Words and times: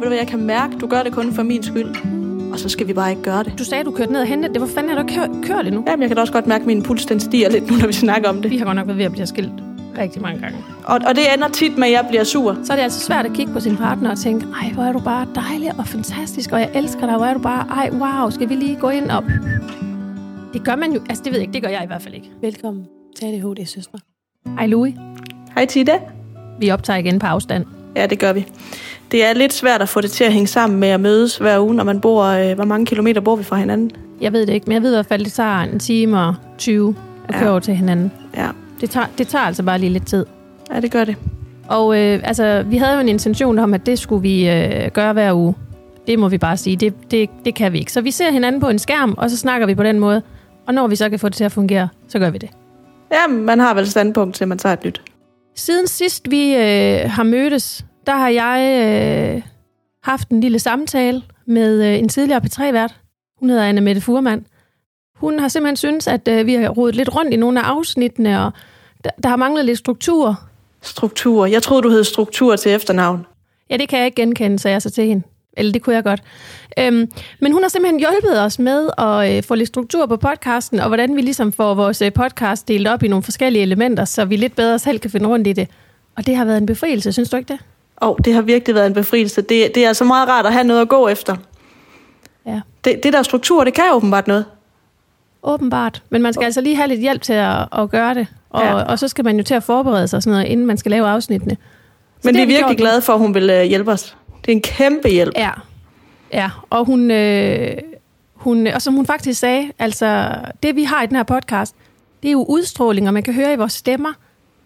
Ved 0.00 0.04
du 0.04 0.08
hvad, 0.08 0.18
jeg 0.18 0.26
kan 0.28 0.40
mærke, 0.40 0.76
du 0.78 0.86
gør 0.86 1.02
det 1.02 1.12
kun 1.12 1.32
for 1.32 1.42
min 1.42 1.62
skyld. 1.62 1.94
Og 2.52 2.58
så 2.58 2.68
skal 2.68 2.88
vi 2.88 2.92
bare 2.92 3.10
ikke 3.10 3.22
gøre 3.22 3.42
det. 3.44 3.58
Du 3.58 3.64
sagde, 3.64 3.84
du 3.84 3.90
kørte 3.90 4.12
ned 4.12 4.20
og 4.20 4.26
hentede 4.26 4.52
det. 4.52 4.60
Hvor 4.62 4.68
fanden 4.68 4.98
er 4.98 5.02
du 5.02 5.08
kørt, 5.14 5.30
kørt 5.42 5.64
det 5.64 5.72
nu? 5.72 5.84
Jamen, 5.86 6.00
jeg 6.00 6.08
kan 6.08 6.16
da 6.16 6.20
også 6.20 6.32
godt 6.32 6.46
mærke, 6.46 6.62
at 6.62 6.66
min 6.66 6.82
puls 6.82 7.06
den 7.06 7.20
stiger 7.20 7.50
lidt 7.50 7.70
nu, 7.70 7.76
når 7.76 7.86
vi 7.86 7.92
snakker 7.92 8.28
om 8.28 8.42
det. 8.42 8.50
Vi 8.50 8.58
har 8.58 8.64
godt 8.64 8.76
nok 8.76 8.86
været 8.86 8.98
ved 8.98 9.04
at 9.04 9.12
blive 9.12 9.26
skilt 9.26 9.52
rigtig 9.98 10.22
mange 10.22 10.40
gange. 10.40 10.58
Og, 10.84 11.00
og 11.06 11.14
det 11.14 11.22
ender 11.36 11.48
tit 11.48 11.78
med, 11.78 11.86
at 11.86 11.92
jeg 11.92 12.06
bliver 12.08 12.24
sur. 12.24 12.56
Så 12.64 12.72
er 12.72 12.76
det 12.76 12.82
altså 12.82 13.00
svært 13.00 13.26
at 13.26 13.32
kigge 13.32 13.52
på 13.52 13.60
sin 13.60 13.76
partner 13.76 14.10
og 14.10 14.18
tænke, 14.18 14.46
ej, 14.62 14.70
hvor 14.72 14.82
er 14.82 14.92
du 14.92 15.00
bare 15.00 15.26
dejlig 15.34 15.72
og 15.78 15.86
fantastisk, 15.86 16.52
og 16.52 16.60
jeg 16.60 16.70
elsker 16.74 17.06
dig, 17.06 17.16
hvor 17.16 17.26
er 17.26 17.34
du 17.34 17.40
bare, 17.40 17.66
ej, 17.68 17.90
wow, 17.92 18.30
skal 18.30 18.48
vi 18.48 18.54
lige 18.54 18.76
gå 18.76 18.88
ind 18.88 19.10
og... 19.10 19.24
Det 20.52 20.64
gør 20.64 20.76
man 20.76 20.92
jo, 20.92 21.00
altså 21.08 21.24
det 21.24 21.32
ved 21.32 21.38
jeg 21.38 21.42
ikke, 21.42 21.52
det 21.52 21.62
gør 21.62 21.68
jeg 21.68 21.84
i 21.84 21.86
hvert 21.86 22.02
fald 22.02 22.14
ikke. 22.14 22.30
Velkommen 22.40 22.86
til 23.16 23.26
ADHD, 23.26 23.66
søstre. 23.66 23.98
Hej 24.58 24.66
Louis, 24.66 24.94
Hej 25.54 25.66
Tida. 25.66 25.98
vi 26.60 26.70
optager 26.70 26.96
igen 26.98 27.18
på 27.18 27.26
afstand. 27.26 27.64
Ja, 27.96 28.06
det 28.06 28.18
gør 28.18 28.32
vi. 28.32 28.46
Det 29.10 29.24
er 29.24 29.32
lidt 29.32 29.52
svært 29.52 29.82
at 29.82 29.88
få 29.88 30.00
det 30.00 30.10
til 30.10 30.24
at 30.24 30.32
hænge 30.32 30.46
sammen 30.46 30.80
med 30.80 30.88
at 30.88 31.00
mødes 31.00 31.36
hver 31.38 31.58
uge, 31.60 31.74
når 31.74 31.84
man 31.84 32.00
bor... 32.00 32.24
Øh, 32.24 32.54
hvor 32.54 32.64
mange 32.64 32.86
kilometer 32.86 33.20
bor 33.20 33.36
vi 33.36 33.44
fra 33.44 33.56
hinanden? 33.56 33.90
Jeg 34.20 34.32
ved 34.32 34.46
det 34.46 34.52
ikke, 34.52 34.64
men 34.66 34.74
jeg 34.74 34.82
ved 34.82 34.92
i 34.92 34.96
hvert 34.96 35.06
fald, 35.06 35.24
det 35.24 35.32
tager 35.32 35.58
en 35.60 35.78
time 35.78 36.20
og 36.20 36.34
20 36.58 36.94
at 37.28 37.34
køre 37.34 37.44
Ja. 37.44 37.50
over 37.50 37.60
til 37.60 37.74
hinanden. 37.74 38.12
Ja, 38.36 38.48
Det 38.80 38.90
tager, 38.90 39.06
det 39.18 39.28
tager 39.28 39.44
altså 39.44 39.62
bare 39.62 39.78
lige 39.78 39.90
lidt 39.92 40.06
tid. 40.06 40.26
ja 40.74 40.80
det 40.80 40.90
gør 40.90 41.04
det. 41.04 41.16
Og 41.68 41.98
øh, 41.98 42.20
altså, 42.24 42.62
vi 42.66 42.76
havde 42.76 42.94
jo 42.94 43.00
en 43.00 43.08
intention 43.08 43.58
om, 43.58 43.74
at 43.74 43.86
det 43.86 43.98
skulle 43.98 44.22
vi 44.22 44.50
øh, 44.50 44.90
gøre 44.92 45.12
hver 45.12 45.32
uge. 45.34 45.54
Det 46.06 46.18
må 46.18 46.28
vi 46.28 46.38
bare 46.38 46.56
sige, 46.56 46.76
det, 46.76 47.10
det, 47.10 47.30
det 47.44 47.54
kan 47.54 47.72
vi 47.72 47.78
ikke. 47.78 47.92
Så 47.92 48.00
vi 48.00 48.10
ser 48.10 48.30
hinanden 48.30 48.60
på 48.60 48.68
en 48.68 48.78
skærm, 48.78 49.14
og 49.18 49.30
så 49.30 49.36
snakker 49.36 49.66
vi 49.66 49.74
på 49.74 49.82
den 49.82 49.98
måde. 49.98 50.22
Og 50.66 50.74
når 50.74 50.86
vi 50.86 50.96
så 50.96 51.10
kan 51.10 51.18
få 51.18 51.28
det 51.28 51.36
til 51.36 51.44
at 51.44 51.52
fungere, 51.52 51.88
så 52.08 52.18
gør 52.18 52.30
vi 52.30 52.38
det. 52.38 52.50
Ja, 53.12 53.32
man 53.34 53.58
har 53.60 53.74
vel 53.74 53.90
standpunkt 53.90 54.34
til, 54.36 54.44
at 54.44 54.48
man 54.48 54.58
tager 54.58 54.72
et 54.72 54.84
nyt. 54.84 55.02
Siden 55.56 55.86
sidst 55.86 56.30
vi 56.30 56.54
øh, 56.54 57.10
har 57.10 57.22
mødtes, 57.22 57.84
der 58.06 58.12
har 58.12 58.28
jeg 58.28 58.86
øh, 59.36 59.42
haft 60.02 60.28
en 60.28 60.40
lille 60.40 60.58
samtale 60.58 61.22
med 61.46 61.84
øh, 61.84 61.98
en 61.98 62.08
tidligere 62.08 62.40
P3-vært. 62.44 63.00
Hun 63.38 63.50
hedder 63.50 63.64
Anne 63.64 63.80
Mette 63.80 64.00
Furman. 64.00 64.46
Hun 65.16 65.38
har 65.38 65.48
simpelthen 65.48 65.76
synes, 65.76 66.06
at 66.06 66.28
øh, 66.28 66.46
vi 66.46 66.54
har 66.54 66.68
rodet 66.68 66.94
lidt 66.94 67.14
rundt 67.14 67.32
i 67.32 67.36
nogle 67.36 67.60
af 67.60 67.64
afsnittene, 67.64 68.44
og 68.44 68.52
der, 69.04 69.10
der 69.22 69.28
har 69.28 69.36
manglet 69.36 69.64
lidt 69.64 69.78
struktur. 69.78 70.40
Struktur. 70.82 71.46
Jeg 71.46 71.62
troede, 71.62 71.82
du 71.82 71.90
hed 71.90 72.04
struktur 72.04 72.56
til 72.56 72.72
efternavn. 72.72 73.26
Ja, 73.70 73.76
det 73.76 73.88
kan 73.88 73.98
jeg 73.98 74.06
ikke 74.06 74.22
genkende, 74.22 74.58
sagde 74.58 74.72
jeg 74.72 74.82
så 74.82 74.90
til 74.90 75.06
hende. 75.06 75.22
Eller 75.56 75.72
det 75.72 75.82
kunne 75.82 75.96
jeg 75.96 76.04
godt. 76.04 76.22
Øhm, 76.78 77.10
men 77.40 77.52
hun 77.52 77.62
har 77.62 77.68
simpelthen 77.68 78.00
hjulpet 78.00 78.40
os 78.40 78.58
med 78.58 78.90
at 78.98 79.36
øh, 79.36 79.42
få 79.42 79.54
lidt 79.54 79.68
struktur 79.68 80.06
på 80.06 80.16
podcasten, 80.16 80.80
og 80.80 80.88
hvordan 80.88 81.16
vi 81.16 81.20
ligesom 81.20 81.52
får 81.52 81.74
vores 81.74 82.02
øh, 82.02 82.12
podcast 82.12 82.68
delt 82.68 82.88
op 82.88 83.02
i 83.02 83.08
nogle 83.08 83.22
forskellige 83.22 83.62
elementer, 83.62 84.04
så 84.04 84.24
vi 84.24 84.36
lidt 84.36 84.56
bedre 84.56 84.78
selv 84.78 84.98
kan 84.98 85.10
finde 85.10 85.28
rundt 85.28 85.46
i 85.46 85.52
det. 85.52 85.68
Og 86.16 86.26
det 86.26 86.36
har 86.36 86.44
været 86.44 86.58
en 86.58 86.66
befrielse, 86.66 87.12
synes 87.12 87.30
du 87.30 87.36
ikke 87.36 87.52
det? 87.52 87.60
Og 88.00 88.18
det 88.24 88.34
har 88.34 88.42
virkelig 88.42 88.74
været 88.74 88.86
en 88.86 88.94
befrielse. 88.94 89.42
Det, 89.42 89.74
det 89.74 89.84
er 89.84 89.88
altså 89.88 90.04
meget 90.04 90.28
rart 90.28 90.46
at 90.46 90.52
have 90.52 90.64
noget 90.64 90.80
at 90.80 90.88
gå 90.88 91.08
efter. 91.08 91.36
Ja. 92.46 92.60
Det, 92.84 93.02
det 93.02 93.12
der 93.12 93.22
struktur, 93.22 93.64
det 93.64 93.74
kan 93.74 93.84
åbenbart 93.92 94.26
noget. 94.26 94.44
Åbenbart. 95.42 96.02
Men 96.10 96.22
man 96.22 96.32
skal 96.32 96.44
altså 96.44 96.60
lige 96.60 96.76
have 96.76 96.88
lidt 96.88 97.00
hjælp 97.00 97.22
til 97.22 97.32
at, 97.32 97.68
at 97.78 97.90
gøre 97.90 98.14
det. 98.14 98.26
Og, 98.50 98.62
Ja. 98.62 98.74
og 98.74 98.98
så 98.98 99.08
skal 99.08 99.24
man 99.24 99.36
jo 99.36 99.42
til 99.42 99.54
at 99.54 99.62
forberede 99.62 100.08
sig 100.08 100.22
sådan 100.22 100.32
noget, 100.32 100.46
inden 100.46 100.66
man 100.66 100.76
skal 100.78 100.90
lave 100.90 101.08
afsnittene. 101.08 101.56
Så 102.20 102.28
Men 102.28 102.34
det 102.34 102.42
er 102.42 102.46
vi 102.46 102.52
virkelig 102.52 102.76
glade 102.78 103.02
for, 103.02 103.12
at 103.12 103.18
hun 103.18 103.34
vil 103.34 103.50
øh, 103.50 103.62
hjælpe 103.62 103.92
os. 103.92 104.16
Det 104.40 104.48
er 104.48 104.56
en 104.56 104.62
kæmpe 104.62 105.08
hjælp. 105.08 105.32
Ja, 105.36 105.50
ja. 106.32 106.50
og 106.70 106.84
hun, 106.84 107.10
øh, 107.10 107.76
hun, 108.34 108.66
og 108.66 108.82
som 108.82 108.94
hun 108.94 109.06
faktisk 109.06 109.40
sagde, 109.40 109.70
altså 109.78 110.34
det 110.62 110.76
vi 110.76 110.84
har 110.84 111.02
i 111.02 111.06
den 111.06 111.16
her 111.16 111.22
podcast, 111.22 111.74
det 112.22 112.28
er 112.28 112.32
jo 112.32 112.44
udstråling, 112.48 113.08
og 113.08 113.14
man 113.14 113.22
kan 113.22 113.34
høre 113.34 113.52
i 113.52 113.56
vores 113.56 113.72
stemmer, 113.72 114.12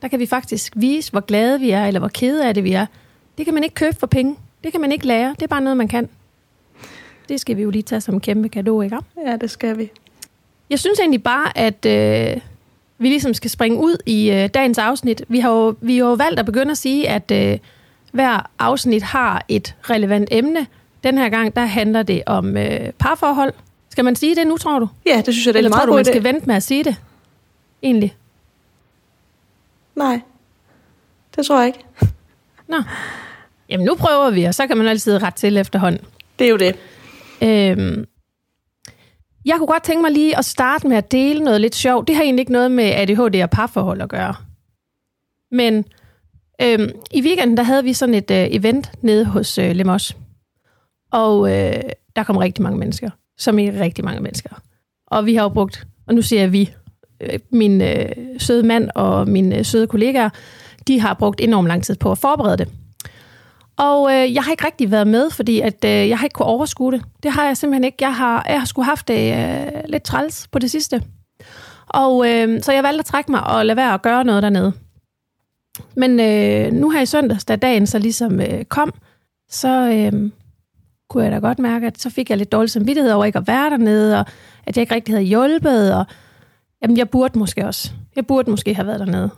der 0.03 0.09
kan 0.09 0.19
vi 0.19 0.27
faktisk 0.27 0.73
vise, 0.77 1.11
hvor 1.11 1.21
glade 1.21 1.61
vi 1.61 1.71
er, 1.71 1.87
eller 1.87 2.01
hvor 2.01 2.09
kede 2.09 2.47
af 2.47 2.55
det 2.55 2.65
vi 2.65 2.73
er. 2.73 2.87
Det 3.39 3.45
kan 3.45 3.55
man 3.55 3.65
ikke 3.65 3.75
købe 3.75 3.97
for 3.97 4.07
penge. 4.07 4.37
Det 4.65 4.73
kan 4.73 4.81
man 4.81 4.93
ikke 4.93 5.07
lære. 5.07 5.35
Det 5.35 5.43
er 5.43 5.47
bare 5.47 5.61
noget, 5.61 5.77
man 5.77 5.89
kan. 5.89 6.09
Det 7.29 7.41
skal 7.41 7.57
vi 7.57 7.63
jo 7.63 7.71
lige 7.71 7.83
tage 7.83 8.01
som 8.01 8.15
en 8.15 8.21
kæmpe 8.21 8.49
gave, 8.49 8.85
ikke? 8.85 8.99
Ja, 9.27 9.37
det 9.37 9.51
skal 9.51 9.79
vi. 9.79 9.91
Jeg 10.71 10.79
synes 10.79 10.99
egentlig 10.99 11.23
bare, 11.23 11.59
at 11.59 11.87
øh, 11.87 12.41
vi 12.99 13.09
ligesom 13.09 13.35
skal 13.35 13.51
springe 13.51 13.79
ud 13.79 13.97
i 14.07 14.31
øh, 14.31 14.49
dagens 14.49 14.79
afsnit. 14.79 15.25
Vi 15.29 15.41
har, 15.41 15.51
jo, 15.51 15.75
vi 15.81 15.99
har 15.99 16.05
jo 16.07 16.13
valgt 16.13 16.41
at 16.41 16.47
begynde 16.47 16.71
at 16.71 16.79
sige, 16.79 17.09
at 17.09 17.31
øh, 17.31 17.59
hver 18.13 18.51
afsnit 18.59 19.03
har 19.03 19.45
et 19.49 19.75
relevant 19.83 20.29
emne. 20.33 20.67
Den 21.05 21.19
her 21.19 21.29
gang, 21.29 21.57
der 21.57 21.65
handler 21.65 22.03
det 22.03 22.23
om 22.27 22.57
øh, 22.57 22.93
parforhold. 22.99 23.53
Skal 23.89 24.05
man 24.05 24.17
sige 24.17 24.37
det 24.37 24.47
nu, 24.47 24.57
tror 24.57 24.79
du? 24.79 24.89
Ja, 25.07 25.23
det 25.27 25.35
synes 25.35 25.47
jeg, 25.47 25.55
det 25.55 25.59
er 25.59 25.65
Eller 25.65 25.71
en 25.71 25.73
tror 25.73 25.79
meget 25.79 25.89
du, 25.89 25.95
man 25.95 26.05
skal 26.05 26.25
vente 26.25 26.47
med 26.47 26.55
at 26.55 26.63
sige 26.63 26.85
det? 26.85 26.97
Egentlig. 27.83 28.17
Nej, 29.97 30.21
det 31.37 31.47
tror 31.47 31.59
jeg 31.59 31.67
ikke. 31.67 31.85
Nå. 32.69 32.77
Jamen, 33.69 33.87
nu 33.87 33.95
prøver 33.95 34.31
vi, 34.31 34.45
og 34.45 34.55
så 34.55 34.67
kan 34.67 34.77
man 34.77 34.87
altid 34.87 35.23
ret 35.23 35.35
til 35.35 35.57
efterhånden. 35.57 36.01
Det 36.39 36.45
er 36.45 36.51
jo 36.51 36.57
det. 36.57 36.77
Øhm, 37.43 38.05
jeg 39.45 39.55
kunne 39.59 39.67
godt 39.67 39.83
tænke 39.83 40.03
mig 40.03 40.11
lige 40.11 40.39
at 40.39 40.45
starte 40.45 40.89
med 40.89 40.97
at 40.97 41.13
dele 41.13 41.45
noget 41.45 41.61
lidt 41.61 41.75
sjovt. 41.75 42.09
Det 42.09 42.17
har 42.17 42.23
egentlig 42.23 42.43
ikke 42.43 42.53
noget 42.53 42.71
med 42.71 42.85
ADHD 42.85 43.43
og 43.43 43.51
parforhold 43.51 44.03
at 44.03 44.09
gøre. 44.09 44.35
Men 45.51 45.85
øhm, 46.63 46.91
i 47.11 47.23
weekenden, 47.23 47.57
der 47.57 47.63
havde 47.63 47.85
vi 47.85 47.93
sådan 47.93 48.15
et 48.15 48.31
øh, 48.31 48.47
event 48.51 48.91
nede 49.03 49.25
hos 49.25 49.59
øh, 49.59 49.71
Lemos. 49.71 50.17
Og 51.13 51.51
øh, 51.51 51.83
der 52.17 52.23
kom 52.23 52.37
rigtig 52.37 52.63
mange 52.63 52.79
mennesker. 52.79 53.11
Som 53.39 53.59
i 53.59 53.71
rigtig 53.71 54.05
mange 54.05 54.23
mennesker. 54.23 54.51
Og 55.07 55.27
vi 55.27 55.35
har 55.35 55.43
jo 55.43 55.49
brugt, 55.49 55.87
og 56.07 56.15
nu 56.15 56.23
siger 56.23 56.41
jeg 56.41 56.53
vi, 56.53 56.73
øh, 57.21 57.39
min 57.51 57.83
øh, 57.83 58.09
søde 58.39 58.63
mand 58.63 58.91
og 58.95 59.29
mine 59.29 59.59
øh, 59.59 59.65
søde 59.65 59.87
kollegaer, 59.87 60.29
de 60.89 61.01
har 61.01 61.15
brugt 61.15 61.41
enormt 61.41 61.69
lang 61.69 61.85
tid 61.85 61.97
på 61.97 62.11
at 62.13 62.19
forberede 62.19 62.57
det. 62.57 62.69
Og 63.77 64.13
øh, 64.13 64.35
jeg 64.35 64.43
har 64.43 64.51
ikke 64.51 64.67
rigtig 64.67 64.91
været 64.91 65.07
med, 65.07 65.31
fordi 65.31 65.61
at, 65.61 65.85
øh, 65.85 66.09
jeg 66.09 66.19
har 66.19 66.27
ikke 66.27 66.35
kunne 66.35 66.47
overskue 66.47 66.93
det. 66.93 67.03
Det 67.23 67.31
har 67.31 67.47
jeg 67.47 67.57
simpelthen 67.57 67.85
ikke. 67.85 67.97
Jeg 68.01 68.15
har, 68.15 68.47
jeg 68.49 68.59
har 68.59 68.67
sgu 68.67 68.83
haft 68.83 69.09
det 69.09 69.35
øh, 69.35 69.73
lidt 69.89 70.03
træls 70.03 70.49
på 70.53 70.59
det 70.59 70.71
sidste. 70.71 71.03
Og 71.87 72.31
øh, 72.31 72.63
så 72.63 72.73
jeg 72.73 72.83
valgte 72.83 72.99
at 72.99 73.05
trække 73.05 73.31
mig 73.31 73.47
og 73.47 73.67
lade 73.67 73.77
være 73.77 73.95
at 73.95 74.03
gøre 74.03 74.25
noget 74.25 74.43
dernede. 74.43 74.73
Men 75.97 76.21
øh, 76.21 76.73
nu 76.73 76.91
her 76.91 77.01
i 77.01 77.07
søndags, 77.07 77.45
da 77.45 77.57
dagen 77.57 77.87
så 77.87 77.99
ligesom 77.99 78.41
øh, 78.41 78.65
kom, 78.65 78.93
så 79.51 79.69
øh, 79.69 80.31
kunne 81.11 81.25
jeg 81.25 81.33
da 81.33 81.39
godt 81.39 81.59
mærke, 81.59 81.87
at 81.87 82.01
så 82.01 82.11
fik 82.11 82.31
jeg 82.31 82.39
lidt 82.39 82.53
dårlig 82.53 82.71
samvittighed 82.71 83.13
over 83.13 83.25
ikke 83.25 83.39
at 83.39 83.47
være 83.47 83.71
dernede, 83.71 84.21
og 84.21 84.27
at 84.67 84.77
jeg 84.77 84.83
ikke 84.83 84.95
rigtig 84.95 85.15
havde 85.15 85.25
hjulpet, 85.25 85.95
og 85.95 86.05
jamen, 86.83 86.97
jeg 86.97 87.11
burde 87.11 87.39
måske 87.39 87.67
også. 87.67 87.93
Jeg 88.17 88.27
burde 88.27 88.51
måske 88.51 88.75
have 88.75 88.87
været 88.87 89.01
dernede. 89.01 89.31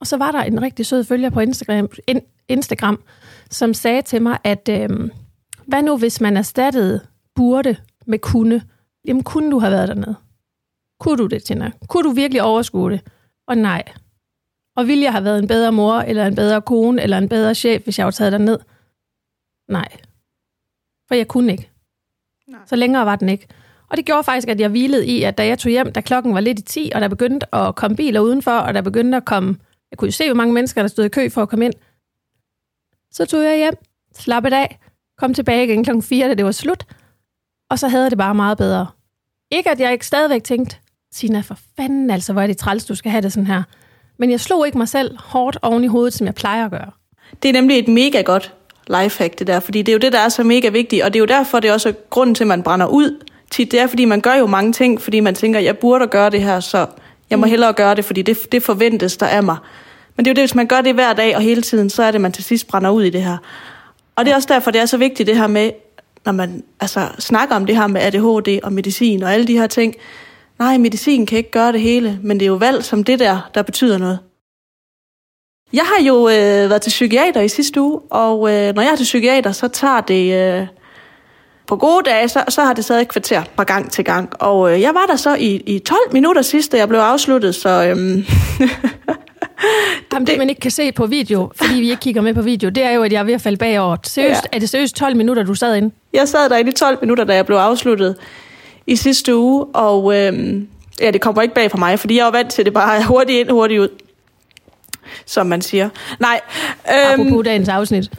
Og 0.00 0.06
så 0.06 0.16
var 0.16 0.32
der 0.32 0.42
en 0.42 0.62
rigtig 0.62 0.86
sød 0.86 1.04
følger 1.04 1.30
på 1.30 1.40
Instagram, 1.40 1.88
in, 2.06 2.20
Instagram 2.48 3.02
som 3.50 3.74
sagde 3.74 4.02
til 4.02 4.22
mig, 4.22 4.38
at 4.44 4.68
øh, 4.68 5.10
hvad 5.66 5.82
nu 5.82 5.98
hvis 5.98 6.20
man 6.20 6.36
erstattede 6.36 7.00
burde 7.34 7.76
med 8.06 8.18
kunne? 8.18 8.62
Jamen 9.04 9.22
kunne 9.22 9.50
du 9.50 9.58
have 9.58 9.72
været 9.72 9.88
dernede? 9.88 10.16
Kunne 11.00 11.16
du 11.16 11.26
det, 11.26 11.44
Tina? 11.44 11.70
Kunne 11.88 12.08
du 12.08 12.10
virkelig 12.10 12.42
overskue 12.42 12.90
det? 12.90 13.00
Og 13.46 13.58
nej. 13.58 13.82
Og 14.76 14.86
ville 14.86 15.04
jeg 15.04 15.12
have 15.12 15.24
været 15.24 15.38
en 15.38 15.48
bedre 15.48 15.72
mor, 15.72 15.94
eller 15.94 16.26
en 16.26 16.34
bedre 16.34 16.62
kone, 16.62 17.02
eller 17.02 17.18
en 17.18 17.28
bedre 17.28 17.54
chef, 17.54 17.84
hvis 17.84 17.98
jeg 17.98 18.04
var 18.04 18.10
taget 18.10 18.32
derned? 18.32 18.58
Nej. 19.68 19.88
For 21.08 21.14
jeg 21.14 21.28
kunne 21.28 21.52
ikke. 21.52 21.70
Nej. 22.48 22.60
Så 22.66 22.76
længere 22.76 23.06
var 23.06 23.16
den 23.16 23.28
ikke. 23.28 23.46
Og 23.88 23.96
det 23.96 24.04
gjorde 24.04 24.24
faktisk, 24.24 24.48
at 24.48 24.60
jeg 24.60 24.68
hvilede 24.68 25.06
i, 25.06 25.22
at 25.22 25.38
da 25.38 25.46
jeg 25.46 25.58
tog 25.58 25.70
hjem, 25.70 25.92
da 25.92 26.00
klokken 26.00 26.34
var 26.34 26.40
lidt 26.40 26.58
i 26.58 26.62
10, 26.62 26.92
og 26.94 27.00
der 27.00 27.08
begyndte 27.08 27.54
at 27.54 27.74
komme 27.74 27.96
biler 27.96 28.20
udenfor, 28.20 28.52
og 28.52 28.74
der 28.74 28.82
begyndte 28.82 29.16
at 29.16 29.24
komme... 29.24 29.56
Jeg 29.90 29.98
kunne 29.98 30.06
jo 30.06 30.12
se, 30.12 30.26
hvor 30.26 30.34
mange 30.34 30.54
mennesker, 30.54 30.82
der 30.82 30.88
stod 30.88 31.04
i 31.04 31.08
kø 31.08 31.28
for 31.28 31.42
at 31.42 31.48
komme 31.48 31.64
ind. 31.64 31.74
Så 33.12 33.26
tog 33.26 33.44
jeg 33.44 33.56
hjem, 33.56 33.74
slappede 34.14 34.56
af, 34.56 34.78
kom 35.18 35.34
tilbage 35.34 35.64
igen 35.64 35.84
klokken 35.84 36.02
4, 36.02 36.28
da 36.28 36.34
det 36.34 36.44
var 36.44 36.52
slut, 36.52 36.84
og 37.70 37.78
så 37.78 37.88
havde 37.88 38.10
det 38.10 38.18
bare 38.18 38.34
meget 38.34 38.58
bedre. 38.58 38.86
Ikke 39.52 39.70
at 39.70 39.80
jeg 39.80 39.92
ikke 39.92 40.06
stadigvæk 40.06 40.44
tænkte, 40.44 40.76
Tina, 41.14 41.40
for 41.40 41.58
fanden 41.76 42.10
altså, 42.10 42.32
hvor 42.32 42.42
er 42.42 42.46
det 42.46 42.58
træls, 42.58 42.84
du 42.84 42.94
skal 42.94 43.10
have 43.10 43.22
det 43.22 43.32
sådan 43.32 43.46
her. 43.46 43.62
Men 44.18 44.30
jeg 44.30 44.40
slog 44.40 44.66
ikke 44.66 44.78
mig 44.78 44.88
selv 44.88 45.18
hårdt 45.18 45.58
oven 45.62 45.84
i 45.84 45.86
hovedet, 45.86 46.12
som 46.14 46.26
jeg 46.26 46.34
plejer 46.34 46.64
at 46.64 46.70
gøre. 46.70 46.90
Det 47.42 47.48
er 47.48 47.52
nemlig 47.52 47.78
et 47.78 47.88
mega 47.88 48.22
godt 48.22 48.54
lifehack, 48.88 49.38
det 49.38 49.46
der, 49.46 49.60
fordi 49.60 49.82
det 49.82 49.88
er 49.88 49.92
jo 49.92 49.98
det, 49.98 50.12
der 50.12 50.18
er 50.18 50.28
så 50.28 50.44
mega 50.44 50.68
vigtigt, 50.68 51.04
og 51.04 51.12
det 51.12 51.18
er 51.18 51.20
jo 51.20 51.26
derfor, 51.26 51.60
det 51.60 51.68
er 51.68 51.72
også 51.72 51.94
grunden 52.10 52.34
til, 52.34 52.44
at 52.44 52.48
man 52.48 52.62
brænder 52.62 52.86
ud 52.86 53.24
tit. 53.50 53.72
Det 53.72 53.80
er, 53.80 53.86
fordi 53.86 54.04
man 54.04 54.20
gør 54.20 54.34
jo 54.34 54.46
mange 54.46 54.72
ting, 54.72 55.00
fordi 55.00 55.20
man 55.20 55.34
tænker, 55.34 55.60
jeg 55.60 55.78
burde 55.78 56.06
gøre 56.06 56.30
det 56.30 56.42
her, 56.42 56.60
så 56.60 56.86
jeg 57.30 57.38
må 57.38 57.46
hellere 57.46 57.72
gøre 57.72 57.94
det, 57.94 58.04
fordi 58.04 58.22
det, 58.22 58.52
det 58.52 58.62
forventes 58.62 59.16
der 59.16 59.26
af 59.26 59.42
mig. 59.42 59.56
Men 60.16 60.24
det 60.24 60.30
er 60.30 60.32
jo 60.32 60.34
det, 60.34 60.42
hvis 60.42 60.54
man 60.54 60.66
gør 60.66 60.80
det 60.80 60.94
hver 60.94 61.12
dag 61.12 61.36
og 61.36 61.42
hele 61.42 61.62
tiden, 61.62 61.90
så 61.90 62.02
er 62.02 62.10
det, 62.10 62.20
man 62.20 62.32
til 62.32 62.44
sidst 62.44 62.68
brænder 62.68 62.90
ud 62.90 63.02
i 63.02 63.10
det 63.10 63.22
her. 63.22 63.36
Og 64.16 64.24
det 64.24 64.30
er 64.30 64.36
også 64.36 64.48
derfor, 64.52 64.70
det 64.70 64.80
er 64.80 64.86
så 64.86 64.96
vigtigt 64.96 65.26
det 65.26 65.36
her 65.36 65.46
med, 65.46 65.70
når 66.24 66.32
man 66.32 66.64
altså, 66.80 67.08
snakker 67.18 67.56
om 67.56 67.66
det 67.66 67.76
her 67.76 67.86
med 67.86 68.00
ADHD 68.00 68.60
og 68.62 68.72
medicin 68.72 69.22
og 69.22 69.32
alle 69.32 69.46
de 69.46 69.58
her 69.58 69.66
ting. 69.66 69.94
Nej, 70.58 70.78
medicin 70.78 71.26
kan 71.26 71.38
ikke 71.38 71.50
gøre 71.50 71.72
det 71.72 71.80
hele, 71.80 72.18
men 72.22 72.40
det 72.40 72.46
er 72.46 72.50
jo 72.50 72.54
valg 72.54 72.84
som 72.84 73.04
det 73.04 73.18
der, 73.18 73.50
der 73.54 73.62
betyder 73.62 73.98
noget. 73.98 74.18
Jeg 75.72 75.84
har 75.84 76.04
jo 76.04 76.28
øh, 76.28 76.70
været 76.70 76.82
til 76.82 76.90
psykiater 76.90 77.40
i 77.40 77.48
sidste 77.48 77.80
uge, 77.80 78.00
og 78.10 78.52
øh, 78.52 78.74
når 78.74 78.82
jeg 78.82 78.92
er 78.92 78.96
til 78.96 79.04
psykiater, 79.04 79.52
så 79.52 79.68
tager 79.68 80.00
det... 80.00 80.34
Øh, 80.34 80.66
på 81.70 81.76
gode 81.76 82.02
dage, 82.10 82.28
så, 82.28 82.44
så 82.48 82.62
har 82.62 82.72
det 82.72 82.84
taget 82.84 83.00
et 83.00 83.08
kvarter 83.08 83.42
fra 83.56 83.64
gang 83.64 83.90
til 83.90 84.04
gang. 84.04 84.30
Og 84.42 84.72
øh, 84.74 84.80
jeg 84.80 84.94
var 84.94 85.06
der 85.08 85.16
så 85.16 85.34
i, 85.34 85.62
i 85.66 85.78
12 85.78 85.98
minutter 86.12 86.42
sidst, 86.42 86.72
da 86.72 86.76
jeg 86.76 86.88
blev 86.88 87.00
afsluttet, 87.00 87.54
så... 87.54 87.68
Øhm, 87.68 88.24
Jamen, 90.12 90.26
det, 90.26 90.38
man 90.38 90.48
ikke 90.48 90.60
kan 90.60 90.70
se 90.70 90.92
på 90.92 91.06
video, 91.06 91.50
fordi 91.56 91.74
vi 91.74 91.90
ikke 91.90 92.00
kigger 92.00 92.22
med 92.22 92.34
på 92.34 92.42
video, 92.42 92.68
det 92.68 92.82
er 92.82 92.90
jo, 92.90 93.02
at 93.02 93.12
jeg 93.12 93.18
er 93.18 93.24
ved 93.24 93.34
at 93.34 93.40
falde 93.40 93.56
bagover. 93.56 93.96
Seriøst, 94.02 94.42
Ja. 94.52 94.56
Er 94.56 94.60
det 94.60 94.68
seriøst 94.68 94.96
12 94.96 95.16
minutter, 95.16 95.42
du 95.42 95.54
sad 95.54 95.76
inde? 95.76 95.90
Jeg 96.12 96.28
sad 96.28 96.48
derinde 96.50 96.70
i 96.70 96.74
12 96.74 96.98
minutter, 97.00 97.24
da 97.24 97.34
jeg 97.34 97.46
blev 97.46 97.56
afsluttet 97.56 98.16
i 98.86 98.96
sidste 98.96 99.36
uge, 99.36 99.64
og 99.64 100.16
øhm, 100.16 100.68
ja, 101.00 101.10
det 101.10 101.20
kommer 101.20 101.42
ikke 101.42 101.54
bag 101.54 101.70
på 101.70 101.76
mig, 101.76 101.98
fordi 101.98 102.18
jeg 102.18 102.26
er 102.26 102.30
vant 102.30 102.50
til, 102.50 102.64
det 102.64 102.72
bare 102.72 103.04
hurtigt 103.04 103.38
ind, 103.38 103.50
hurtigt 103.50 103.80
ud, 103.80 103.88
som 105.26 105.46
man 105.46 105.62
siger. 105.62 105.88
Nej, 106.18 106.40
øhm, 106.88 107.20
Apropos 107.20 107.44
dagens 107.44 107.68
afsnit. 107.68 108.10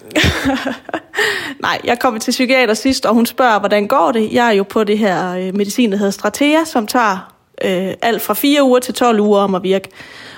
nej, 1.60 1.82
jeg 1.84 2.00
kom 2.00 2.20
til 2.20 2.32
psykiater 2.32 2.74
sidst, 2.74 3.06
og 3.06 3.14
hun 3.14 3.26
spørger, 3.26 3.60
hvordan 3.60 3.88
går 3.88 4.12
det? 4.12 4.34
Jeg 4.34 4.48
er 4.48 4.52
jo 4.52 4.64
på 4.64 4.84
det 4.84 4.98
her 4.98 5.36
øh, 5.36 5.56
medicin, 5.56 5.92
der 5.92 5.98
hedder 5.98 6.12
Stratea, 6.12 6.64
som 6.66 6.88
tager 6.88 7.34
øh, 7.66 7.94
alt 8.02 8.22
fra 8.22 8.34
4 8.34 8.64
uger 8.64 8.80
til 8.80 8.94
12 8.94 9.20
uger 9.20 9.40
om 9.40 9.56
at 9.56 9.64
virke. 9.64 9.90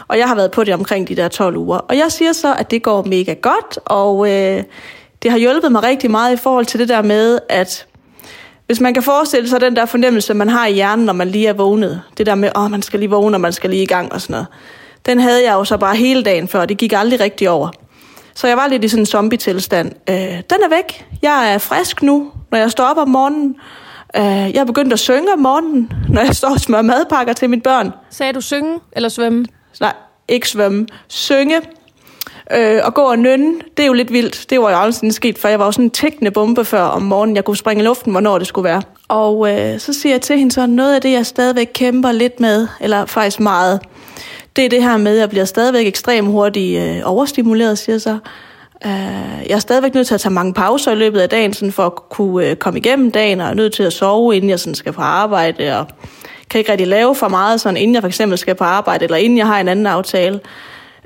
Og 0.08 0.18
jeg 0.18 0.28
har 0.28 0.36
været 0.36 0.52
på 0.52 0.64
det 0.64 0.74
omkring 0.74 1.08
de 1.08 1.16
der 1.16 1.28
12 1.28 1.58
uger. 1.58 1.78
Og 1.78 1.98
jeg 1.98 2.12
siger 2.12 2.34
så, 2.34 2.56
at 2.56 2.72
det 2.72 2.84
går 2.84 3.04
mega 3.04 3.34
godt, 3.34 3.80
og 3.86 4.30
øh, 4.30 4.64
det 5.24 5.32
har 5.32 5.38
hjulpet 5.38 5.72
mig 5.72 5.84
rigtig 5.84 6.12
meget 6.12 6.34
i 6.34 6.38
forhold 6.38 6.66
til 6.66 6.80
det 6.80 6.90
der 6.90 7.02
med, 7.02 7.40
at 7.50 7.88
hvis 8.66 8.80
man 8.80 8.94
kan 8.94 9.04
forestille 9.04 9.50
sig 9.50 9.62
den 9.62 9.76
der 9.76 9.86
fornemmelse, 9.86 10.34
man 10.34 10.50
har 10.50 10.68
i 10.68 10.74
hjernen, 10.74 11.06
når 11.06 11.14
man 11.14 11.30
lige 11.30 11.48
er 11.48 11.54
vågnet. 11.54 12.02
Det 12.18 12.26
der 12.26 12.36
med, 12.36 12.50
åh, 12.56 12.72
man 12.72 12.82
skal 12.82 13.00
lige 13.00 13.10
vågne, 13.10 13.38
og 13.38 13.42
man 13.42 13.54
skal 13.54 13.70
lige 13.70 13.84
i 13.84 13.86
gang 13.86 14.14
og 14.14 14.22
sådan 14.22 14.34
noget. 14.34 14.48
Den 15.06 15.20
havde 15.20 15.44
jeg 15.44 15.54
jo 15.54 15.64
så 15.64 15.78
bare 15.78 15.96
hele 15.96 16.24
dagen 16.24 16.48
før, 16.48 16.66
det 16.66 16.78
gik 16.78 16.94
aldrig 16.94 17.20
rigtig 17.20 17.50
over. 17.50 17.70
Så 18.36 18.48
jeg 18.48 18.58
var 18.58 18.68
lidt 18.68 18.84
i 18.84 18.88
sådan 18.88 19.02
en 19.02 19.06
zombie-tilstand. 19.06 19.92
Øh, 20.10 20.16
den 20.16 20.64
er 20.64 20.70
væk. 20.70 21.06
Jeg 21.22 21.54
er 21.54 21.58
frisk 21.58 22.04
nu, 22.04 22.32
når 22.52 22.58
jeg 22.58 22.72
står 22.72 22.84
op 22.84 22.98
om 22.98 23.10
morgenen. 23.10 23.56
Øh, 24.16 24.24
jeg 24.24 24.56
er 24.56 24.66
begyndt 24.66 24.94
at 24.94 25.00
synge 25.00 25.34
om 25.34 25.40
morgenen, 25.40 25.92
når 26.10 26.22
jeg 26.22 26.36
står 26.36 26.50
og 26.50 26.60
smører 26.60 26.82
madpakker 26.82 27.34
til 27.34 27.50
mine 27.50 27.62
børn. 27.62 27.92
Sagde 28.10 28.34
du 28.34 28.42
synge 28.42 28.80
eller 28.92 29.10
svømme? 29.10 29.46
Nej, 29.80 29.94
ikke 30.28 30.50
svømme. 30.50 30.88
Synge. 31.08 31.62
Øh, 32.52 32.82
og 32.84 32.94
gå 32.94 33.02
og 33.02 33.20
nynne, 33.20 33.54
det 33.78 33.84
er 33.84 33.88
jo 33.88 33.94
lidt 33.94 34.14
vildt. 34.14 34.46
Det 34.50 34.62
var 34.62 34.70
jo 34.70 34.78
aldrig 34.78 34.94
sådan 34.94 35.12
sket, 35.12 35.38
for 35.38 35.48
jeg 35.48 35.60
var 35.60 35.66
jo 35.66 35.72
sådan 35.72 35.86
en 35.86 35.92
tækkende 35.92 36.32
bombe 36.32 36.66
før 36.66 36.82
om 36.82 37.02
morgenen. 37.02 37.36
Jeg 37.36 37.46
kunne 37.46 37.58
springe 37.58 37.84
i 37.84 37.86
luften, 37.86 38.12
hvornår 38.12 38.38
det 38.38 38.48
skulle 38.48 38.66
være. 38.70 38.82
Og 39.08 39.52
øh, 39.52 39.80
så 39.80 39.94
siger 39.94 40.14
jeg 40.14 40.22
til 40.22 40.38
hende 40.38 40.52
så, 40.52 40.66
noget 40.66 40.96
af 40.96 41.02
det, 41.02 41.12
jeg 41.12 41.26
stadigvæk 41.26 41.70
kæmper 41.74 42.12
lidt 42.12 42.40
med, 42.40 42.68
eller 42.82 43.06
faktisk 43.06 43.40
meget, 43.40 43.80
det 44.56 44.66
er 44.66 44.70
det 44.70 44.84
her 44.84 44.98
med, 44.98 45.14
at 45.14 45.20
jeg 45.20 45.30
bliver 45.30 45.46
stadigvæk 45.46 45.88
ekstremt 45.88 46.28
hurtigt 46.28 46.82
øh, 46.82 47.02
overstimuleret, 47.06 47.78
siger 47.78 47.94
jeg 47.94 48.02
så. 48.02 48.18
Øh, 48.86 49.48
jeg 49.50 49.56
er 49.56 49.60
stadigvæk 49.60 49.94
nødt 49.94 50.08
til 50.08 50.14
at 50.14 50.22
tage 50.22 50.34
mange 50.34 50.54
pauser 50.54 50.92
i 50.92 50.96
løbet 50.96 51.20
af 51.20 51.30
dagen, 51.30 51.54
sådan 51.54 51.72
for 51.72 51.86
at 51.86 51.96
kunne 51.96 52.48
øh, 52.48 52.56
komme 52.56 52.80
igennem 52.80 53.12
dagen, 53.12 53.42
og 53.42 53.48
er 53.50 53.54
nødt 53.54 53.74
til 53.74 53.84
at 53.84 53.94
sove, 53.94 54.36
inden 54.36 54.50
jeg 54.50 54.60
sådan 54.60 54.76
skal 54.76 54.94
på 54.94 55.02
arbejde, 55.02 55.80
og 55.80 55.88
kan 56.50 56.60
ikke 56.60 56.72
rigtig 56.72 56.88
lave 56.88 57.16
for 57.16 57.28
meget, 57.28 57.62
sådan, 57.62 57.78
inden 57.78 57.94
jeg 57.94 58.04
for 58.04 58.08
eksempel 58.08 58.38
skal 58.38 58.56
på 58.56 58.64
arbejde, 58.64 59.04
eller 59.04 59.18
inden 59.18 59.38
jeg 59.38 59.48
har 59.48 59.60
en 59.60 59.68
anden 59.68 59.88
aftale. 59.88 60.40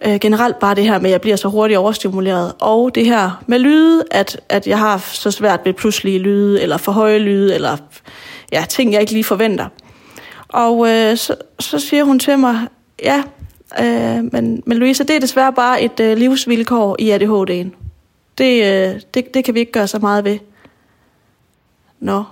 Øh, 0.06 0.20
generelt 0.20 0.60
bare 0.60 0.76
det 0.76 0.84
her 0.84 1.00
med, 1.00 1.06
at 1.06 1.12
jeg 1.12 1.22
bliver 1.22 1.36
så 1.36 1.48
hurtigt 1.48 1.78
overstimuleret, 1.78 2.54
og 2.60 2.96
det 2.96 3.06
her 3.06 3.44
med 3.48 3.60
lyde, 3.60 4.04
at, 4.12 4.40
at 4.50 4.68
jeg 4.68 4.80
har 4.80 4.98
så 4.98 5.32
svært 5.32 5.60
ved 5.66 5.74
pludselige 5.74 6.20
lyde, 6.20 6.62
eller 6.62 6.78
for 6.78 6.92
høje 6.92 7.20
lyde, 7.20 7.56
eller 7.56 7.78
ja, 8.52 8.66
ting, 8.70 8.94
jeg 8.94 9.02
ikke 9.02 9.14
lige 9.14 9.24
forventer. 9.24 9.68
Og 10.50 10.90
øh, 10.90 11.18
så, 11.18 11.36
så 11.60 11.80
siger 11.80 12.04
hun 12.04 12.20
til 12.20 12.40
mig, 12.40 12.60
ja, 13.04 13.24
øh, 13.80 14.24
men, 14.32 14.64
men 14.66 14.78
Louise, 14.78 15.04
det 15.04 15.16
er 15.16 15.20
desværre 15.20 15.54
bare 15.54 15.82
et 15.82 16.00
øh, 16.00 16.18
livsvilkår 16.18 16.96
i 17.00 17.12
ADHD'en. 17.12 17.76
Det, 18.38 18.64
øh, 18.64 19.02
det, 19.14 19.34
det 19.34 19.46
kan 19.46 19.54
vi 19.54 19.60
ikke 19.60 19.72
gøre 19.72 19.88
så 19.88 20.00
meget 20.00 20.24
ved. 20.24 20.40
Nå. 22.00 22.24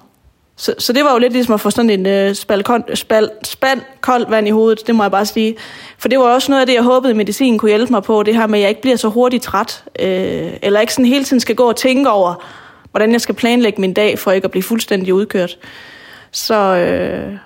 Så, 0.58 0.76
så 0.78 0.94
det 0.94 1.04
var 1.04 1.12
jo 1.12 1.18
lidt 1.18 1.34
ligesom 1.34 1.54
at 1.54 1.62
få 1.62 1.70
sådan 1.70 1.90
en 1.90 2.06
øh, 2.06 2.36
spand, 2.36 2.96
spand, 2.96 3.30
spand 3.44 3.82
koldt 4.02 4.32
vand 4.32 4.48
i 4.48 4.52
hovedet, 4.52 4.88
det 4.88 4.96
må 4.96 5.04
jeg 5.04 5.12
bare 5.12 5.26
sige. 5.26 5.56
For 5.98 6.08
det 6.08 6.20
var 6.20 6.26
også 6.26 6.52
noget 6.52 6.62
af 6.62 6.68
det, 6.68 6.74
jeg 6.74 6.84
håbede, 6.84 7.14
medicinen 7.14 7.60
kunne 7.60 7.70
hjælpe 7.70 7.94
mig 7.94 8.04
på, 8.04 8.24
det 8.24 8.36
her 8.36 8.48
med, 8.48 8.60
at 8.60 8.62
jeg 8.62 8.70
ikke 8.70 8.82
bliver 8.82 8.98
så 8.98 9.10
hurtigt 9.10 9.44
træt, 9.44 9.84
øh, 10.00 10.54
eller 10.62 10.80
ikke 10.80 10.94
sådan 10.94 11.06
hele 11.06 11.24
tiden 11.24 11.40
skal 11.40 11.56
gå 11.56 11.70
og 11.70 11.76
tænke 11.76 12.10
over, 12.10 12.44
hvordan 12.92 13.12
jeg 13.12 13.22
skal 13.22 13.36
planlægge 13.36 13.82
min 13.82 13.94
dag, 13.94 14.20
for 14.20 14.32
ikke 14.32 14.46
at 14.46 14.52
blive 14.52 14.64
fuldstændig 14.64 15.14
udkørt. 15.14 15.58
Så, 16.32 16.56
øh, 16.56 17.38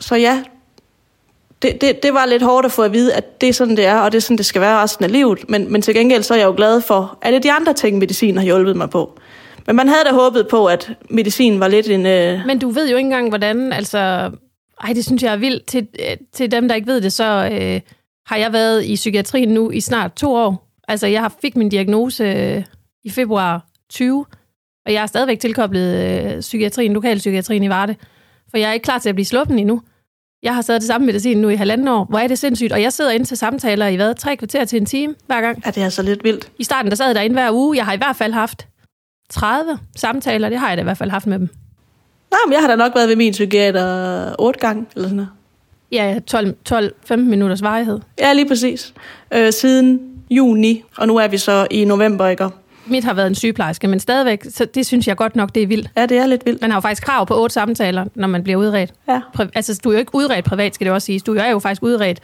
så 0.00 0.16
ja, 0.16 0.42
det, 1.62 1.80
det, 1.80 2.02
det 2.02 2.14
var 2.14 2.26
lidt 2.26 2.42
hårdt 2.42 2.66
at 2.66 2.72
få 2.72 2.82
at 2.82 2.92
vide, 2.92 3.14
at 3.14 3.40
det 3.40 3.48
er 3.48 3.52
sådan, 3.52 3.76
det 3.76 3.86
er, 3.86 3.98
og 3.98 4.12
det 4.12 4.18
er 4.18 4.22
sådan, 4.22 4.38
det 4.38 4.46
skal 4.46 4.60
være 4.60 4.82
resten 4.82 5.04
af 5.04 5.12
livet. 5.12 5.48
Men, 5.48 5.72
men 5.72 5.82
til 5.82 5.94
gengæld 5.94 6.22
så 6.22 6.34
er 6.34 6.38
jeg 6.38 6.46
jo 6.46 6.54
glad 6.56 6.80
for, 6.80 7.18
at 7.22 7.32
det 7.32 7.42
de 7.42 7.52
andre 7.52 7.72
ting, 7.72 7.98
medicin 7.98 8.36
har 8.36 8.44
hjulpet 8.44 8.76
mig 8.76 8.90
på. 8.90 9.18
Men 9.66 9.76
man 9.76 9.88
havde 9.88 10.04
da 10.04 10.12
håbet 10.12 10.48
på, 10.48 10.66
at 10.66 10.92
medicin 11.10 11.60
var 11.60 11.68
lidt 11.68 11.88
en... 11.88 12.06
Øh... 12.06 12.46
Men 12.46 12.58
du 12.58 12.70
ved 12.70 12.90
jo 12.90 12.96
ikke 12.96 13.06
engang, 13.06 13.28
hvordan, 13.28 13.72
altså... 13.72 14.30
Ej, 14.84 14.92
det 14.92 15.04
synes 15.04 15.22
jeg 15.22 15.32
er 15.32 15.36
vildt. 15.36 15.66
Til, 15.66 15.86
øh, 15.98 16.16
til 16.32 16.50
dem, 16.50 16.68
der 16.68 16.74
ikke 16.74 16.86
ved 16.86 17.00
det, 17.00 17.12
så 17.12 17.48
øh, 17.52 17.80
har 18.26 18.36
jeg 18.36 18.52
været 18.52 18.84
i 18.84 18.94
psykiatrien 18.94 19.48
nu 19.48 19.70
i 19.70 19.80
snart 19.80 20.12
to 20.12 20.34
år. 20.34 20.68
Altså, 20.88 21.06
jeg 21.06 21.20
har 21.20 21.34
fik 21.42 21.56
min 21.56 21.68
diagnose 21.68 22.24
øh, 22.24 22.64
i 23.04 23.10
februar 23.10 23.66
20, 23.90 24.26
og 24.86 24.92
jeg 24.92 25.02
er 25.02 25.06
stadigvæk 25.06 25.38
tilkoblet 25.38 25.96
øh, 25.96 26.40
psykiatrien, 26.40 26.92
lokalpsykiatrien 26.92 27.62
i 27.62 27.68
Varde. 27.68 27.94
For 28.50 28.58
jeg 28.58 28.68
er 28.68 28.72
ikke 28.72 28.84
klar 28.84 28.98
til 28.98 29.08
at 29.08 29.14
blive 29.14 29.26
sluppen 29.26 29.58
endnu. 29.58 29.82
Jeg 30.42 30.54
har 30.54 30.62
taget 30.62 30.80
det 30.80 30.86
samme 30.86 31.06
medicin 31.06 31.38
nu 31.38 31.48
i 31.48 31.54
halvanden 31.54 31.88
år. 31.88 32.04
Hvor 32.04 32.18
er 32.18 32.26
det 32.26 32.38
sindssygt. 32.38 32.72
Og 32.72 32.82
jeg 32.82 32.92
sidder 32.92 33.10
inde 33.10 33.26
til 33.26 33.36
samtaler 33.36 33.86
i 33.86 33.96
hvad? 33.96 34.14
Tre 34.14 34.36
kvarter 34.36 34.64
til 34.64 34.76
en 34.80 34.86
time 34.86 35.14
hver 35.26 35.40
gang. 35.40 35.62
Ja, 35.66 35.70
det 35.70 35.80
er 35.80 35.84
altså 35.84 36.02
lidt 36.02 36.24
vildt. 36.24 36.50
I 36.58 36.64
starten 36.64 36.90
der 36.90 36.96
sad 36.96 37.06
jeg 37.06 37.14
derinde 37.14 37.34
hver 37.34 37.52
uge. 37.52 37.76
Jeg 37.76 37.84
har 37.84 37.92
i 37.92 37.96
hvert 37.96 38.16
fald 38.16 38.32
haft 38.32 38.66
30 39.30 39.78
samtaler. 39.96 40.48
Det 40.48 40.58
har 40.58 40.68
jeg 40.68 40.76
da 40.76 40.80
i 40.80 40.84
hvert 40.84 40.98
fald 40.98 41.10
haft 41.10 41.26
med 41.26 41.38
dem. 41.38 41.48
Nå, 42.30 42.36
men 42.46 42.52
jeg 42.52 42.60
har 42.60 42.68
da 42.68 42.76
nok 42.76 42.94
været 42.94 43.08
ved 43.08 43.16
min 43.16 43.32
psykiater 43.32 44.34
otte 44.38 44.60
gange, 44.60 44.86
eller 44.96 45.08
sådan 45.08 45.16
noget. 45.16 45.30
Ja, 45.92 46.18
12-15 47.12 47.16
minutters 47.16 47.62
varighed. 47.62 48.00
Ja, 48.18 48.32
lige 48.32 48.48
præcis. 48.48 48.94
Øh, 49.34 49.52
siden 49.52 50.00
juni, 50.30 50.84
og 50.96 51.06
nu 51.06 51.16
er 51.16 51.28
vi 51.28 51.38
så 51.38 51.66
i 51.70 51.84
november, 51.84 52.28
ikke? 52.28 52.48
Mit 52.90 53.04
har 53.04 53.14
været 53.14 53.26
en 53.26 53.34
sygeplejerske, 53.34 53.88
men 53.88 54.00
stadigvæk, 54.00 54.44
så 54.50 54.64
det 54.64 54.86
synes 54.86 55.08
jeg 55.08 55.16
godt 55.16 55.36
nok, 55.36 55.54
det 55.54 55.62
er 55.62 55.66
vildt. 55.66 55.88
Ja, 55.96 56.06
det 56.06 56.18
er 56.18 56.26
lidt 56.26 56.46
vildt. 56.46 56.60
Man 56.60 56.70
har 56.70 56.76
jo 56.76 56.80
faktisk 56.80 57.02
krav 57.02 57.26
på 57.26 57.42
otte 57.42 57.52
samtaler, 57.52 58.04
når 58.14 58.28
man 58.28 58.42
bliver 58.42 58.56
udredt. 58.58 58.92
Ja. 59.08 59.20
Pri- 59.38 59.48
altså, 59.54 59.80
du 59.84 59.88
er 59.88 59.92
jo 59.92 59.98
ikke 59.98 60.14
udredt 60.14 60.44
privat, 60.44 60.74
skal 60.74 60.84
det 60.84 60.94
også 60.94 61.06
siges. 61.06 61.22
Du 61.22 61.34
er 61.34 61.50
jo 61.50 61.58
faktisk 61.58 61.82
udredt 61.82 62.20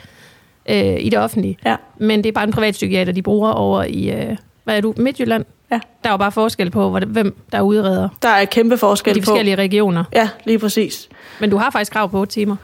øh, 0.69 0.97
i 1.01 1.09
det 1.09 1.19
offentlige. 1.19 1.59
Ja. 1.65 1.77
Men 1.99 2.19
det 2.25 2.29
er 2.29 2.33
bare 2.33 2.45
en 2.45 2.53
privat 2.53 2.73
psykiater, 2.73 3.13
de 3.13 3.23
bruger 3.23 3.51
over 3.51 3.85
i, 3.85 4.11
øh, 4.11 4.37
hvad 4.65 4.77
er 4.77 4.81
du, 4.81 4.95
Midtjylland? 4.97 5.45
Ja. 5.71 5.81
Der 6.03 6.09
er 6.09 6.13
jo 6.13 6.17
bare 6.17 6.33
forskel 6.33 6.71
på, 6.71 6.99
hvem 7.07 7.37
der 7.53 7.59
er 7.59 7.63
udreder 7.63 8.09
Der 8.23 8.29
er 8.29 8.45
kæmpe 8.45 8.79
forskel 8.79 9.15
de 9.15 9.21
på... 9.21 9.25
forskellige 9.25 9.55
regioner. 9.57 10.05
Ja, 10.13 10.29
lige 10.45 10.59
præcis. 10.59 11.09
Men 11.41 11.51
du 11.51 11.57
har 11.57 11.71
faktisk 11.71 11.93
krav 11.93 12.11
på 12.11 12.21
otte 12.21 12.33
timer. 12.33 12.57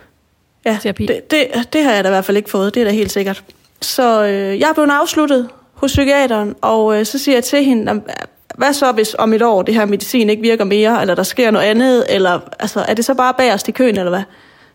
Ja, 0.64 0.78
Terapi. 0.82 1.06
det, 1.06 1.30
det, 1.30 1.46
det 1.72 1.84
har 1.84 1.92
jeg 1.92 2.04
da 2.04 2.08
i 2.08 2.12
hvert 2.12 2.24
fald 2.24 2.36
ikke 2.36 2.50
fået, 2.50 2.74
det 2.74 2.80
er 2.80 2.84
da 2.84 2.90
helt 2.92 3.12
sikkert. 3.12 3.44
Så 3.80 4.24
øh, 4.24 4.60
jeg 4.60 4.68
er 4.68 4.72
blevet 4.74 4.90
afsluttet 4.90 5.48
hos 5.82 5.90
psykiateren, 5.90 6.54
og 6.60 6.98
øh, 6.98 7.06
så 7.06 7.18
siger 7.18 7.36
jeg 7.36 7.44
til 7.44 7.64
hende, 7.64 7.84
"Jamen, 7.86 8.02
hvad 8.54 8.72
så 8.72 8.92
hvis 8.92 9.16
om 9.18 9.32
et 9.32 9.42
år 9.42 9.62
det 9.62 9.74
her 9.74 9.84
medicin 9.84 10.30
ikke 10.30 10.42
virker 10.42 10.64
mere, 10.64 11.00
eller 11.00 11.14
der 11.14 11.22
sker 11.22 11.50
noget 11.50 11.66
andet, 11.66 12.06
eller 12.08 12.40
altså, 12.60 12.84
er 12.88 12.94
det 12.94 13.04
så 13.04 13.14
bare 13.14 13.34
bagerst 13.38 13.68
i 13.68 13.72
køen, 13.72 13.98
eller 13.98 14.10
hvad? 14.10 14.22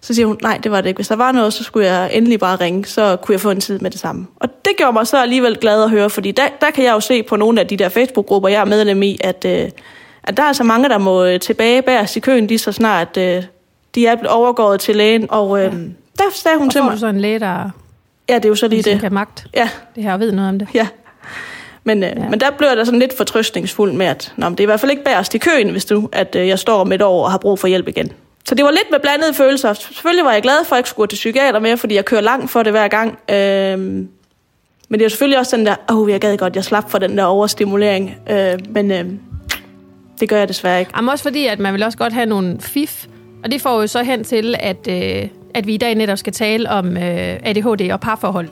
Så 0.02 0.14
siger 0.14 0.26
hun, 0.26 0.38
nej, 0.42 0.60
det 0.64 0.72
var 0.72 0.82
det 0.82 0.88
ikke. 0.88 0.98
Hvis 0.98 1.08
der 1.08 1.16
var 1.16 1.32
noget, 1.32 1.54
så 1.54 1.64
skulle 1.64 1.88
jeg 1.88 2.10
endelig 2.14 2.40
bare 2.40 2.56
ringe, 2.56 2.86
så 2.86 3.16
kunne 3.16 3.34
jeg 3.34 3.42
få 3.42 3.50
en 3.50 3.62
tid 3.62 3.80
med 3.80 3.92
det 3.92 4.00
samme. 4.00 4.28
Og 4.36 4.50
det 4.66 4.72
gjorde 4.78 4.94
mig 4.94 5.08
så 5.08 5.18
alligevel 5.18 5.58
glad 5.62 5.84
at 5.84 5.90
høre, 5.90 6.10
fordi 6.10 6.32
der, 6.32 6.44
der 6.62 6.72
kan 6.72 6.84
jeg 6.84 6.92
jo 6.92 7.00
se 7.00 7.24
på 7.24 7.36
nogle 7.36 7.62
af 7.62 7.68
de 7.68 7.78
der 7.78 7.90
Facebook-grupper, 7.90 8.50
jeg 8.50 8.62
er 8.62 8.66
medlem 8.66 9.04
i, 9.04 9.18
at, 9.24 9.46
øh, 9.46 9.70
at 10.24 10.38
der 10.38 10.44
er 10.44 10.48
altså 10.48 10.64
mange, 10.64 10.90
der 10.90 10.98
må 10.98 11.26
øh, 11.26 11.40
tilbage 11.40 11.82
bagerst 11.82 12.16
i 12.16 12.20
køen, 12.20 12.48
lige 12.48 12.58
så 12.58 12.72
snart 12.72 13.18
øh, 13.18 13.44
de 13.96 14.08
er 14.08 14.16
blevet 14.16 14.36
overgået 14.36 14.80
til 14.80 14.96
lægen. 14.96 15.26
Og 15.30 15.66
øh, 15.66 15.74
der 16.18 16.24
sagde 16.34 16.58
hun 16.58 16.68
Og 16.68 16.72
til 16.72 16.84
mig, 16.84 16.92
du 16.92 16.98
så 16.98 17.08
en 17.08 17.20
læge, 17.22 17.40
der 17.40 17.70
ja, 18.30 18.36
det 18.36 18.46
er 18.46 18.50
jo 18.50 18.56
så 18.56 18.68
lige 18.68 18.82
det. 18.82 19.00
kan 19.00 19.14
magt 19.14 19.46
Ja, 19.56 19.70
det 19.96 20.04
her 20.04 20.18
ved 20.18 20.32
noget 20.32 20.50
om 20.50 20.60
det. 20.60 20.68
Ja. 20.74 20.88
Men, 21.84 22.04
øh, 22.04 22.10
ja. 22.18 22.30
men 22.30 22.40
der 22.40 22.52
blev 22.52 22.68
jeg 22.68 22.78
da 22.78 22.86
sådan 22.86 23.00
lidt 23.00 23.18
fortrøstningsfuld 23.18 23.94
med, 23.94 24.06
at 24.06 24.34
Nå, 24.38 24.50
det 24.50 24.60
er 24.60 24.64
i 24.64 24.66
hvert 24.66 24.80
fald 24.80 24.92
ikke 24.92 25.04
bærest 25.04 25.36
i 25.36 25.38
køen, 25.38 25.70
hvis 25.70 25.86
du, 25.86 26.10
at 26.12 26.36
øh, 26.36 26.48
jeg 26.48 26.60
står 26.60 26.82
om 26.82 26.92
et 26.92 27.02
år 27.02 27.24
og 27.24 27.32
har 27.32 27.38
brug 27.38 27.60
for 27.60 27.68
hjælp 27.68 27.88
igen. 27.88 28.12
Så 28.46 28.56
det 28.56 28.66
var 28.66 28.72
lidt 28.72 28.92
med 28.92 29.00
blandede 29.00 29.34
følelser. 29.34 29.74
Selvfølgelig 29.74 30.26
var 30.26 30.32
jeg 30.34 30.42
glad 30.42 30.66
for, 30.66 30.74
at 30.74 30.78
jeg 30.78 30.80
ikke 30.80 30.90
skulle 30.90 31.04
gå 31.04 31.06
til 31.06 31.16
psykiater 31.16 31.60
mere, 31.60 31.78
fordi 31.78 31.96
jeg 31.96 32.06
kører 32.06 32.22
langt 32.22 32.52
for 32.52 32.64
det 32.64 32.74
hver 32.74 32.88
gang. 32.88 33.20
Øhm, 33.32 34.10
men 34.90 35.00
det 35.00 35.06
er 35.06 35.10
selvfølgelig 35.10 35.40
også 35.40 35.58
den 35.58 35.66
der, 35.66 35.76
åh, 35.90 35.98
oh, 35.98 36.12
jeg 36.12 36.22
gad 36.22 36.38
godt, 36.38 36.56
jeg 36.56 36.64
slap 36.64 36.92
for 36.92 36.98
den 36.98 37.18
der 37.18 37.24
overstimulering. 37.24 38.16
Øh, 38.30 38.60
men 38.70 38.92
øh, 38.92 39.06
det 40.20 40.30
gør 40.30 40.38
jeg 40.38 40.48
desværre 40.48 40.80
ikke. 40.80 40.92
Jamen 40.96 41.10
også 41.10 41.24
fordi, 41.24 41.46
at 41.46 41.60
man 41.60 41.74
vil 41.74 41.84
også 41.84 41.98
godt 41.98 42.14
have 42.14 42.26
nogle 42.26 42.58
fif, 42.60 43.06
og 43.44 43.52
det 43.52 43.62
får 43.62 43.82
jo 43.82 43.88
så 43.88 44.04
hen 44.04 44.24
til, 44.24 44.56
at, 44.60 44.88
øh, 44.90 45.30
at 45.58 45.68
vi 45.68 45.74
i 45.74 45.78
dag 45.78 45.96
netop 45.96 46.18
skal 46.18 46.34
tale 46.34 46.70
om 46.70 46.98
øh, 46.98 47.40
ADHD 47.44 47.92
og 47.92 48.00
parforhold. 48.00 48.50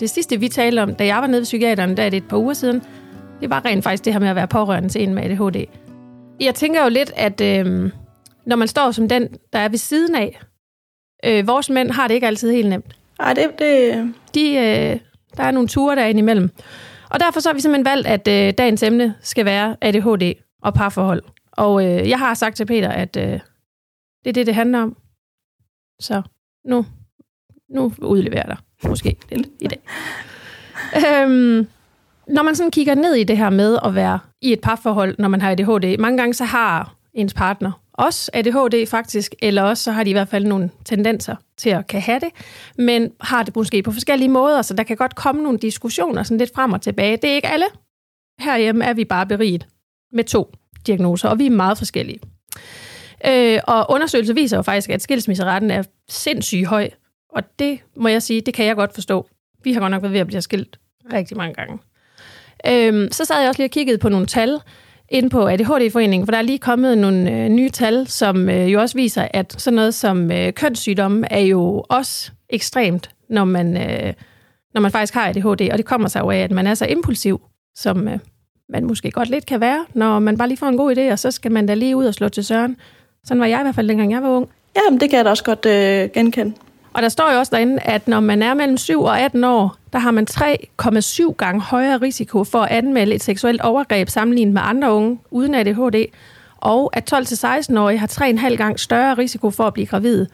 Det 0.00 0.10
sidste, 0.10 0.40
vi 0.40 0.48
talte 0.48 0.80
om, 0.82 0.94
da 0.94 1.06
jeg 1.06 1.16
var 1.16 1.26
nede 1.26 1.40
ved 1.40 1.44
psykiateren, 1.44 1.96
der 1.96 2.02
er 2.02 2.10
det 2.10 2.16
et 2.16 2.28
par 2.28 2.36
uger 2.36 2.54
siden, 2.54 2.82
det 3.40 3.50
var 3.50 3.64
rent 3.64 3.84
faktisk 3.84 4.04
det 4.04 4.12
her 4.12 4.20
med 4.20 4.28
at 4.28 4.36
være 4.36 4.48
pårørende 4.48 4.88
til 4.88 5.02
en 5.02 5.14
med 5.14 5.22
ADHD. 5.22 5.64
Jeg 6.40 6.54
tænker 6.54 6.82
jo 6.82 6.88
lidt, 6.88 7.12
at 7.16 7.40
øh, 7.40 7.90
når 8.46 8.56
man 8.56 8.68
står 8.68 8.90
som 8.90 9.08
den, 9.08 9.28
der 9.52 9.58
er 9.58 9.68
ved 9.68 9.78
siden 9.78 10.14
af, 10.14 10.40
øh, 11.24 11.46
vores 11.46 11.70
mænd 11.70 11.90
har 11.90 12.08
det 12.08 12.14
ikke 12.14 12.26
altid 12.26 12.52
helt 12.52 12.68
nemt. 12.68 12.96
Ej, 13.20 13.34
det, 13.34 13.58
det, 13.58 14.14
De, 14.34 14.48
øh, 14.50 15.00
der 15.36 15.42
er 15.42 15.50
nogle 15.50 15.68
ture 15.68 15.96
derinde 15.96 16.18
imellem. 16.18 16.50
Og 17.10 17.20
derfor 17.20 17.40
så 17.40 17.48
har 17.48 17.54
vi 17.54 17.60
simpelthen 17.60 17.84
valgt, 17.84 18.06
at 18.06 18.28
øh, 18.28 18.52
dagens 18.58 18.82
emne 18.82 19.14
skal 19.20 19.44
være 19.44 19.76
ADHD 19.80 20.34
og 20.62 20.74
parforhold. 20.74 21.22
Og 21.58 21.84
øh, 21.84 22.08
jeg 22.08 22.18
har 22.18 22.34
sagt 22.34 22.56
til 22.56 22.66
Peter, 22.66 22.88
at 22.88 23.16
øh, 23.16 23.40
det 24.24 24.26
er 24.26 24.32
det, 24.32 24.46
det 24.46 24.54
handler 24.54 24.82
om. 24.82 24.96
Så 26.00 26.22
nu 26.64 26.86
Nu 27.68 27.92
udleverer 28.02 28.42
jeg 28.46 28.56
dig 28.56 28.90
måske 28.90 29.16
lidt 29.30 29.48
i 29.60 29.66
dag. 29.66 29.80
Øhm, 30.96 31.66
når 32.26 32.42
man 32.42 32.54
sådan 32.54 32.70
kigger 32.70 32.94
ned 32.94 33.14
i 33.14 33.24
det 33.24 33.36
her 33.36 33.50
med 33.50 33.78
at 33.84 33.94
være 33.94 34.18
i 34.42 34.52
et 34.52 34.60
parforhold, 34.60 35.14
når 35.18 35.28
man 35.28 35.40
har 35.40 35.50
ADHD, 35.50 35.98
mange 35.98 36.18
gange 36.18 36.34
så 36.34 36.44
har 36.44 36.94
ens 37.14 37.34
partner 37.34 37.72
også 37.98 38.30
ADHD 38.34 38.86
faktisk, 38.86 39.34
eller 39.42 39.62
også 39.62 39.82
så 39.82 39.92
har 39.92 40.04
de 40.04 40.10
i 40.10 40.12
hvert 40.12 40.28
fald 40.28 40.44
nogle 40.44 40.70
tendenser 40.84 41.36
til 41.56 41.70
at 41.70 41.86
kan 41.86 42.00
have 42.00 42.20
det, 42.20 42.28
men 42.78 43.12
har 43.20 43.42
det 43.42 43.56
måske 43.56 43.82
på 43.82 43.92
forskellige 43.92 44.28
måder, 44.28 44.62
så 44.62 44.74
der 44.74 44.82
kan 44.82 44.96
godt 44.96 45.14
komme 45.14 45.42
nogle 45.42 45.58
diskussioner 45.58 46.22
sådan 46.22 46.38
lidt 46.38 46.54
frem 46.54 46.72
og 46.72 46.82
tilbage. 46.82 47.16
Det 47.16 47.30
er 47.30 47.34
ikke 47.34 47.48
alle. 47.48 47.66
Herhjemme 48.40 48.84
er 48.84 48.92
vi 48.92 49.04
bare 49.04 49.26
beriget 49.26 49.66
med 50.12 50.24
to 50.24 50.52
diagnoser, 50.88 51.28
og 51.28 51.38
vi 51.38 51.46
er 51.46 51.50
meget 51.50 51.78
forskellige. 51.78 52.20
Øh, 53.26 53.58
og 53.64 53.90
undersøgelser 53.90 54.34
viser 54.34 54.56
jo 54.56 54.62
faktisk, 54.62 54.90
at 54.90 55.02
skilsmisseretten 55.02 55.70
er 55.70 55.82
sindssygt 56.08 56.66
høj, 56.66 56.90
og 57.32 57.42
det 57.58 57.78
må 57.96 58.08
jeg 58.08 58.22
sige, 58.22 58.40
det 58.40 58.54
kan 58.54 58.66
jeg 58.66 58.76
godt 58.76 58.94
forstå. 58.94 59.28
Vi 59.64 59.72
har 59.72 59.80
godt 59.80 59.90
nok 59.90 60.02
været 60.02 60.12
ved 60.12 60.20
at 60.20 60.26
blive 60.26 60.42
skilt 60.42 60.78
rigtig 61.12 61.36
mange 61.36 61.54
gange. 61.54 61.78
Øh, 62.66 63.08
så 63.12 63.24
sad 63.24 63.40
jeg 63.40 63.48
også 63.48 63.58
lige 63.58 63.66
og 63.66 63.70
kiggede 63.70 63.98
på 63.98 64.08
nogle 64.08 64.26
tal, 64.26 64.60
ind 65.08 65.30
på 65.30 65.46
ADHD-foreningen, 65.46 66.26
for 66.26 66.30
der 66.30 66.38
er 66.38 66.42
lige 66.42 66.58
kommet 66.58 66.98
nogle 66.98 67.32
øh, 67.32 67.48
nye 67.48 67.70
tal, 67.70 68.06
som 68.06 68.48
øh, 68.48 68.72
jo 68.72 68.80
også 68.80 68.96
viser, 68.96 69.28
at 69.30 69.54
sådan 69.58 69.74
noget 69.74 69.94
som 69.94 70.32
øh, 70.32 70.52
kønssygdomme 70.52 71.32
er 71.32 71.40
jo 71.40 71.84
også 71.88 72.30
ekstremt, 72.50 73.10
når 73.30 73.44
man, 73.44 73.76
øh, 73.76 74.12
når 74.74 74.80
man 74.80 74.90
faktisk 74.90 75.14
har 75.14 75.28
ADHD, 75.28 75.70
og 75.72 75.78
det 75.78 75.84
kommer 75.84 76.08
sig 76.08 76.20
jo 76.20 76.30
af, 76.30 76.38
at 76.38 76.50
man 76.50 76.66
er 76.66 76.74
så 76.74 76.86
impulsiv, 76.86 77.40
som 77.74 78.08
øh, 78.08 78.18
man 78.68 78.84
måske 78.84 79.10
godt 79.10 79.28
lidt 79.30 79.46
kan 79.46 79.60
være, 79.60 79.84
når 79.94 80.18
man 80.18 80.38
bare 80.38 80.48
lige 80.48 80.58
får 80.58 80.66
en 80.66 80.76
god 80.76 80.96
idé, 80.96 81.12
og 81.12 81.18
så 81.18 81.30
skal 81.30 81.52
man 81.52 81.66
da 81.66 81.74
lige 81.74 81.96
ud 81.96 82.04
og 82.04 82.14
slå 82.14 82.28
til 82.28 82.44
søren. 82.44 82.76
Sådan 83.24 83.40
var 83.40 83.46
jeg 83.46 83.60
i 83.60 83.62
hvert 83.62 83.74
fald, 83.74 83.88
dengang 83.88 84.12
jeg 84.12 84.22
var 84.22 84.28
ung. 84.28 84.48
Jamen, 84.76 85.00
det 85.00 85.10
kan 85.10 85.16
jeg 85.16 85.24
da 85.24 85.30
også 85.30 85.44
godt 85.44 85.66
øh, 85.66 86.10
genkende. 86.14 86.54
Og 86.92 87.02
der 87.02 87.08
står 87.08 87.32
jo 87.32 87.38
også 87.38 87.50
derinde, 87.56 87.78
at 87.80 88.08
når 88.08 88.20
man 88.20 88.42
er 88.42 88.54
mellem 88.54 88.76
7 88.76 89.02
og 89.02 89.20
18 89.20 89.44
år, 89.44 89.76
der 89.92 89.98
har 89.98 90.10
man 90.10 90.26
3,7 90.30 91.32
gange 91.32 91.60
højere 91.60 91.96
risiko 91.96 92.44
for 92.44 92.58
at 92.58 92.70
anmelde 92.70 93.14
et 93.14 93.22
seksuelt 93.22 93.60
overgreb 93.60 94.08
sammenlignet 94.08 94.54
med 94.54 94.62
andre 94.64 94.92
unge 94.92 95.18
uden 95.30 95.54
ADHD, 95.54 96.04
og 96.56 96.90
at 96.92 97.12
12-16-årige 97.12 97.98
har 97.98 98.06
3,5 98.06 98.56
gange 98.56 98.78
større 98.78 99.14
risiko 99.14 99.50
for 99.50 99.64
at 99.64 99.74
blive 99.74 99.86
gravid. 99.86 100.26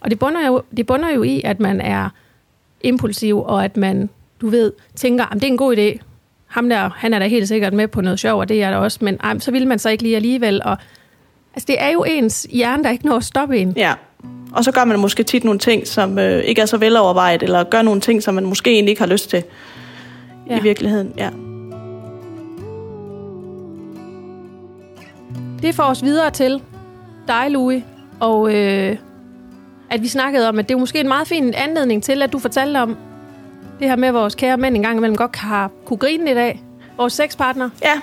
Og 0.00 0.10
det 0.10 0.18
bunder, 0.18 0.46
jo, 0.46 0.62
det 0.76 0.86
bunder 0.86 1.10
jo 1.10 1.22
i, 1.22 1.42
at 1.44 1.60
man 1.60 1.80
er 1.80 2.08
impulsiv, 2.80 3.42
og 3.42 3.64
at 3.64 3.76
man, 3.76 4.10
du 4.40 4.48
ved, 4.48 4.72
tænker, 4.96 5.24
at 5.24 5.34
det 5.34 5.44
er 5.44 5.48
en 5.48 5.56
god 5.56 5.76
idé. 5.76 6.11
Ham 6.52 6.68
der, 6.68 6.90
han 6.96 7.14
er 7.14 7.18
da 7.18 7.26
helt 7.26 7.48
sikkert 7.48 7.72
med 7.72 7.88
på 7.88 8.00
noget 8.00 8.20
sjov, 8.20 8.40
og 8.40 8.48
det 8.48 8.62
er 8.62 8.70
der 8.70 8.76
også, 8.76 8.98
men 9.00 9.16
ej, 9.24 9.38
så 9.38 9.50
vil 9.50 9.66
man 9.66 9.78
så 9.78 9.88
ikke 9.88 10.02
lige 10.02 10.16
alligevel. 10.16 10.62
Og, 10.64 10.76
altså, 11.54 11.66
det 11.66 11.76
er 11.78 11.88
jo 11.88 12.04
ens 12.04 12.46
hjerne, 12.50 12.84
der 12.84 12.90
ikke 12.90 13.06
når 13.06 13.16
at 13.16 13.24
stoppe 13.24 13.58
en. 13.58 13.72
Ja, 13.76 13.94
og 14.52 14.64
så 14.64 14.72
gør 14.72 14.84
man 14.84 14.98
måske 14.98 15.22
tit 15.22 15.44
nogle 15.44 15.58
ting, 15.58 15.86
som 15.86 16.18
øh, 16.18 16.42
ikke 16.44 16.60
er 16.60 16.66
så 16.66 16.76
velovervejet, 16.76 17.42
eller 17.42 17.64
gør 17.64 17.82
nogle 17.82 18.00
ting, 18.00 18.22
som 18.22 18.34
man 18.34 18.44
måske 18.44 18.70
egentlig 18.70 18.90
ikke 18.90 19.02
har 19.02 19.08
lyst 19.08 19.30
til 19.30 19.44
ja. 20.50 20.58
i 20.58 20.62
virkeligheden. 20.62 21.12
Ja. 21.16 21.30
Det 25.62 25.74
får 25.74 25.84
os 25.84 26.02
videre 26.02 26.30
til 26.30 26.62
dig, 27.28 27.50
Louis, 27.50 27.82
og 28.20 28.54
øh, 28.54 28.96
at 29.90 30.02
vi 30.02 30.08
snakkede 30.08 30.48
om, 30.48 30.58
at 30.58 30.68
det 30.68 30.74
er 30.74 30.78
måske 30.78 31.00
en 31.00 31.08
meget 31.08 31.28
fin 31.28 31.54
anledning 31.54 32.02
til, 32.02 32.22
at 32.22 32.32
du 32.32 32.38
fortalte 32.38 32.78
om 32.78 32.96
det 33.82 33.90
her 33.90 33.96
med, 33.96 34.08
at 34.08 34.14
vores 34.14 34.34
kære 34.34 34.56
mænd 34.56 34.76
engang 34.76 34.96
imellem 34.96 35.16
godt 35.16 35.36
har 35.36 35.70
kunne 35.84 35.96
grine 35.96 36.24
lidt 36.24 36.38
af. 36.38 36.60
Vores 36.96 37.12
sexpartner. 37.12 37.70
Ja. 37.82 37.94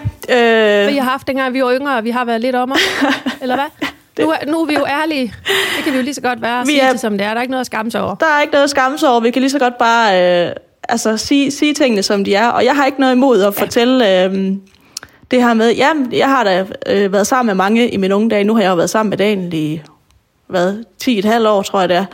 Øh... 0.83 0.91
Vi 0.91 0.97
har 0.97 1.09
haft, 1.09 1.27
dengang 1.27 1.53
vi 1.53 1.63
var 1.63 1.73
yngre, 1.73 1.97
og 1.97 2.03
vi 2.03 2.09
har 2.09 2.25
været 2.25 2.41
lidt 2.41 2.55
om 2.55 2.73
eller 3.41 3.55
hvad? 3.55 3.87
Det. 4.17 4.25
Nu, 4.25 4.31
er, 4.31 4.45
nu 4.47 4.61
er 4.61 4.65
vi 4.65 4.73
jo 4.73 4.85
ærlige. 4.85 5.33
Det 5.77 5.83
kan 5.83 5.93
vi 5.93 5.97
jo 5.97 6.03
lige 6.03 6.13
så 6.13 6.21
godt 6.21 6.41
være. 6.41 6.65
Vi 6.65 6.71
sige 6.71 6.81
er, 6.81 6.91
det 6.91 6.99
som 6.99 7.17
det 7.17 7.27
er. 7.27 7.29
Der 7.29 7.37
er 7.37 7.41
ikke 7.41 7.51
noget 7.51 7.61
at 7.61 7.65
skamme 7.65 7.91
sig 7.91 8.01
over. 8.01 8.15
Der 8.15 8.25
er 8.25 8.41
ikke 8.41 8.53
noget 8.53 8.63
at 8.63 8.69
skamme 8.69 8.97
sig 8.97 9.09
over. 9.09 9.19
Vi 9.19 9.31
kan 9.31 9.41
lige 9.41 9.49
så 9.49 9.59
godt 9.59 9.77
bare 9.77 10.45
øh, 10.47 10.51
altså, 10.89 11.17
sige, 11.17 11.51
sige 11.51 11.73
tingene, 11.73 12.03
som 12.03 12.23
de 12.23 12.35
er. 12.35 12.47
Og 12.47 12.65
jeg 12.65 12.75
har 12.75 12.85
ikke 12.85 12.99
noget 12.99 13.13
imod 13.13 13.41
at 13.41 13.45
ja. 13.59 13.63
fortælle 13.63 14.23
øh, 14.23 14.33
det 15.31 15.43
her 15.43 15.53
med... 15.53 15.75
Ja, 15.75 15.89
jeg 16.11 16.27
har 16.27 16.43
da 16.43 16.65
øh, 16.87 17.13
været 17.13 17.27
sammen 17.27 17.45
med 17.45 17.55
mange 17.55 17.89
i 17.89 17.97
mine 17.97 18.15
unge 18.15 18.29
dage. 18.29 18.43
Nu 18.43 18.55
har 18.55 18.61
jeg 18.61 18.69
jo 18.69 18.75
været 18.75 18.89
sammen 18.89 19.09
med 19.09 19.17
Daniel 19.17 19.53
i 19.53 19.81
hvad, 20.47 20.83
10,5 21.03 21.47
år, 21.47 21.61
tror 21.61 21.79
jeg 21.79 21.89
det 21.89 21.97
er. 21.97 22.05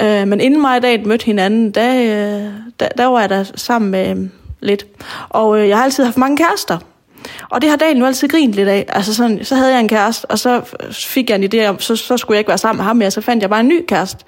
Øh, 0.00 0.28
men 0.28 0.40
inden 0.40 0.60
mig 0.60 0.76
i 0.76 0.80
dag 0.80 1.06
mødte 1.06 1.24
hinanden, 1.24 1.70
der, 1.70 1.94
øh, 1.94 2.52
der, 2.80 2.88
der 2.98 3.06
var 3.06 3.20
jeg 3.20 3.28
der 3.28 3.44
sammen 3.54 3.90
med 3.90 4.10
øh, 4.10 4.28
lidt. 4.60 4.86
Og 5.28 5.60
øh, 5.60 5.68
jeg 5.68 5.76
har 5.76 5.84
altid 5.84 6.04
haft 6.04 6.16
mange 6.16 6.36
kærester. 6.36 6.78
Og 7.50 7.62
det 7.62 7.70
har 7.70 7.76
dagen 7.76 7.96
nu 7.96 8.06
altid 8.06 8.28
grint 8.28 8.54
lidt 8.54 8.68
af. 8.68 8.86
Altså 8.88 9.14
sådan, 9.14 9.44
så 9.44 9.54
havde 9.54 9.72
jeg 9.72 9.80
en 9.80 9.88
kæreste, 9.88 10.26
og 10.26 10.38
så 10.38 10.76
fik 10.92 11.30
jeg 11.30 11.42
en 11.42 11.54
idé 11.54 11.66
om, 11.66 11.80
så, 11.80 11.96
så 11.96 12.16
skulle 12.16 12.36
jeg 12.36 12.40
ikke 12.40 12.48
være 12.48 12.58
sammen 12.58 12.76
med 12.78 12.84
ham 12.84 12.96
mere, 12.96 13.10
så 13.10 13.20
fandt 13.20 13.42
jeg 13.42 13.50
bare 13.50 13.60
en 13.60 13.68
ny 13.68 13.84
kæreste. 13.88 14.24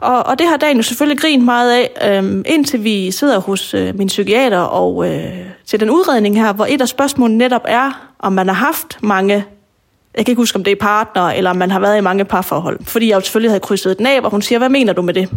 Og, 0.00 0.26
og 0.26 0.38
det 0.38 0.46
har 0.46 0.56
dagen 0.56 0.76
jo 0.76 0.82
selvfølgelig 0.82 1.20
grint 1.20 1.44
meget 1.44 1.72
af, 1.72 2.16
øhm, 2.18 2.42
indtil 2.46 2.84
vi 2.84 3.10
sidder 3.10 3.38
hos 3.38 3.74
øh, 3.74 3.98
min 3.98 4.06
psykiater 4.06 4.58
og 4.58 5.10
øh, 5.10 5.36
til 5.66 5.80
den 5.80 5.90
udredning 5.90 6.40
her, 6.40 6.52
hvor 6.52 6.66
et 6.68 6.80
af 6.80 6.88
spørgsmålene 6.88 7.38
netop 7.38 7.64
er, 7.64 8.10
om 8.18 8.32
man 8.32 8.48
har 8.48 8.54
haft 8.54 8.98
mange 9.02 9.44
jeg 10.16 10.24
kan 10.24 10.32
ikke 10.32 10.40
huske, 10.40 10.56
om 10.56 10.64
det 10.64 10.70
er 10.70 10.76
partner, 10.80 11.22
eller 11.22 11.50
om 11.50 11.56
man 11.56 11.70
har 11.70 11.80
været 11.80 11.98
i 11.98 12.00
mange 12.00 12.24
parforhold. 12.24 12.78
Fordi 12.84 13.08
jeg 13.08 13.16
jo 13.16 13.20
selvfølgelig 13.20 13.50
havde 13.50 13.60
krydset 13.60 13.98
den 13.98 14.06
af, 14.06 14.20
og 14.20 14.30
hun 14.30 14.42
siger, 14.42 14.58
hvad 14.58 14.68
mener 14.68 14.92
du 14.92 15.02
med 15.02 15.14
det? 15.14 15.28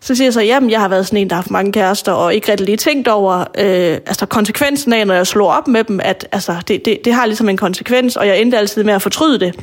Så 0.00 0.14
siger 0.14 0.26
jeg 0.26 0.32
så, 0.32 0.40
jamen, 0.40 0.70
jeg 0.70 0.80
har 0.80 0.88
været 0.88 1.06
sådan 1.06 1.18
en, 1.18 1.30
der 1.30 1.34
har 1.34 1.42
haft 1.42 1.50
mange 1.50 1.72
kærester, 1.72 2.12
og 2.12 2.34
ikke 2.34 2.50
rigtig 2.50 2.66
lige 2.66 2.76
tænkt 2.76 3.08
over 3.08 3.38
øh, 3.40 3.98
altså 4.06 4.26
konsekvensen 4.26 4.92
af, 4.92 5.06
når 5.06 5.14
jeg 5.14 5.26
slår 5.26 5.52
op 5.52 5.68
med 5.68 5.84
dem, 5.84 6.00
at 6.02 6.28
altså, 6.32 6.56
det, 6.68 6.84
det, 6.84 6.98
det 7.04 7.14
har 7.14 7.26
ligesom 7.26 7.48
en 7.48 7.56
konsekvens, 7.56 8.16
og 8.16 8.26
jeg 8.26 8.40
endte 8.40 8.58
altid 8.58 8.84
med 8.84 8.94
at 8.94 9.02
fortryde 9.02 9.40
det. 9.40 9.54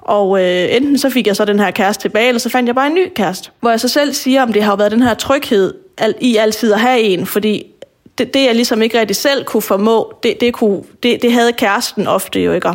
Og 0.00 0.42
øh, 0.42 0.76
enten 0.76 0.98
så 0.98 1.10
fik 1.10 1.26
jeg 1.26 1.36
så 1.36 1.44
den 1.44 1.60
her 1.60 1.70
kæreste 1.70 2.04
tilbage, 2.04 2.28
eller 2.28 2.38
så 2.38 2.48
fandt 2.48 2.66
jeg 2.66 2.74
bare 2.74 2.86
en 2.86 2.94
ny 2.94 3.12
kæreste. 3.14 3.50
Hvor 3.60 3.70
jeg 3.70 3.80
så 3.80 3.88
selv 3.88 4.12
siger, 4.12 4.42
om 4.42 4.52
det 4.52 4.62
har 4.62 4.76
været 4.76 4.92
den 4.92 5.02
her 5.02 5.14
tryghed 5.14 5.74
i 6.20 6.36
altid 6.36 6.72
at 6.72 6.80
have 6.80 7.00
en, 7.00 7.26
fordi 7.26 7.66
det, 8.18 8.34
det 8.34 8.44
jeg 8.44 8.54
ligesom 8.54 8.82
ikke 8.82 9.00
rigtig 9.00 9.16
selv 9.16 9.44
kunne 9.44 9.62
formå, 9.62 10.12
det, 10.22 10.40
det, 10.40 10.52
kunne, 10.52 10.82
det, 11.02 11.22
det 11.22 11.32
havde 11.32 11.52
kæresten 11.52 12.06
ofte 12.06 12.40
jo 12.40 12.52
ikke. 12.52 12.70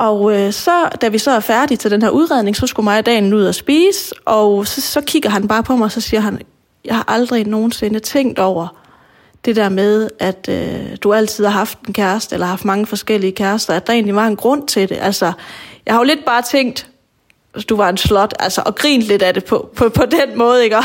Og 0.00 0.32
øh, 0.34 0.52
så, 0.52 0.88
da 1.00 1.08
vi 1.08 1.18
så 1.18 1.30
er 1.30 1.40
færdige 1.40 1.78
til 1.78 1.90
den 1.90 2.02
her 2.02 2.10
udredning, 2.10 2.56
så 2.56 2.66
skulle 2.66 2.84
mig 2.84 2.98
og 2.98 3.06
dagen 3.06 3.34
ud 3.34 3.44
og 3.44 3.54
spise, 3.54 4.14
og 4.24 4.66
så, 4.66 4.80
så 4.80 5.00
kigger 5.00 5.30
han 5.30 5.48
bare 5.48 5.62
på 5.62 5.76
mig, 5.76 5.84
og 5.84 5.92
så 5.92 6.00
siger 6.00 6.20
han, 6.20 6.40
jeg 6.84 6.96
har 6.96 7.04
aldrig 7.08 7.46
nogensinde 7.46 8.00
tænkt 8.00 8.38
over 8.38 8.76
det 9.44 9.56
der 9.56 9.68
med, 9.68 10.10
at 10.18 10.48
øh, 10.48 10.96
du 11.02 11.12
altid 11.12 11.44
har 11.44 11.52
haft 11.52 11.78
en 11.88 11.94
kæreste, 11.94 12.34
eller 12.34 12.46
haft 12.46 12.64
mange 12.64 12.86
forskellige 12.86 13.32
kærester, 13.32 13.74
at 13.74 13.86
der 13.86 13.92
egentlig 13.92 14.14
var 14.14 14.26
en 14.26 14.36
grund 14.36 14.68
til 14.68 14.88
det. 14.88 14.98
Altså, 15.00 15.32
jeg 15.86 15.94
har 15.94 16.00
jo 16.00 16.04
lidt 16.04 16.24
bare 16.24 16.42
tænkt, 16.42 16.88
at 17.54 17.68
du 17.68 17.76
var 17.76 17.88
en 17.88 17.96
slot, 17.96 18.34
altså, 18.38 18.62
og 18.66 18.74
grint 18.74 19.02
lidt 19.02 19.22
af 19.22 19.34
det 19.34 19.44
på, 19.44 19.70
på, 19.76 19.88
på 19.88 20.04
den 20.06 20.38
måde, 20.38 20.64
ikke? 20.64 20.76
ja. 20.76 20.82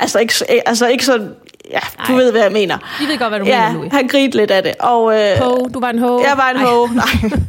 altså, 0.00 0.18
ikke, 0.18 0.34
altså 0.68 0.86
ikke 0.86 1.04
sådan, 1.04 1.34
ja, 1.70 1.78
du 2.08 2.12
Ej. 2.12 2.18
ved, 2.18 2.30
hvad 2.30 2.42
jeg 2.42 2.52
mener. 2.52 2.78
Vi 3.00 3.06
ved 3.06 3.18
godt, 3.18 3.30
hvad 3.30 3.40
du 3.40 3.44
ja, 3.46 3.66
mener, 3.66 3.74
Louis. 3.74 3.92
han 3.92 4.08
grinte 4.08 4.36
lidt 4.36 4.50
af 4.50 4.62
det. 4.62 4.74
Og, 4.80 5.20
øh, 5.20 5.36
ho, 5.42 5.68
du 5.74 5.80
var 5.80 5.90
en 5.90 5.98
ho. 5.98 6.20
Jeg 6.20 6.34
var 6.36 6.50
en 6.50 6.56
Ej. 6.56 6.64
ho, 6.64 6.86
nej. 7.02 7.40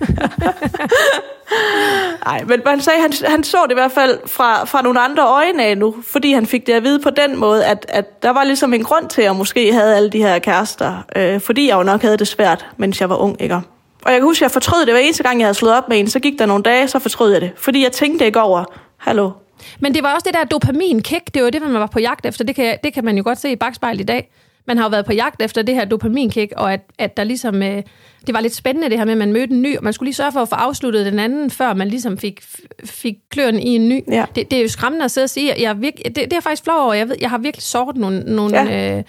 Nej, 2.26 2.44
men 2.44 2.62
man 2.66 2.82
sagde, 2.82 3.02
han, 3.02 3.14
han 3.26 3.44
så 3.44 3.58
det 3.64 3.72
i 3.72 3.74
hvert 3.74 3.92
fald 3.92 4.20
fra, 4.26 4.66
fra 4.66 4.82
nogle 4.82 5.00
andre 5.00 5.28
øjne 5.28 5.64
af 5.64 5.78
nu, 5.78 5.96
fordi 6.08 6.34
han 6.34 6.46
fik 6.46 6.68
det 6.68 6.74
at 6.74 6.84
vide 6.84 7.00
på 7.00 7.10
den 7.10 7.38
måde, 7.38 7.66
at, 7.66 7.86
at 7.90 8.24
der 8.24 8.30
var 8.30 8.44
ligesom 8.44 8.74
en 8.74 8.84
grund 8.84 9.10
til, 9.10 9.22
at 9.22 9.26
jeg 9.26 9.36
måske 9.36 9.74
havde 9.74 9.96
alle 9.96 10.10
de 10.10 10.18
her 10.18 10.40
kærester, 10.40 10.94
øh, 11.16 11.42
fordi 11.42 11.68
jeg 11.68 11.76
jo 11.76 11.84
nok 11.84 12.02
havde 12.02 12.18
det 12.18 12.28
svært, 12.28 12.66
mens 12.78 13.02
jeg 13.02 13.10
var 13.10 13.16
ung, 13.16 13.42
ikke? 13.42 13.56
Og 13.56 14.12
jeg 14.12 14.20
kan 14.20 14.24
huske, 14.24 14.40
at 14.40 14.42
jeg 14.42 14.52
fortrød 14.52 14.86
det 14.86 14.94
hver 14.94 15.02
eneste 15.02 15.24
gang, 15.24 15.40
jeg 15.40 15.46
havde 15.46 15.54
slået 15.54 15.76
op 15.76 15.90
med 15.90 16.00
en, 16.00 16.10
så 16.10 16.20
gik 16.20 16.40
der 16.40 16.46
nogle 16.46 16.64
dage, 16.64 16.88
så 16.88 17.00
fortrød 17.00 17.32
jeg 17.32 17.42
det, 17.42 17.52
fordi 17.58 17.84
jeg 17.84 17.92
tænkte 17.92 18.26
ikke 18.26 18.42
over, 18.42 18.64
hallo, 18.98 19.32
men 19.80 19.94
det 19.94 20.04
var 20.04 20.14
også 20.14 20.26
det 20.26 20.34
der 20.34 20.44
dopaminkick, 20.44 21.34
det 21.34 21.44
var 21.44 21.50
det, 21.50 21.62
man 21.62 21.74
var 21.74 21.88
på 21.88 22.00
jagt 22.00 22.26
efter. 22.26 22.44
Det 22.44 22.56
kan, 22.56 22.78
det 22.84 22.94
kan 22.94 23.06
man 23.06 23.18
jo 23.18 23.24
godt 23.24 23.40
se 23.40 23.52
i 23.52 23.56
bagspejl 23.56 24.00
i 24.00 24.04
dag. 24.04 24.32
Man 24.68 24.78
har 24.78 24.86
jo 24.86 24.90
været 24.90 25.06
på 25.06 25.14
jagt 25.14 25.42
efter 25.42 25.62
det 25.62 25.76
her 25.76 25.86
dopaminkick, 25.86 26.54
og 26.58 26.74
at, 26.74 26.82
at 27.00 27.18
der 27.18 27.24
ligesom, 27.24 27.64
øh, 27.64 27.84
det 28.28 28.34
var 28.34 28.40
lidt 28.40 28.56
spændende 28.56 28.90
det 28.90 28.98
her 28.98 29.06
med, 29.06 29.12
at 29.12 29.18
man 29.18 29.34
mødte 29.34 29.54
en 29.54 29.62
ny, 29.62 29.78
og 29.78 29.84
man 29.84 29.94
skulle 29.94 30.08
lige 30.08 30.16
sørge 30.16 30.32
for 30.32 30.40
at 30.40 30.50
få 30.50 30.56
afsluttet 30.56 31.06
den 31.06 31.20
anden, 31.20 31.50
før 31.50 31.74
man 31.74 31.88
ligesom 31.88 32.18
fik, 32.18 32.42
fik 32.86 33.16
kløren 33.30 33.60
i 33.60 33.76
en 33.76 33.90
ny. 33.90 34.04
Ja. 34.12 34.26
Det, 34.36 34.52
det 34.52 34.58
er 34.58 34.62
jo 34.62 34.68
skræmmende 34.68 35.06
at 35.06 35.12
sidde 35.12 35.26
og 35.26 35.30
sige, 35.30 35.54
jeg 35.60 35.82
virke, 35.82 36.04
det, 36.04 36.16
det 36.16 36.34
er 36.34 36.40
faktisk 36.40 36.64
flov 36.64 36.80
over, 36.80 36.94
jeg, 36.94 37.10
ved, 37.10 37.16
jeg 37.22 37.30
har 37.30 37.38
virkelig 37.38 37.64
såret 37.64 37.98
nogle, 37.98 38.20
nogle, 38.20 38.62
ja. 38.62 38.98
øh, 38.98 39.04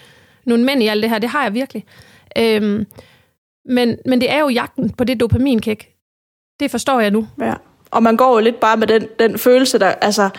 nogle 0.45 0.63
mænd 0.63 0.83
i 0.83 0.87
alt 0.87 1.03
det 1.03 1.09
her, 1.09 1.19
det 1.19 1.29
har 1.29 1.43
jeg 1.43 1.53
virkelig. 1.53 1.83
Øhm, 2.37 2.85
men, 3.65 3.97
men 4.05 4.21
det 4.21 4.31
er 4.31 4.39
jo 4.39 4.49
jagten 4.49 4.89
på 4.89 5.03
det 5.03 5.19
dopaminkick. 5.19 5.87
Det 6.59 6.71
forstår 6.71 6.99
jeg 6.99 7.11
nu. 7.11 7.27
Ja. 7.41 7.53
Og 7.91 8.03
man 8.03 8.17
går 8.17 8.33
jo 8.33 8.39
lidt 8.39 8.59
bare 8.59 8.77
med 8.77 8.87
den, 8.87 9.07
den 9.19 9.37
følelse, 9.37 9.79
der, 9.79 9.87
altså, 9.87 10.29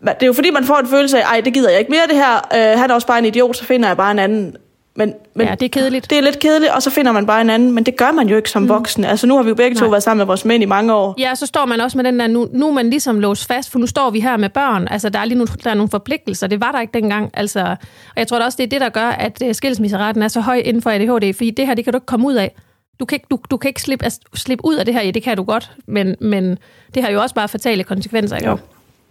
det 0.00 0.22
er 0.22 0.26
jo 0.26 0.32
fordi, 0.32 0.50
man 0.50 0.64
får 0.64 0.76
en 0.76 0.86
følelse 0.86 1.22
af, 1.22 1.22
ej, 1.22 1.40
det 1.40 1.54
gider 1.54 1.70
jeg 1.70 1.78
ikke 1.78 1.90
mere 1.90 2.06
det 2.08 2.16
her, 2.16 2.36
øh, 2.36 2.78
han 2.80 2.90
er 2.90 2.94
også 2.94 3.06
bare 3.06 3.18
en 3.18 3.24
idiot, 3.24 3.56
så 3.56 3.64
finder 3.64 3.88
jeg 3.88 3.96
bare 3.96 4.10
en 4.10 4.18
anden. 4.18 4.56
Men, 4.96 5.14
men 5.34 5.46
ja, 5.46 5.54
det 5.54 5.62
er 5.62 5.68
kedeligt. 5.68 6.10
Det 6.10 6.18
er 6.18 6.22
lidt 6.22 6.38
kedeligt, 6.38 6.72
og 6.72 6.82
så 6.82 6.90
finder 6.90 7.12
man 7.12 7.26
bare 7.26 7.40
en 7.40 7.50
anden, 7.50 7.72
men 7.72 7.84
det 7.84 7.96
gør 7.96 8.12
man 8.12 8.28
jo 8.28 8.36
ikke 8.36 8.50
som 8.50 8.62
mm. 8.62 8.68
voksen. 8.68 9.04
Altså 9.04 9.26
nu 9.26 9.36
har 9.36 9.42
vi 9.42 9.48
jo 9.48 9.54
begge 9.54 9.74
Nej. 9.74 9.84
to 9.84 9.90
været 9.90 10.02
sammen 10.02 10.18
med 10.18 10.26
vores 10.26 10.44
mænd 10.44 10.62
i 10.62 10.66
mange 10.66 10.94
år. 10.94 11.14
Ja, 11.18 11.34
så 11.34 11.46
står 11.46 11.66
man 11.66 11.80
også 11.80 11.98
med 11.98 12.04
den 12.04 12.20
der, 12.20 12.26
nu, 12.26 12.48
nu 12.52 12.68
er 12.68 12.72
man 12.72 12.90
ligesom 12.90 13.20
låst 13.20 13.46
fast, 13.46 13.70
for 13.70 13.78
nu 13.78 13.86
står 13.86 14.10
vi 14.10 14.20
her 14.20 14.36
med 14.36 14.48
børn. 14.48 14.88
Altså 14.90 15.08
der 15.08 15.18
er 15.18 15.24
lige 15.24 15.38
nogle, 15.38 15.52
der 15.64 15.70
er 15.70 15.74
nogle 15.74 15.90
forpligtelser, 15.90 16.46
det 16.46 16.60
var 16.60 16.72
der 16.72 16.80
ikke 16.80 16.94
dengang. 16.94 17.30
Altså, 17.34 17.60
og 18.08 18.16
jeg 18.16 18.28
tror 18.28 18.38
da 18.38 18.44
også, 18.44 18.56
det 18.56 18.64
er 18.64 18.68
det, 18.68 18.80
der 18.80 18.88
gør, 18.88 19.08
at 19.08 19.42
øh, 19.44 19.54
skilsmisseretten 19.54 20.22
er 20.22 20.28
så 20.28 20.40
høj 20.40 20.62
inden 20.64 20.82
for 20.82 20.90
ADHD, 20.90 21.34
fordi 21.34 21.50
det 21.50 21.66
her, 21.66 21.74
det 21.74 21.84
kan 21.84 21.92
du 21.92 21.96
ikke 21.96 22.06
komme 22.06 22.26
ud 22.26 22.34
af. 22.34 22.54
Du 23.02 23.06
kan 23.06 23.16
ikke, 23.16 23.26
du, 23.30 23.38
du 23.50 23.56
kan 23.56 23.68
ikke 23.68 23.82
slippe, 23.82 24.04
altså, 24.04 24.20
slippe 24.34 24.64
ud 24.64 24.74
af 24.74 24.84
det 24.84 24.94
her, 24.94 25.02
ja, 25.02 25.10
det 25.10 25.22
kan 25.22 25.36
du 25.36 25.42
godt, 25.42 25.70
men, 25.86 26.16
men 26.20 26.58
det 26.94 27.02
har 27.02 27.10
jo 27.10 27.20
også 27.20 27.34
bare 27.34 27.48
fatale 27.48 27.84
konsekvenser, 27.84 28.36
ikke? 28.36 28.48
Jo. 28.48 28.58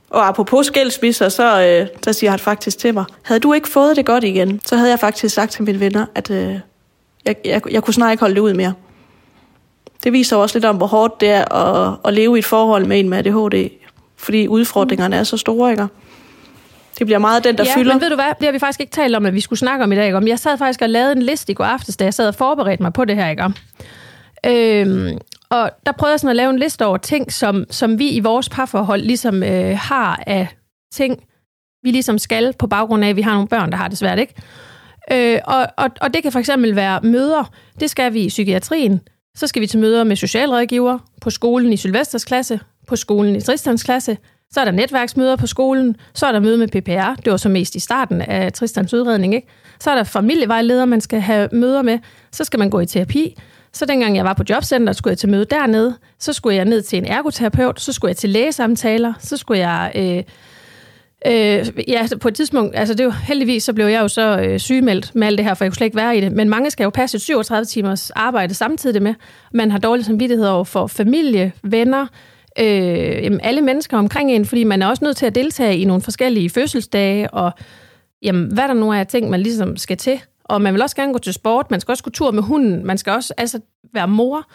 Og 0.09 0.27
apropos 0.27 0.65
skilsmisser, 0.65 1.29
så 1.29 1.63
øh, 1.63 1.87
så 2.03 2.13
siger 2.13 2.29
han 2.29 2.39
faktisk 2.39 2.77
til 2.77 2.93
mig, 2.93 3.05
havde 3.21 3.39
du 3.39 3.53
ikke 3.53 3.67
fået 3.69 3.95
det 3.97 4.05
godt 4.05 4.23
igen, 4.23 4.61
så 4.65 4.75
havde 4.75 4.89
jeg 4.89 4.99
faktisk 4.99 5.35
sagt 5.35 5.51
til 5.51 5.63
mine 5.63 5.79
venner, 5.79 6.05
at 6.15 6.29
øh, 6.29 6.59
jeg, 7.25 7.35
jeg, 7.45 7.61
jeg 7.71 7.83
kunne 7.83 7.93
snart 7.93 8.11
ikke 8.11 8.21
holde 8.21 8.35
det 8.35 8.41
ud 8.41 8.53
mere. 8.53 8.73
Det 10.03 10.13
viser 10.13 10.35
også 10.35 10.57
lidt 10.57 10.65
om, 10.65 10.77
hvor 10.77 10.87
hårdt 10.87 11.21
det 11.21 11.29
er 11.29 11.55
at, 11.55 11.97
at 12.05 12.13
leve 12.13 12.37
i 12.37 12.39
et 12.39 12.45
forhold 12.45 12.85
med 12.85 12.99
en 12.99 13.09
med 13.09 13.17
ADHD, 13.17 13.69
fordi 14.17 14.47
udfordringerne 14.47 15.15
er 15.15 15.23
så 15.23 15.37
store, 15.37 15.71
ikke? 15.71 15.87
Det 17.01 17.07
bliver 17.07 17.19
meget 17.19 17.43
den, 17.43 17.57
der 17.57 17.63
ja, 17.63 17.75
fylder. 17.75 17.93
men 17.93 18.01
ved 18.01 18.09
du 18.09 18.15
hvad, 18.15 18.33
det 18.39 18.45
har 18.47 18.51
vi 18.51 18.59
faktisk 18.59 18.79
ikke 18.79 18.91
talt 18.91 19.15
om, 19.15 19.25
at 19.25 19.33
vi 19.33 19.41
skulle 19.41 19.59
snakke 19.59 19.83
om 19.83 19.91
i 19.91 19.95
dag. 19.95 20.05
Ikke? 20.05 20.17
Om 20.17 20.27
Jeg 20.27 20.39
sad 20.39 20.57
faktisk 20.57 20.81
og 20.81 20.89
lavede 20.89 21.11
en 21.11 21.21
liste 21.21 21.51
i 21.51 21.55
går 21.55 21.63
aftes, 21.63 21.97
da 21.97 22.03
jeg 22.03 22.13
sad 22.13 22.27
og 22.27 22.35
forberedte 22.35 22.83
mig 22.83 22.93
på 22.93 23.05
det 23.05 23.15
her. 23.15 23.29
Ikke? 23.29 23.43
Øhm, 24.45 25.17
og 25.49 25.71
der 25.85 25.91
prøvede 25.91 26.11
jeg 26.11 26.19
sådan 26.19 26.29
at 26.29 26.35
lave 26.35 26.49
en 26.49 26.59
liste 26.59 26.85
over 26.85 26.97
ting, 26.97 27.33
som, 27.33 27.65
som 27.69 27.99
vi 27.99 28.09
i 28.09 28.19
vores 28.19 28.49
parforhold 28.49 29.01
ligesom 29.01 29.43
øh, 29.43 29.77
har 29.77 30.23
af 30.27 30.47
ting, 30.93 31.23
vi 31.83 31.91
ligesom 31.91 32.17
skal 32.17 32.53
på 32.59 32.67
baggrund 32.67 33.03
af, 33.03 33.09
at 33.09 33.15
vi 33.15 33.21
har 33.21 33.33
nogle 33.33 33.47
børn, 33.47 33.71
der 33.71 33.77
har 33.77 33.87
det 33.87 33.97
svært, 33.97 34.19
ikke? 34.19 34.33
Øh, 35.11 35.39
og, 35.45 35.67
og, 35.77 35.89
og 36.01 36.13
det 36.13 36.23
kan 36.23 36.31
for 36.31 36.39
eksempel 36.39 36.75
være 36.75 36.99
møder. 37.03 37.51
Det 37.79 37.89
skal 37.89 38.13
vi 38.13 38.21
i 38.21 38.27
psykiatrien. 38.27 39.01
Så 39.35 39.47
skal 39.47 39.61
vi 39.61 39.67
til 39.67 39.79
møder 39.79 40.03
med 40.03 40.15
socialrådgiver, 40.15 40.99
på 41.21 41.29
skolen 41.29 41.73
i 41.73 41.77
Sylvesters 41.77 42.25
klasse, 42.25 42.59
på 42.87 42.95
skolen 42.95 43.35
i 43.35 43.41
Tristans 43.41 43.83
klasse, 43.83 44.17
så 44.51 44.61
er 44.61 44.65
der 44.65 44.71
netværksmøder 44.71 45.35
på 45.35 45.47
skolen, 45.47 45.95
så 46.13 46.25
er 46.25 46.31
der 46.31 46.39
møde 46.39 46.57
med 46.57 46.67
PPR, 46.67 47.21
det 47.21 47.31
var 47.31 47.37
så 47.37 47.49
mest 47.49 47.75
i 47.75 47.79
starten 47.79 48.21
af 48.21 48.53
Tristans 48.53 48.93
udredning, 48.93 49.35
ikke? 49.35 49.47
Så 49.79 49.91
er 49.91 49.95
der 49.95 50.03
familievejleder, 50.03 50.85
man 50.85 51.01
skal 51.01 51.19
have 51.19 51.49
møder 51.51 51.81
med, 51.81 51.99
så 52.31 52.43
skal 52.43 52.59
man 52.59 52.69
gå 52.69 52.79
i 52.79 52.85
terapi, 52.85 53.37
så 53.73 53.85
dengang 53.85 54.15
jeg 54.15 54.25
var 54.25 54.33
på 54.33 54.43
jobcenter, 54.49 54.93
skulle 54.93 55.11
jeg 55.11 55.17
til 55.17 55.29
møde 55.29 55.45
dernede, 55.45 55.95
så 56.19 56.33
skulle 56.33 56.55
jeg 56.55 56.65
ned 56.65 56.81
til 56.81 56.97
en 56.97 57.05
ergoterapeut, 57.05 57.81
så 57.81 57.93
skulle 57.93 58.09
jeg 58.09 58.17
til 58.17 58.29
lægesamtaler, 58.29 59.13
så 59.19 59.37
skulle 59.37 59.67
jeg... 59.67 59.91
Øh, 59.95 60.23
Øh, 61.25 61.67
ja, 61.87 62.07
på 62.21 62.27
et 62.27 62.35
tidspunkt, 62.35 62.75
altså 62.75 62.93
det 62.93 63.05
var, 63.05 63.11
heldigvis, 63.11 63.63
så 63.63 63.73
blev 63.73 63.85
jeg 63.85 64.01
jo 64.01 64.07
så 64.07 64.39
øh, 64.39 64.59
sygemeldt 64.59 65.15
med 65.15 65.27
alt 65.27 65.37
det 65.37 65.45
her, 65.45 65.53
for 65.53 65.65
jeg 65.65 65.71
kunne 65.71 65.75
slet 65.75 65.85
ikke 65.85 65.97
være 65.97 66.17
i 66.17 66.21
det. 66.21 66.31
Men 66.31 66.49
mange 66.49 66.71
skal 66.71 66.83
jo 66.83 66.89
passe 66.89 67.15
et 67.15 67.21
37 67.21 67.65
timers 67.65 68.09
arbejde 68.09 68.53
samtidig 68.53 69.01
med. 69.03 69.13
Man 69.53 69.71
har 69.71 69.79
dårlig 69.79 70.05
samvittighed 70.05 70.47
over 70.47 70.63
for 70.63 70.87
familie, 70.87 71.51
venner, 71.63 72.07
øh, 72.61 73.23
jamen 73.23 73.39
alle 73.43 73.61
mennesker 73.61 73.97
omkring 73.97 74.31
en, 74.31 74.45
fordi 74.45 74.63
man 74.63 74.81
er 74.81 74.87
også 74.87 75.03
nødt 75.05 75.17
til 75.17 75.25
at 75.25 75.35
deltage 75.35 75.77
i 75.77 75.85
nogle 75.85 76.01
forskellige 76.01 76.49
fødselsdage, 76.49 77.33
og 77.33 77.51
jamen, 78.21 78.53
hvad 78.53 78.67
der 78.67 78.73
nu 78.73 78.91
er 78.91 79.03
ting, 79.03 79.29
man 79.29 79.39
ligesom 79.39 79.77
skal 79.77 79.97
til. 79.97 80.21
Og 80.43 80.61
man 80.61 80.73
vil 80.73 80.81
også 80.81 80.95
gerne 80.95 81.13
gå 81.13 81.19
til 81.19 81.33
sport, 81.33 81.71
man 81.71 81.79
skal 81.79 81.91
også 81.91 82.03
gå 82.03 82.09
tur 82.09 82.31
med 82.31 82.43
hunden, 82.43 82.85
man 82.85 82.97
skal 82.97 83.13
også 83.13 83.33
altså 83.37 83.59
være 83.93 84.07
mor. 84.07 84.47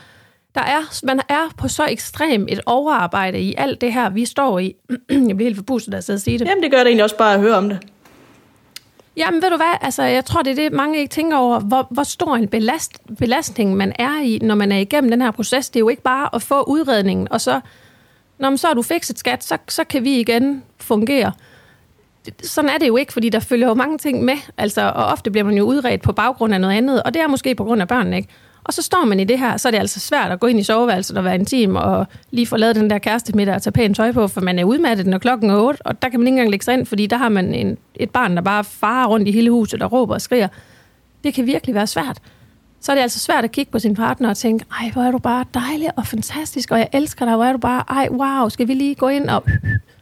Der 0.54 0.62
er, 0.62 1.04
man 1.06 1.20
er 1.28 1.54
på 1.58 1.68
så 1.68 1.86
ekstremt 1.90 2.50
et 2.50 2.60
overarbejde 2.66 3.40
i 3.40 3.54
alt 3.58 3.80
det 3.80 3.92
her, 3.92 4.10
vi 4.10 4.25
står 4.25 4.58
i. 4.58 4.75
jeg 5.10 5.36
bliver 5.36 5.42
helt 5.48 5.56
forpustet, 5.56 6.04
sidder 6.04 6.18
og 6.18 6.22
siger 6.22 6.38
det. 6.38 6.46
Jamen, 6.48 6.62
det 6.62 6.70
gør 6.70 6.78
det 6.78 6.86
egentlig 6.86 7.04
også 7.04 7.16
bare 7.16 7.34
at 7.34 7.40
høre 7.40 7.54
om 7.54 7.68
det. 7.68 7.78
Jamen, 9.16 9.42
ved 9.42 9.50
du 9.50 9.56
hvad? 9.56 9.75
Altså, 9.80 10.02
jeg 10.02 10.25
tror, 10.25 10.42
det 10.42 10.50
er 10.50 10.54
det, 10.54 10.72
mange 10.72 10.98
ikke 10.98 11.10
tænker 11.10 11.36
over, 11.36 11.60
hvor, 11.60 11.86
hvor 11.90 12.02
stor 12.02 12.36
en 12.36 12.48
belast, 12.48 13.00
belastning 13.18 13.76
man 13.76 13.92
er 13.98 14.22
i, 14.22 14.38
når 14.42 14.54
man 14.54 14.72
er 14.72 14.78
igennem 14.78 15.10
den 15.10 15.22
her 15.22 15.30
proces. 15.30 15.70
Det 15.70 15.76
er 15.76 15.80
jo 15.80 15.88
ikke 15.88 16.02
bare 16.02 16.28
at 16.34 16.42
få 16.42 16.62
udredningen, 16.62 17.28
og 17.30 17.40
så, 17.40 17.60
når 18.38 18.57
så 18.57 18.66
har 18.66 18.75
du 18.75 18.83
fikset 18.83 19.19
skat, 19.19 19.45
så, 19.45 19.59
så 19.69 19.85
kan 19.85 20.05
vi 20.05 20.21
igen 20.21 20.62
fungere. 20.78 21.33
Sådan 22.43 22.71
er 22.71 22.78
det 22.78 22.88
jo 22.88 22.97
ikke, 22.97 23.12
fordi 23.12 23.28
der 23.28 23.40
følger 23.40 23.69
jo 23.69 23.75
mange 23.75 23.99
ting 23.99 24.25
med, 24.25 24.37
altså, 24.59 24.93
og 24.95 25.07
ofte 25.07 25.31
bliver 25.31 25.45
man 25.45 25.57
jo 25.57 25.64
udredt 25.64 26.02
på 26.02 26.12
baggrund 26.12 26.55
af 26.55 26.61
noget 26.61 26.75
andet, 26.75 27.02
og 27.02 27.14
det 27.14 27.23
er 27.23 27.26
måske 27.26 27.55
på 27.55 27.64
grund 27.64 27.83
af 27.83 27.88
børnene, 27.88 28.16
ikke? 28.16 28.28
Og 28.64 28.73
så 28.73 28.83
står 28.83 29.05
man 29.05 29.21
i 29.21 29.25
det 29.25 29.38
her, 29.38 29.57
så 29.57 29.69
er 29.69 29.71
det 29.71 29.78
altså 29.78 30.00
svært 30.00 30.33
at 30.33 30.40
gå 30.40 30.47
ind 30.47 30.61
i 30.61 30.62
soveværelset 30.62 31.19
og 31.19 31.25
være 31.25 31.35
intim 31.35 31.76
og 31.76 32.07
lige 32.31 32.47
få 32.47 32.57
lavet 32.57 32.76
den 32.76 32.90
der 32.90 32.99
kæreste 32.99 33.37
middag 33.37 33.55
og 33.55 33.62
tage 33.62 33.73
pænt 33.73 33.97
tøj 33.97 34.12
på, 34.12 34.28
for 34.28 34.40
man 34.40 34.59
er 34.59 34.64
udmattet, 34.64 35.07
når 35.07 35.19
klokken 35.19 35.50
er 35.50 35.57
8, 35.57 35.87
og 35.87 36.02
der 36.02 36.09
kan 36.09 36.21
man 36.21 36.26
ikke 36.26 36.35
engang 36.35 36.50
lægge 36.50 36.64
sig 36.64 36.75
ind, 36.75 36.87
fordi 36.87 37.07
der 37.07 37.16
har 37.16 37.28
man 37.28 37.55
en, 37.55 37.78
et 37.95 38.11
barn, 38.11 38.37
der 38.37 38.43
bare 38.43 38.64
farer 38.64 39.07
rundt 39.07 39.28
i 39.28 39.31
hele 39.31 39.50
huset 39.50 39.83
og 39.83 39.93
råber 39.93 40.14
og 40.14 40.21
skriger. 40.21 40.49
Det 41.25 41.35
kan 41.35 41.47
virkelig 41.47 41.75
være 41.75 41.87
svært. 41.87 42.19
Så 42.87 42.93
er 42.93 42.97
det 42.97 43.02
altså 43.02 43.19
svært 43.19 43.45
at 43.45 43.52
kigge 43.52 43.73
på 43.73 43.78
sin 43.78 43.95
partner 43.95 44.31
og 44.31 44.37
tænke, 44.37 44.64
ej, 44.81 44.90
hvor 44.93 45.02
er 45.02 45.11
du 45.11 45.18
bare 45.18 45.44
dejlig 45.55 45.88
og 45.96 46.07
fantastisk, 46.07 46.70
og 46.70 46.79
jeg 46.79 46.88
elsker 46.92 47.25
dig, 47.25 47.35
hvor 47.35 47.44
er 47.44 47.53
du 47.53 47.59
bare, 47.59 47.83
ej, 47.88 48.09
wow, 48.11 48.49
skal 48.49 48.68
vi 48.68 48.75
lige 48.75 48.94
gå 48.94 49.09
ind 49.09 49.31
og... 49.31 49.42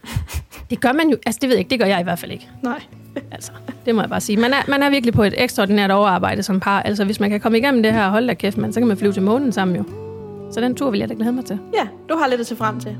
Det 0.70 0.80
gør 0.80 0.92
man 0.92 1.08
jo, 1.08 1.16
altså 1.26 1.38
det 1.40 1.48
ved 1.48 1.56
jeg 1.56 1.58
ikke, 1.58 1.70
det 1.70 1.78
gør 1.78 1.86
jeg 1.86 2.00
i 2.00 2.02
hvert 2.02 2.18
fald 2.18 2.32
ikke. 2.32 2.48
Nej. 2.62 2.82
Altså, 3.32 3.52
det 3.86 3.94
må 3.94 4.00
jeg 4.00 4.10
bare 4.10 4.20
sige. 4.20 4.36
Man 4.36 4.52
er, 4.52 4.62
man 4.68 4.82
er 4.82 4.90
virkelig 4.90 5.14
på 5.14 5.22
et 5.22 5.34
ekstraordinært 5.36 5.90
overarbejde 5.90 6.42
som 6.42 6.60
par. 6.60 6.82
Altså, 6.82 7.04
hvis 7.04 7.20
man 7.20 7.30
kan 7.30 7.40
komme 7.40 7.58
igennem 7.58 7.82
det 7.82 7.92
her, 7.92 8.08
hold 8.08 8.26
da 8.26 8.34
kæft, 8.34 8.58
man, 8.58 8.72
så 8.72 8.80
kan 8.80 8.86
man 8.88 8.96
flyve 8.96 9.12
til 9.12 9.22
månen 9.22 9.52
sammen 9.52 9.76
jo. 9.76 9.84
Så 10.52 10.60
den 10.60 10.74
tur 10.74 10.90
vil 10.90 11.00
jeg 11.00 11.08
da 11.08 11.14
glæde 11.14 11.32
mig 11.32 11.44
til. 11.44 11.58
Ja, 11.74 11.86
du 12.08 12.16
har 12.16 12.28
lidt 12.28 12.40
at 12.40 12.46
se 12.46 12.56
frem 12.56 12.80
til. 12.80 12.96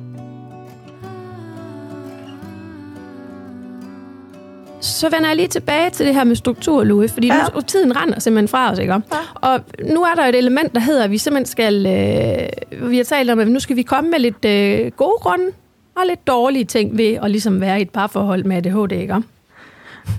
Så 4.85 5.09
vender 5.11 5.29
jeg 5.29 5.37
lige 5.37 5.49
tilbage 5.49 5.90
til 5.90 6.07
det 6.07 6.14
her 6.14 6.25
med 6.25 6.37
struktur, 6.37 6.85
Louis, 6.85 7.12
fordi 7.12 7.27
ja. 7.27 7.47
nu, 7.55 7.61
tiden 7.61 7.97
render 7.97 8.20
simpelthen 8.20 8.49
fra 8.49 8.73
os, 8.73 8.79
ikke? 8.79 8.92
Ja. 8.92 9.01
Og 9.35 9.61
nu 9.85 10.03
er 10.03 10.14
der 10.14 10.23
et 10.23 10.35
element, 10.35 10.75
der 10.75 10.81
hedder, 10.81 11.05
at 11.05 11.11
vi 11.11 11.18
simpelthen 11.18 11.47
skal... 11.47 11.87
Øh, 11.87 12.90
vi 12.90 12.97
har 12.97 13.05
talt 13.05 13.31
om, 13.31 13.38
at 13.38 13.49
nu 13.49 13.61
skal 13.61 13.77
vi 13.77 13.83
komme 13.83 14.11
med 14.11 14.18
lidt 14.18 14.44
øh, 14.44 14.90
gode 14.90 15.18
grunde 15.20 15.51
og 15.94 16.03
lidt 16.07 16.27
dårlige 16.27 16.64
ting 16.64 16.99
ved 16.99 17.18
at 17.23 17.31
ligesom 17.31 17.61
være 17.61 17.79
i 17.79 17.83
et 17.83 17.90
parforhold 17.90 18.44
med 18.44 18.57
ADHD, 18.57 18.92
ikke? 18.92 19.14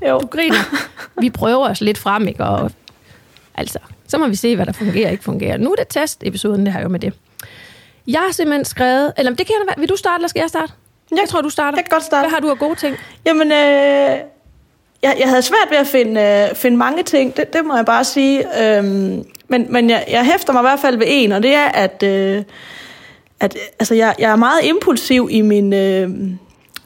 Jo. 0.08 0.20
Du 0.20 0.28
griner. 0.28 0.88
Vi 1.22 1.30
prøver 1.30 1.70
os 1.70 1.82
lidt 1.82 1.98
frem, 1.98 2.28
ikke? 2.28 2.44
Og, 2.44 2.72
altså, 3.56 3.80
så 4.08 4.18
må 4.18 4.28
vi 4.28 4.36
se, 4.36 4.56
hvad 4.56 4.66
der 4.66 4.72
fungerer 4.72 5.06
og 5.06 5.12
ikke 5.12 5.24
fungerer. 5.24 5.58
Nu 5.58 5.72
er 5.72 5.76
det 5.76 5.88
test-episoden, 5.88 6.66
det 6.66 6.74
her 6.74 6.82
jo 6.82 6.88
med 6.88 7.00
det. 7.00 7.14
Jeg 8.08 8.20
har 8.20 8.32
simpelthen 8.32 8.66
skrevet... 8.66 9.14
Eller 9.18 9.36
det 9.36 9.48
kan 9.48 9.56
jeg, 9.68 9.76
Vil 9.78 9.90
du 9.90 9.96
starte, 9.96 10.16
eller 10.16 10.28
skal 10.28 10.40
jeg 10.40 10.50
starte? 10.50 10.74
Jeg, 11.12 11.18
jeg 11.22 11.30
tror, 11.30 11.42
du 11.42 11.50
starter. 11.50 11.78
Jeg 11.78 11.86
kan 11.86 11.96
godt 11.96 12.04
starte. 12.04 12.24
Hvad 12.24 12.32
har 12.32 12.40
du 12.40 12.50
af 12.50 12.58
gode 12.60 12.76
ting? 12.76 12.98
Jamen, 13.26 13.52
øh, 13.52 14.18
jeg, 15.06 15.16
jeg 15.20 15.30
havde 15.30 15.42
svært 15.42 15.68
ved 15.70 15.78
at 15.78 15.88
finde, 15.88 16.22
øh, 16.22 16.56
finde 16.56 16.78
mange 16.78 17.04
ting, 17.04 17.38
det, 17.38 17.54
det 17.54 17.66
må 17.66 17.76
jeg 17.76 17.86
bare 17.86 18.04
sige. 18.04 18.64
Øhm, 18.64 19.24
men 19.48 19.66
men 19.70 19.90
jeg, 19.90 20.06
jeg 20.10 20.26
hæfter 20.26 20.54
mig 20.54 20.60
i 20.60 20.68
hvert 20.68 20.80
fald 20.80 20.98
ved 20.98 21.08
en, 21.10 21.32
og 21.32 21.44
det 21.44 21.54
er, 21.54 21.66
at, 21.66 22.04
øh, 22.04 22.44
at 23.40 23.58
altså, 23.80 23.96
jeg, 23.96 24.16
jeg 24.20 24.32
er 24.32 24.36
meget 24.36 24.60
impulsiv 24.64 25.28
i 25.32 25.42
min... 25.42 25.74
Øh, 25.74 26.10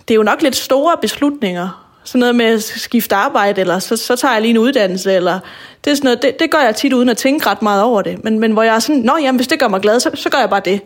det 0.08 0.14
er 0.14 0.16
jo 0.16 0.24
nok 0.24 0.42
lidt 0.42 0.56
store 0.56 0.96
beslutninger, 1.02 1.90
sådan 2.04 2.20
noget 2.20 2.36
med 2.36 2.46
at 2.46 2.64
skifte 2.64 3.16
arbejde, 3.16 3.62
eller 3.62 3.80
så, 3.80 3.98
så 3.98 4.16
tager 4.16 4.34
jeg 4.34 4.42
lige 4.42 4.50
en 4.50 4.58
uddannelse, 4.58 5.14
eller 5.14 5.40
det 5.86 5.92
er 5.92 5.96
sådan 5.96 6.06
noget, 6.06 6.22
det, 6.22 6.40
det 6.40 6.52
gør 6.52 6.60
jeg 6.60 6.76
tit 6.76 6.94
uden 6.94 7.10
at 7.10 7.18
tænke 7.18 7.48
ret 7.50 7.62
meget 7.62 7.84
over 7.84 8.02
det. 8.02 8.24
Men, 8.24 8.40
men 8.40 8.52
hvor 8.52 8.64
jeg 8.64 8.76
er 8.76 8.80
sådan, 8.80 9.02
nå 9.02 9.18
jamen, 9.22 9.40
hvis 9.40 9.48
det 9.48 9.60
gør 9.60 9.68
mig 9.68 9.82
glad, 9.82 10.00
så, 10.00 10.12
så 10.14 10.30
gør 10.30 10.38
jeg 10.38 10.50
bare 10.50 10.62
det. 10.66 10.82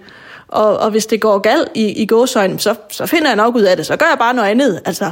Og, 0.48 0.78
og 0.78 0.92
hvis 0.92 1.06
det 1.06 1.22
går 1.22 1.38
galt 1.40 1.70
i, 1.74 2.02
i 2.02 2.06
gåsøjnen, 2.06 2.60
så, 2.60 2.76
så 2.90 3.06
finder 3.06 3.28
jeg 3.28 3.36
nok 3.36 3.56
ud 3.56 3.62
af 3.62 3.78
det, 3.78 3.86
så 3.86 3.96
gør 3.96 4.06
jeg 4.06 4.18
bare 4.20 4.34
noget 4.34 4.50
andet. 4.50 4.82
Altså, 4.86 5.12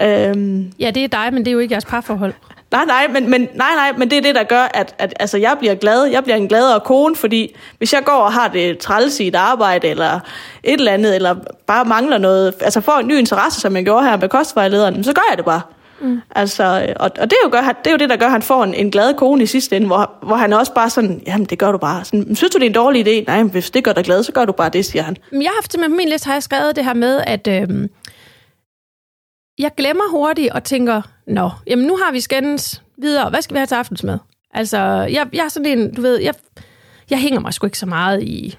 øhm, 0.00 0.72
Ja, 0.78 0.90
det 0.90 1.04
er 1.04 1.08
dig, 1.08 1.28
men 1.32 1.44
det 1.44 1.48
er 1.48 1.52
jo 1.52 1.58
ikke 1.58 1.72
jeres 1.72 1.84
parforhold. 1.84 2.32
Nej, 2.72 2.84
nej, 2.84 3.06
men, 3.12 3.30
men, 3.30 3.40
nej, 3.40 3.74
nej, 3.76 3.92
men 3.98 4.10
det 4.10 4.18
er 4.18 4.22
det, 4.22 4.34
der 4.34 4.42
gør, 4.42 4.68
at, 4.74 4.94
at 4.98 5.14
altså, 5.20 5.38
jeg 5.38 5.56
bliver 5.58 5.74
glad. 5.74 6.04
Jeg 6.04 6.22
bliver 6.24 6.36
en 6.36 6.48
gladere 6.48 6.80
kone, 6.80 7.16
fordi 7.16 7.56
hvis 7.78 7.92
jeg 7.92 8.04
går 8.04 8.12
og 8.12 8.32
har 8.32 8.48
det 8.48 8.78
træls 8.78 9.20
i 9.20 9.28
et 9.28 9.34
arbejde, 9.34 9.88
eller 9.88 10.20
et 10.64 10.72
eller 10.72 10.92
andet, 10.92 11.16
eller 11.16 11.34
bare 11.66 11.84
mangler 11.84 12.18
noget, 12.18 12.54
altså 12.60 12.80
får 12.80 12.98
en 12.98 13.06
ny 13.06 13.18
interesse, 13.18 13.60
som 13.60 13.76
jeg 13.76 13.84
gjorde 13.84 14.04
her 14.04 14.16
med 14.16 14.28
kostvejlederen, 14.28 15.04
så 15.04 15.12
gør 15.12 15.22
jeg 15.30 15.36
det 15.38 15.44
bare. 15.44 15.60
Mm. 16.00 16.20
Altså, 16.30 16.94
og, 16.96 17.10
og 17.20 17.30
det, 17.30 17.32
er 17.32 17.44
jo 17.44 17.50
gør, 17.50 17.60
det 17.60 17.86
er 17.86 17.90
jo 17.90 17.96
det, 17.96 18.10
der 18.10 18.16
gør, 18.16 18.26
at 18.26 18.32
han 18.32 18.42
får 18.42 18.64
en, 18.64 18.74
en 18.74 18.90
glad 18.90 19.14
kone 19.14 19.42
i 19.42 19.46
sidste 19.46 19.76
ende, 19.76 19.86
hvor, 19.86 20.10
hvor 20.22 20.36
han 20.36 20.52
også 20.52 20.74
bare 20.74 20.90
sådan, 20.90 21.22
jamen 21.26 21.44
det 21.44 21.58
gør 21.58 21.72
du 21.72 21.78
bare. 21.78 22.04
Sådan, 22.04 22.36
synes 22.36 22.52
du, 22.52 22.58
det 22.58 22.64
er 22.64 22.68
en 22.68 22.74
dårlig 22.74 23.06
idé? 23.06 23.24
Nej, 23.26 23.42
men 23.42 23.52
hvis 23.52 23.70
det 23.70 23.84
gør 23.84 23.92
dig 23.92 24.04
glad, 24.04 24.22
så 24.22 24.32
gør 24.32 24.44
du 24.44 24.52
bare 24.52 24.68
det, 24.68 24.84
siger 24.84 25.02
han. 25.02 25.16
Jeg 25.32 25.40
har 25.40 25.54
haft 25.54 25.78
med 25.78 25.88
min 25.88 26.08
liste, 26.08 26.26
har 26.26 26.32
jeg 26.32 26.42
skrevet 26.42 26.76
det 26.76 26.84
her 26.84 26.94
med, 26.94 27.20
at 27.26 27.48
øhm, 27.48 27.88
jeg 29.58 29.70
glemmer 29.76 30.10
hurtigt 30.10 30.52
og 30.52 30.64
tænker, 30.64 31.02
nå, 31.26 31.50
jamen 31.66 31.86
nu 31.86 31.96
har 31.96 32.12
vi 32.12 32.20
skændes 32.20 32.82
videre, 32.98 33.30
hvad 33.30 33.42
skal 33.42 33.54
vi 33.54 33.58
have 33.58 33.66
til 33.66 33.74
aftensmad? 33.74 34.18
Altså, 34.54 34.78
jeg, 35.10 35.28
jeg 35.32 35.44
er 35.44 35.48
sådan 35.48 35.78
en, 35.78 35.94
du 35.94 36.02
ved, 36.02 36.20
jeg, 36.20 36.34
jeg 37.10 37.18
hænger 37.18 37.40
mig 37.40 37.54
sgu 37.54 37.66
ikke 37.66 37.78
så 37.78 37.86
meget 37.86 38.22
i 38.22 38.58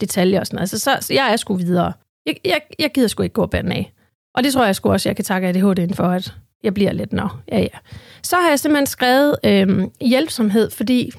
detaljer 0.00 0.40
og 0.40 0.46
sådan 0.46 0.56
noget. 0.56 0.62
Altså, 0.62 0.78
så, 0.78 0.98
så 1.00 1.14
jeg 1.14 1.32
er 1.32 1.36
sgu 1.36 1.54
videre. 1.54 1.92
Jeg, 2.26 2.36
jeg, 2.44 2.60
jeg 2.78 2.90
gider 2.94 3.08
sgu 3.08 3.22
ikke 3.22 3.32
gå 3.32 3.46
banden 3.46 3.72
af. 3.72 3.92
Og 4.34 4.44
det 4.44 4.52
tror 4.52 4.64
jeg 4.64 4.76
sgu 4.76 4.92
også, 4.92 5.08
jeg 5.08 5.16
kan 5.16 5.24
takke 5.24 5.48
ADHD 5.48 5.94
for, 5.94 6.04
at 6.04 6.34
jeg 6.62 6.74
bliver 6.74 6.92
lidt, 6.92 7.12
nå, 7.12 7.28
ja 7.48 7.60
ja. 7.60 7.78
Så 8.22 8.36
har 8.36 8.48
jeg 8.48 8.60
simpelthen 8.60 8.86
skrevet 8.86 9.36
øh, 9.44 9.88
hjælpsomhed, 10.00 10.70
fordi 10.70 11.12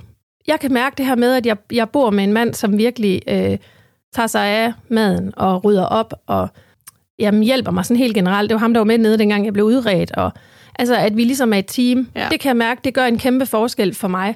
jeg 0.47 0.59
kan 0.59 0.73
mærke 0.73 0.95
det 0.97 1.05
her 1.05 1.15
med, 1.15 1.33
at 1.33 1.45
jeg, 1.45 1.57
jeg 1.71 1.89
bor 1.89 2.09
med 2.09 2.23
en 2.23 2.33
mand, 2.33 2.53
som 2.53 2.77
virkelig 2.77 3.21
øh, 3.27 3.57
tager 4.13 4.27
sig 4.27 4.47
af 4.47 4.73
maden 4.89 5.33
og 5.37 5.65
rydder 5.65 5.85
op 5.85 6.13
og 6.27 6.49
jamen, 7.19 7.43
hjælper 7.43 7.71
mig 7.71 7.85
sådan 7.85 7.97
helt 7.97 8.15
generelt. 8.15 8.49
Det 8.49 8.55
var 8.55 8.59
ham, 8.59 8.73
der 8.73 8.79
var 8.79 8.85
med 8.85 8.97
nede, 8.97 9.17
dengang 9.17 9.45
jeg 9.45 9.53
blev 9.53 9.65
udredt. 9.65 10.11
Og, 10.11 10.31
altså, 10.79 10.95
at 10.95 11.17
vi 11.17 11.23
ligesom 11.23 11.53
er 11.53 11.57
et 11.57 11.67
team. 11.67 12.07
Ja. 12.15 12.27
Det 12.31 12.39
kan 12.39 12.49
jeg 12.49 12.57
mærke, 12.57 12.81
det 12.83 12.93
gør 12.93 13.05
en 13.05 13.17
kæmpe 13.17 13.45
forskel 13.45 13.95
for 13.95 14.07
mig, 14.07 14.35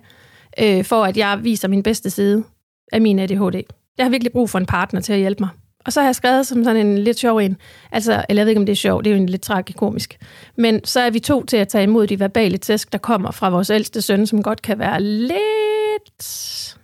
øh, 0.59 0.83
for 0.83 1.03
at 1.03 1.17
jeg 1.17 1.39
viser 1.43 1.67
min 1.67 1.83
bedste 1.83 2.09
side 2.09 2.43
af 2.91 3.01
min 3.01 3.19
ADHD. 3.19 3.63
Jeg 3.97 4.05
har 4.05 4.09
virkelig 4.09 4.31
brug 4.31 4.49
for 4.49 4.59
en 4.59 4.65
partner 4.65 5.01
til 5.01 5.13
at 5.13 5.19
hjælpe 5.19 5.43
mig. 5.43 5.49
Og 5.85 5.93
så 5.93 5.99
har 5.99 6.07
jeg 6.07 6.15
skrevet 6.15 6.47
som 6.47 6.63
sådan 6.63 6.87
en 6.87 6.97
lidt 6.97 7.19
sjov 7.19 7.37
en. 7.37 7.57
Altså, 7.91 8.25
eller 8.29 8.41
jeg 8.41 8.45
ved 8.45 8.49
ikke, 8.49 8.59
om 8.59 8.65
det 8.65 8.73
er 8.73 8.77
sjov, 8.77 9.03
det 9.03 9.09
er 9.09 9.15
jo 9.15 9.21
en 9.21 9.29
lidt 9.29 9.41
tragikomisk. 9.41 10.17
Men 10.57 10.85
så 10.85 10.99
er 10.99 11.09
vi 11.09 11.19
to 11.19 11.45
til 11.45 11.57
at 11.57 11.67
tage 11.67 11.83
imod 11.83 12.07
de 12.07 12.19
verbale 12.19 12.57
tæsk, 12.57 12.91
der 12.91 12.97
kommer 12.97 13.31
fra 13.31 13.49
vores 13.49 13.69
ældste 13.69 14.01
søn, 14.01 14.27
som 14.27 14.43
godt 14.43 14.61
kan 14.61 14.79
være 14.79 15.01
lidt 15.03 16.78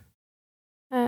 øh, 0.94 1.00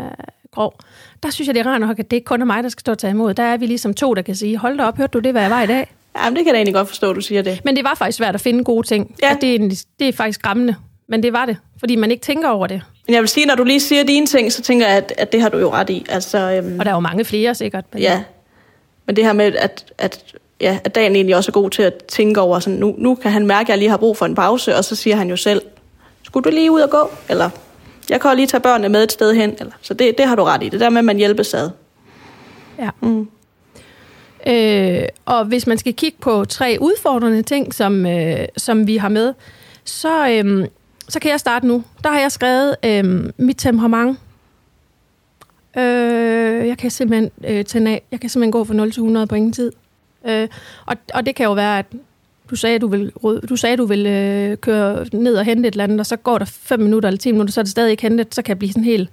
grov. 0.55 0.75
Der 1.23 1.31
synes 1.31 1.47
jeg, 1.47 1.55
det 1.55 1.61
er 1.61 1.67
rart 1.71 1.81
nok, 1.81 1.99
at 1.99 2.11
det 2.11 2.17
ikke 2.17 2.25
kun 2.25 2.41
er 2.41 2.45
mig, 2.47 2.63
der 2.63 2.69
skal 2.69 2.81
stå 2.81 2.93
og 2.93 2.99
tage 2.99 3.11
imod. 3.11 3.35
Der 3.35 3.43
er 3.43 3.57
vi 3.57 3.67
ligesom 3.67 3.95
to, 3.95 4.15
der 4.15 4.23
kan 4.23 4.35
sige, 4.35 4.57
hold 4.57 4.79
da 4.79 4.85
op, 4.85 4.97
hørte 4.97 5.11
du 5.11 5.19
det, 5.19 5.33
hvad 5.33 5.43
jeg 5.43 5.51
var 5.51 5.63
i 5.63 5.67
dag? 5.67 5.95
Jamen, 6.17 6.37
det 6.37 6.45
kan 6.45 6.47
jeg 6.47 6.53
da 6.55 6.57
egentlig 6.59 6.75
godt 6.75 6.89
forstå, 6.89 7.11
at 7.11 7.17
du 7.17 7.21
siger 7.21 7.43
det. 7.43 7.61
Men 7.65 7.77
det 7.77 7.85
var 7.85 7.95
faktisk 7.99 8.17
svært 8.19 8.35
at 8.35 8.41
finde 8.41 8.65
gode 8.65 8.87
ting. 8.87 9.15
Ja. 9.23 9.31
At 9.31 9.41
det, 9.41 9.49
er, 9.49 9.53
egentlig- 9.55 9.79
det 9.99 10.09
er 10.09 10.13
faktisk 10.13 10.41
skræmmende. 10.41 10.75
Men 11.09 11.23
det 11.23 11.33
var 11.33 11.47
det, 11.47 11.57
fordi 11.79 11.97
man 11.97 12.11
ikke 12.11 12.21
tænker 12.23 12.49
over 12.49 12.67
det. 12.67 12.83
Men 13.07 13.15
jeg 13.15 13.21
vil 13.23 13.29
sige, 13.29 13.47
når 13.47 13.55
du 13.55 13.65
lige 13.65 13.81
siger 13.81 14.05
dine 14.05 14.27
ting, 14.27 14.53
så 14.53 14.63
tænker 14.63 14.87
jeg, 14.87 14.97
at, 14.97 15.13
at 15.19 15.33
det 15.33 15.43
har 15.43 15.49
du 15.49 15.59
jo 15.59 15.73
ret 15.73 15.91
i. 15.91 16.07
Altså, 16.09 16.39
øhm, 16.39 16.79
Og 16.79 16.85
der 16.85 16.91
er 16.91 16.95
jo 16.95 17.01
mange 17.01 17.25
flere 17.25 17.55
sikkert. 17.55 17.85
Men 17.93 18.03
ja. 18.03 18.23
Men 19.07 19.17
det 19.17 19.25
her 19.25 19.33
med, 19.33 19.45
at, 19.57 19.93
at, 19.99 20.25
ja, 20.61 20.79
at 20.85 20.95
Dan 20.95 21.15
egentlig 21.17 21.37
også 21.37 21.51
er 21.51 21.53
god 21.53 21.71
til 21.71 21.83
at 21.83 21.95
tænke 22.09 22.41
over, 22.41 22.59
sådan, 22.59 22.79
nu, 22.79 22.95
nu 22.99 23.15
kan 23.15 23.31
han 23.31 23.47
mærke, 23.47 23.63
at 23.67 23.69
jeg 23.69 23.79
lige 23.79 23.91
har 23.91 23.97
brug 23.97 24.17
for 24.17 24.27
en 24.27 24.35
pause, 24.35 24.77
og 24.77 24.85
så 24.85 24.95
siger 24.97 25.17
han 25.17 25.29
jo 25.31 25.37
selv, 25.37 25.63
skulle 26.23 26.45
du 26.45 26.51
lige 26.51 26.71
ud 26.73 26.81
og 26.81 26.91
gå? 26.91 27.11
Eller, 27.29 27.51
jeg 28.11 28.21
kan 28.21 28.37
lige 28.37 28.47
tage 28.47 28.61
børnene 28.61 28.89
med 28.89 29.05
et 29.05 29.13
sted 29.13 29.35
hen. 29.35 29.55
Eller, 29.61 29.73
så 29.81 29.95
det, 29.95 30.19
det 30.19 30.27
har 30.27 30.37
du 30.37 30.45
ret 30.45 30.63
i. 30.63 30.69
Det 30.69 30.81
der 30.81 30.91
med, 30.91 30.99
at 30.99 31.05
man 31.05 31.17
hjælpes 31.17 31.55
ad. 31.55 31.71
Ja. 32.79 32.91
Mm. 33.01 33.29
Øh, 34.47 35.03
og 35.25 35.45
hvis 35.45 35.67
man 35.67 35.79
skal 35.79 35.95
kigge 35.95 36.19
på 36.21 36.45
tre 36.45 36.77
udfordrende 36.81 37.43
ting, 37.43 37.75
som, 37.75 38.07
øh, 38.07 38.47
som 38.57 38.87
vi 38.87 38.97
har 38.97 39.09
med, 39.09 39.35
så, 39.85 40.29
øh, 40.29 40.67
så 41.09 41.21
kan 41.21 41.31
jeg 41.31 41.41
starte 41.41 41.67
nu. 41.67 41.85
Der 42.05 42.11
har 42.11 42.21
jeg 42.21 42.33
skrevet 42.33 42.77
øh, 42.85 43.31
mit 43.37 43.57
temperament. 43.59 44.19
Øh, 45.79 46.69
jeg 46.69 46.79
kan 46.79 46.91
simpelthen 46.91 47.31
øh, 47.45 47.65
tænde 47.65 47.91
af. 47.91 48.03
Jeg 48.11 48.21
kan 48.21 48.31
simpelthen 48.31 48.53
gå 48.53 48.65
fra 48.65 48.75
0 48.75 48.93
til 48.93 49.01
100 49.01 49.27
på 49.27 49.35
ingen 49.35 49.53
tid. 49.53 49.73
Øh, 50.27 50.49
og, 50.87 50.97
og 51.15 51.27
det 51.27 51.35
kan 51.35 51.45
jo 51.45 51.53
være, 51.53 51.79
at 51.79 51.87
du 52.51 52.57
sagde, 52.57 52.79
du 52.79 52.89
vil, 52.89 53.13
du 53.49 53.57
sagde, 53.57 53.77
du 53.77 53.85
vil 53.85 54.07
øh, 54.07 54.57
køre 54.57 55.07
ned 55.13 55.37
og 55.37 55.45
hente 55.45 55.69
et 55.69 55.73
eller 55.73 55.85
andet, 55.85 56.01
og 56.01 56.07
så 56.07 56.17
går 56.17 56.39
der 56.39 56.45
5 56.45 56.81
minutter 56.81 57.09
eller 57.09 57.19
10 57.19 57.33
minutter, 57.33 57.53
så 57.53 57.61
er 57.61 57.63
det 57.63 57.71
stadig 57.71 57.91
ikke 57.91 58.03
hentet, 58.03 58.35
så 58.35 58.43
kan 58.43 58.49
jeg 58.49 58.59
blive 58.59 58.73
sådan 58.73 58.85
helt 58.85 59.11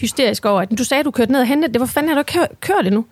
hysterisk 0.00 0.44
over, 0.44 0.60
at 0.60 0.78
du 0.78 0.84
sagde, 0.84 1.04
du 1.04 1.10
kørte 1.10 1.32
ned 1.32 1.40
og 1.40 1.46
hentede 1.46 1.72
det. 1.72 1.80
Hvor 1.80 1.86
fanden 1.86 2.08
har 2.08 2.16
du 2.16 2.22
kørt, 2.32 2.60
kørt 2.60 2.84
det 2.84 2.92
nu? 2.92 3.04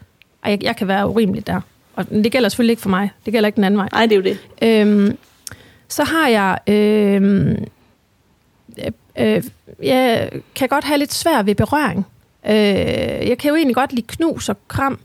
Ej, 0.45 0.51
jeg, 0.51 0.63
jeg 0.63 0.77
kan 0.77 0.89
være 0.89 1.09
urimelig 1.09 1.47
der. 1.47 1.61
Og 1.95 2.11
det 2.11 2.33
gælder 2.33 2.49
selvfølgelig 2.49 2.73
ikke 2.73 2.83
for 2.83 2.89
mig. 2.89 3.11
Det 3.25 3.33
gælder 3.33 3.47
ikke 3.47 3.57
den 3.57 3.65
anden 3.65 3.79
vej. 3.79 3.89
Nej, 3.93 4.07
det 4.07 4.13
er 4.13 4.17
jo 4.17 4.23
det. 4.23 4.39
Øhm, 4.63 5.19
så 5.89 6.05
har 6.05 6.29
jeg... 6.29 6.59
Øhm, 6.67 7.65
øh, 8.79 8.93
øh, 9.19 9.43
jeg 9.83 10.31
kan 10.55 10.69
godt 10.69 10.85
have 10.85 10.99
lidt 10.99 11.15
svært 11.15 11.47
ved 11.47 11.55
berøring. 11.55 12.07
Øh, 12.47 12.55
jeg 13.29 13.39
kan 13.39 13.49
jo 13.49 13.57
egentlig 13.57 13.75
godt 13.75 13.93
lide 13.93 14.07
knus 14.07 14.49
og 14.49 14.57
kram. 14.69 15.01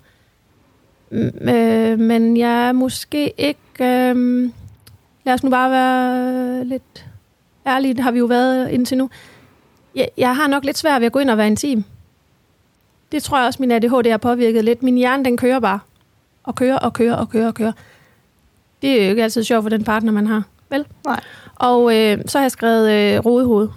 Øh, 1.42 2.00
men 2.00 2.38
jeg 2.38 2.68
er 2.68 2.72
måske 2.72 3.34
ikke... 3.38 3.60
Øh, 3.82 4.50
lad 5.26 5.34
os 5.34 5.44
nu 5.44 5.50
bare 5.50 5.72
være 5.72 6.66
lidt 6.66 7.06
ærlige. 7.68 7.94
Det 7.94 8.04
har 8.04 8.12
vi 8.12 8.20
jo 8.20 8.26
været 8.26 8.70
indtil 8.70 8.98
nu. 8.98 9.10
Jeg, 9.96 10.10
jeg 10.18 10.36
har 10.36 10.48
nok 10.48 10.66
lidt 10.66 10.78
svært 10.78 11.02
ved 11.02 11.06
at 11.06 11.12
gå 11.12 11.20
ind 11.20 11.30
og 11.30 11.38
være 11.38 11.48
intim. 11.48 11.84
Det 13.12 13.24
tror 13.24 13.38
jeg 13.38 13.48
også, 13.48 13.62
min 13.62 13.72
ADHD 13.72 14.10
har 14.10 14.18
påvirket 14.18 14.66
lidt. 14.66 14.84
Min 14.84 14.96
hjerne, 14.96 15.26
den 15.26 15.38
kører 15.38 15.60
bare. 15.60 15.80
Og 16.44 16.56
kører 16.56 16.78
og 16.78 16.94
kører 16.94 17.16
og 17.16 17.30
kører 17.30 17.48
og 17.48 17.54
kører. 17.54 17.72
Det 18.82 19.02
er 19.02 19.04
jo 19.04 19.10
ikke 19.10 19.24
altid 19.24 19.44
sjovt 19.44 19.64
for 19.64 19.70
den 19.70 19.84
partner, 19.84 20.12
man 20.12 20.28
har. 20.28 20.44
Vel? 20.70 20.86
Nej. 21.06 21.20
Og 21.56 21.96
øh, 21.98 22.18
så 22.26 22.38
har 22.38 22.44
jeg 22.44 22.52
skrevet 22.52 22.92
øh, 22.92 23.26
rodehoved. 23.26 23.70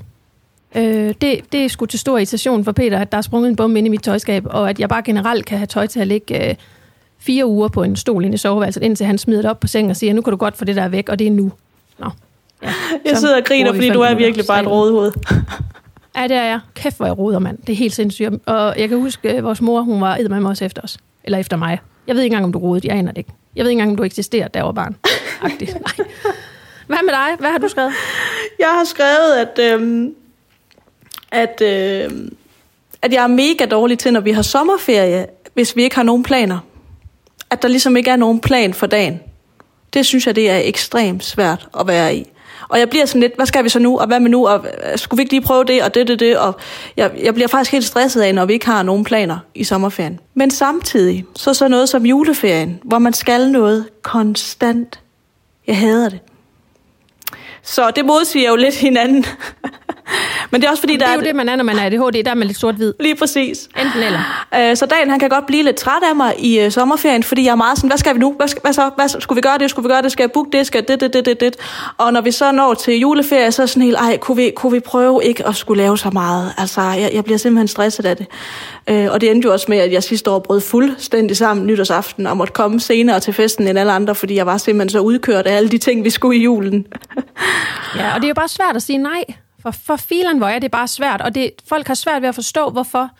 Øh, 0.76 1.14
det, 1.20 1.52
det 1.52 1.64
er 1.64 1.68
sgu 1.68 1.86
til 1.86 1.98
stor 1.98 2.18
irritation 2.18 2.64
for 2.64 2.72
Peter, 2.72 2.98
at 2.98 3.12
der 3.12 3.18
er 3.18 3.22
sprunget 3.22 3.50
en 3.50 3.56
bombe 3.56 3.78
ind 3.78 3.86
i 3.86 3.90
mit 3.90 4.02
tøjskab, 4.02 4.46
og 4.46 4.70
at 4.70 4.80
jeg 4.80 4.88
bare 4.88 5.02
generelt 5.02 5.46
kan 5.46 5.58
have 5.58 5.66
tøj 5.66 5.86
til 5.86 6.00
at 6.00 6.06
ligge 6.06 6.48
øh, 6.50 6.54
fire 7.18 7.46
uger 7.46 7.68
på 7.68 7.82
en 7.82 7.96
stol 7.96 8.24
inde 8.24 8.34
i 8.34 8.38
soveværelset, 8.38 8.82
indtil 8.82 9.06
han 9.06 9.18
smider 9.18 9.42
det 9.42 9.50
op 9.50 9.60
på 9.60 9.66
sengen 9.66 9.90
og 9.90 9.96
siger, 9.96 10.12
nu 10.12 10.22
kan 10.22 10.30
du 10.30 10.36
godt 10.36 10.56
få 10.56 10.64
det 10.64 10.76
der 10.76 10.88
væk, 10.88 11.08
og 11.08 11.18
det 11.18 11.26
er 11.26 11.30
nu. 11.30 11.52
Nå. 11.98 12.10
Ja. 12.62 12.72
Jeg 13.04 13.16
sidder 13.16 13.36
og 13.36 13.44
griner, 13.44 13.72
fordi 13.72 13.88
du 13.88 14.00
er 14.00 14.14
virkelig 14.14 14.46
bare 14.46 14.60
et 14.60 14.66
rådehoved. 14.66 15.12
Ja, 16.16 16.22
det 16.22 16.36
er 16.36 16.44
jeg. 16.44 16.60
Kæft, 16.74 16.96
hvor 16.96 17.06
jeg 17.06 17.18
roder, 17.18 17.38
mand. 17.38 17.58
Det 17.58 17.72
er 17.72 17.76
helt 17.76 17.94
sindssygt. 17.94 18.30
Og 18.46 18.74
jeg 18.78 18.88
kan 18.88 18.98
huske, 18.98 19.30
at 19.30 19.44
vores 19.44 19.60
mor, 19.60 19.80
hun 19.80 20.00
var 20.00 20.16
eddermame 20.16 20.48
også 20.48 20.64
efter 20.64 20.82
os. 20.82 20.98
Eller 21.24 21.38
efter 21.38 21.56
mig. 21.56 21.78
Jeg 22.06 22.14
ved 22.14 22.22
ikke 22.22 22.34
engang, 22.34 22.44
om 22.44 22.52
du 22.52 22.58
rodede. 22.58 22.88
Jeg 22.88 22.96
aner 22.96 23.12
det 23.12 23.18
ikke. 23.18 23.30
Jeg 23.56 23.64
ved 23.64 23.70
ikke 23.70 23.80
engang, 23.80 23.90
om 23.90 23.96
du 23.96 24.02
eksisterer, 24.02 24.48
jeg 24.54 24.64
var 24.64 24.72
barn. 24.72 24.96
Agtigt. 25.42 25.72
Nej. 25.74 26.06
Hvad 26.86 26.98
med 27.04 27.12
dig? 27.12 27.36
Hvad 27.38 27.50
har 27.50 27.58
du 27.58 27.68
skrevet? 27.68 27.92
Jeg 28.58 28.68
har 28.68 28.84
skrevet, 28.84 29.32
at, 29.32 29.72
øhm, 29.72 30.14
at, 31.30 31.62
øhm, 31.62 32.36
at 33.02 33.12
jeg 33.12 33.22
er 33.22 33.26
mega 33.26 33.66
dårlig 33.70 33.98
til, 33.98 34.12
når 34.12 34.20
vi 34.20 34.30
har 34.30 34.42
sommerferie, 34.42 35.26
hvis 35.54 35.76
vi 35.76 35.82
ikke 35.82 35.96
har 35.96 36.02
nogen 36.02 36.22
planer. 36.22 36.58
At 37.56 37.62
der 37.62 37.68
ligesom 37.68 37.96
ikke 37.96 38.10
er 38.10 38.16
nogen 38.16 38.40
plan 38.40 38.74
for 38.74 38.86
dagen. 38.86 39.20
Det 39.94 40.06
synes 40.06 40.26
jeg, 40.26 40.36
det 40.36 40.50
er 40.50 40.60
ekstremt 40.64 41.24
svært 41.24 41.68
at 41.80 41.86
være 41.86 42.16
i. 42.16 42.26
Og 42.68 42.78
jeg 42.78 42.90
bliver 42.90 43.06
sådan 43.06 43.20
lidt, 43.20 43.36
hvad 43.36 43.46
skal 43.46 43.64
vi 43.64 43.68
så 43.68 43.78
nu, 43.78 43.98
og 43.98 44.06
hvad 44.06 44.20
med 44.20 44.30
nu, 44.30 44.46
og 44.46 44.66
øh, 44.92 44.98
skulle 44.98 45.18
vi 45.18 45.22
ikke 45.22 45.32
lige 45.32 45.42
prøve 45.42 45.64
det, 45.64 45.82
og 45.82 45.94
det, 45.94 46.08
det, 46.08 46.20
det, 46.20 46.38
og 46.38 46.56
jeg, 46.96 47.10
jeg 47.22 47.34
bliver 47.34 47.48
faktisk 47.48 47.72
helt 47.72 47.84
stresset 47.84 48.22
af, 48.22 48.34
når 48.34 48.44
vi 48.44 48.52
ikke 48.52 48.66
har 48.66 48.82
nogen 48.82 49.04
planer 49.04 49.38
i 49.54 49.64
sommerferien. 49.64 50.20
Men 50.34 50.50
samtidig, 50.50 51.24
så 51.36 51.54
så 51.54 51.68
noget 51.68 51.88
som 51.88 52.06
juleferien, 52.06 52.80
hvor 52.84 52.98
man 52.98 53.12
skal 53.12 53.50
noget 53.50 53.86
konstant. 54.02 55.00
Jeg 55.66 55.78
hader 55.78 56.08
det. 56.08 56.20
Så 57.62 57.90
det 57.96 58.04
modsiger 58.04 58.50
jo 58.50 58.56
lidt 58.56 58.76
hinanden. 58.76 59.24
Men 60.50 60.60
det 60.60 60.66
er 60.66 60.70
også 60.70 60.80
fordi, 60.82 60.92
Det 60.92 61.00
der 61.00 61.06
er 61.06 61.10
er 61.10 61.14
jo 61.14 61.20
det, 61.20 61.36
man 61.36 61.48
er, 61.48 61.56
når 61.56 61.64
man 61.64 61.76
er 61.78 61.86
ADHD. 61.86 62.24
Der 62.24 62.30
er 62.30 62.34
man 62.34 62.46
lidt 62.46 62.58
sort-hvid. 62.58 62.94
lige 63.00 63.16
præcis. 63.16 63.68
Enten 63.80 64.02
eller. 64.02 64.46
Øh, 64.70 64.76
Så 64.76 64.86
dagen 64.86 65.10
han 65.10 65.18
kan 65.20 65.28
godt 65.28 65.46
blive 65.46 65.62
lidt 65.62 65.76
træt 65.76 66.02
af 66.10 66.16
mig 66.16 66.34
i 66.38 66.60
øh, 66.60 66.70
sommerferien, 66.70 67.22
fordi 67.22 67.44
jeg 67.44 67.50
er 67.50 67.54
meget 67.56 67.78
sådan, 67.78 67.90
hvad 67.90 67.98
skal 67.98 68.14
vi 68.14 68.18
nu? 68.20 68.32
Hvad, 68.36 68.48
skal, 68.48 68.60
hvad 68.62 68.72
så? 68.72 68.90
Hvad, 68.96 69.08
skulle 69.08 69.36
vi 69.36 69.40
gøre 69.40 69.58
det? 69.58 69.70
Skulle 69.70 69.88
vi 69.88 69.92
gøre 69.92 70.02
det? 70.02 70.12
Skal 70.12 70.22
jeg 70.22 70.32
booke 70.32 70.58
det? 70.58 70.66
Skal 70.66 70.88
det, 70.88 71.00
det, 71.00 71.12
det, 71.12 71.24
det, 71.24 71.40
det? 71.40 71.56
Og 71.98 72.12
når 72.12 72.20
vi 72.20 72.30
så 72.30 72.52
når 72.52 72.74
til 72.74 72.98
juleferie, 72.98 73.52
så 73.52 73.62
er 73.62 73.66
sådan 73.66 73.82
helt, 73.82 73.96
ej, 73.96 74.16
kunne 74.16 74.36
vi, 74.36 74.52
kunne 74.56 74.72
vi 74.72 74.80
prøve 74.80 75.24
ikke 75.24 75.46
at 75.48 75.56
skulle 75.56 75.82
lave 75.82 75.98
så 75.98 76.10
meget? 76.10 76.52
Altså, 76.58 76.80
jeg, 76.80 77.10
jeg 77.14 77.24
bliver 77.24 77.38
simpelthen 77.38 77.68
stresset 77.68 78.06
af 78.06 78.16
det. 78.16 78.26
Øh, 78.90 79.08
og 79.12 79.20
det 79.20 79.30
endte 79.30 79.46
jo 79.46 79.52
også 79.52 79.66
med, 79.68 79.78
at 79.78 79.92
jeg 79.92 80.02
sidste 80.02 80.30
år 80.30 80.38
brød 80.38 80.60
fuldstændig 80.60 81.36
sammen 81.36 81.66
nytårsaften 81.66 82.26
og 82.26 82.36
måtte 82.36 82.52
komme 82.52 82.80
senere 82.80 83.20
til 83.20 83.34
festen 83.34 83.68
end 83.68 83.78
alle 83.78 83.92
andre, 83.92 84.14
fordi 84.14 84.34
jeg 84.34 84.46
var 84.46 84.58
simpelthen 84.58 84.88
så 84.90 85.00
udkørt 85.00 85.46
af 85.46 85.56
alle 85.56 85.68
de 85.68 85.78
ting, 85.78 86.04
vi 86.04 86.10
skulle 86.10 86.38
i 86.38 86.42
julen. 86.42 86.86
Ja, 87.96 88.14
og 88.14 88.20
det 88.20 88.24
er 88.24 88.28
jo 88.28 88.34
bare 88.34 88.48
svært 88.48 88.76
at 88.76 88.82
sige 88.82 88.98
nej. 88.98 89.24
For, 89.66 89.70
for 89.70 89.96
filen, 89.96 90.38
hvor 90.38 90.46
er 90.46 90.58
det 90.58 90.70
bare 90.70 90.88
svært. 90.88 91.20
Og 91.20 91.34
det, 91.34 91.50
folk 91.68 91.86
har 91.86 91.94
svært 91.94 92.22
ved 92.22 92.28
at 92.28 92.34
forstå, 92.34 92.70
hvorfor 92.70 93.10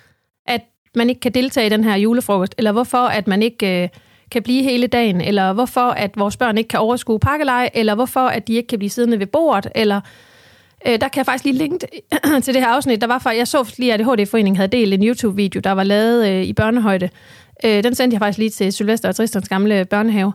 at 0.46 0.60
man 0.94 1.08
ikke 1.08 1.20
kan 1.20 1.34
deltage 1.34 1.66
i 1.66 1.70
den 1.70 1.84
her 1.84 1.96
julefrokost, 1.96 2.54
eller 2.58 2.72
hvorfor 2.72 2.98
at 2.98 3.26
man 3.26 3.42
ikke 3.42 3.82
øh, 3.82 3.88
kan 4.30 4.42
blive 4.42 4.62
hele 4.62 4.86
dagen, 4.86 5.20
eller 5.20 5.52
hvorfor 5.52 5.80
at 5.80 6.10
vores 6.16 6.36
børn 6.36 6.58
ikke 6.58 6.68
kan 6.68 6.80
overskue 6.80 7.18
pakkelej, 7.18 7.70
eller 7.74 7.94
hvorfor 7.94 8.20
at 8.20 8.48
de 8.48 8.54
ikke 8.54 8.66
kan 8.66 8.78
blive 8.78 8.90
siddende 8.90 9.18
ved 9.18 9.26
bordet, 9.26 9.72
eller 9.74 10.00
øh, 10.86 11.00
der 11.00 11.08
kan 11.08 11.16
jeg 11.16 11.26
faktisk 11.26 11.44
lige 11.44 11.58
linke 11.58 11.86
til 12.44 12.54
det 12.54 12.62
her 12.62 12.68
afsnit. 12.68 13.00
Der 13.00 13.06
var 13.06 13.18
for, 13.18 13.30
jeg 13.30 13.48
så 13.48 13.74
lige, 13.78 13.94
at 13.94 14.00
ADHD-foreningen 14.00 14.56
havde 14.56 14.68
delt 14.68 14.94
en 14.94 15.08
YouTube-video, 15.08 15.60
der 15.60 15.72
var 15.72 15.84
lavet 15.84 16.28
øh, 16.28 16.42
i 16.42 16.52
børnehøjde. 16.52 17.08
Øh, 17.64 17.82
den 17.84 17.94
sendte 17.94 18.14
jeg 18.14 18.20
faktisk 18.20 18.38
lige 18.38 18.50
til 18.50 18.72
Sylvester 18.72 19.08
og 19.08 19.16
Tristans 19.16 19.48
gamle 19.48 19.84
børnehave. 19.84 20.32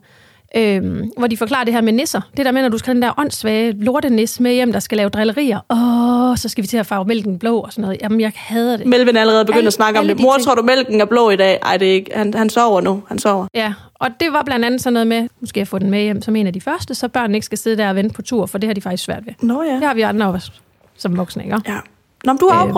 Øhm, 0.55 1.11
hvor 1.17 1.27
de 1.27 1.37
forklarer 1.37 1.63
det 1.63 1.73
her 1.73 1.81
med 1.81 1.93
nisser. 1.93 2.21
Det 2.37 2.45
der 2.45 2.51
med, 2.51 2.61
når 2.61 2.69
du 2.69 2.77
skal 2.77 2.87
have 2.87 2.95
den 2.95 3.01
der 3.01 3.13
åndssvage 3.19 3.71
lortenis 3.71 4.39
med 4.39 4.53
hjem, 4.53 4.71
der 4.71 4.79
skal 4.79 4.97
lave 4.97 5.09
drillerier. 5.09 5.59
Åh, 5.69 6.37
så 6.37 6.49
skal 6.49 6.61
vi 6.61 6.67
til 6.67 6.77
at 6.77 6.85
farve 6.85 7.05
mælken 7.05 7.39
blå 7.39 7.59
og 7.59 7.71
sådan 7.71 7.81
noget. 7.81 7.97
Jamen, 8.01 8.21
jeg 8.21 8.31
hader 8.35 8.77
det. 8.77 8.85
Melvin 8.85 9.15
er 9.15 9.21
allerede 9.21 9.45
begyndt 9.45 9.57
Alle- 9.57 9.67
at 9.67 9.73
snakke 9.73 9.99
om 9.99 10.07
det. 10.07 10.17
de 10.17 10.21
Mor, 10.23 10.33
ting. 10.35 10.45
tror 10.45 10.55
du, 10.55 10.61
mælken 10.61 11.01
er 11.01 11.05
blå 11.05 11.29
i 11.29 11.35
dag? 11.35 11.59
Ej, 11.63 11.77
det 11.77 11.87
er 11.89 11.93
ikke. 11.93 12.11
Han, 12.15 12.33
han 12.33 12.49
sover 12.49 12.81
nu. 12.81 13.03
Han 13.07 13.19
sover. 13.19 13.47
Ja, 13.53 13.73
og 13.95 14.09
det 14.19 14.27
var 14.33 14.43
blandt 14.43 14.65
andet 14.65 14.81
sådan 14.81 14.93
noget 14.93 15.07
med, 15.07 15.21
nu 15.41 15.47
skal 15.47 15.59
jeg 15.59 15.67
få 15.67 15.79
den 15.79 15.89
med 15.89 16.01
hjem 16.01 16.21
som 16.21 16.35
en 16.35 16.47
af 16.47 16.53
de 16.53 16.61
første, 16.61 16.95
så 16.95 17.07
børnene 17.07 17.37
ikke 17.37 17.45
skal 17.45 17.57
sidde 17.57 17.77
der 17.77 17.89
og 17.89 17.95
vente 17.95 18.13
på 18.15 18.21
tur, 18.21 18.45
for 18.45 18.57
det 18.57 18.67
har 18.67 18.73
de 18.73 18.81
faktisk 18.81 19.03
svært 19.03 19.25
ved. 19.25 19.33
Nå 19.41 19.63
ja. 19.63 19.73
Det 19.75 19.83
har 19.83 19.93
vi 19.93 20.01
andre 20.01 20.25
også 20.27 20.51
som 20.97 21.17
voksne, 21.17 21.43
ikke? 21.43 21.61
ja. 21.67 21.73
Nå, 22.25 22.33
men 22.33 22.37
du 22.39 22.49
har 22.51 22.63
Øhm, 22.65 22.73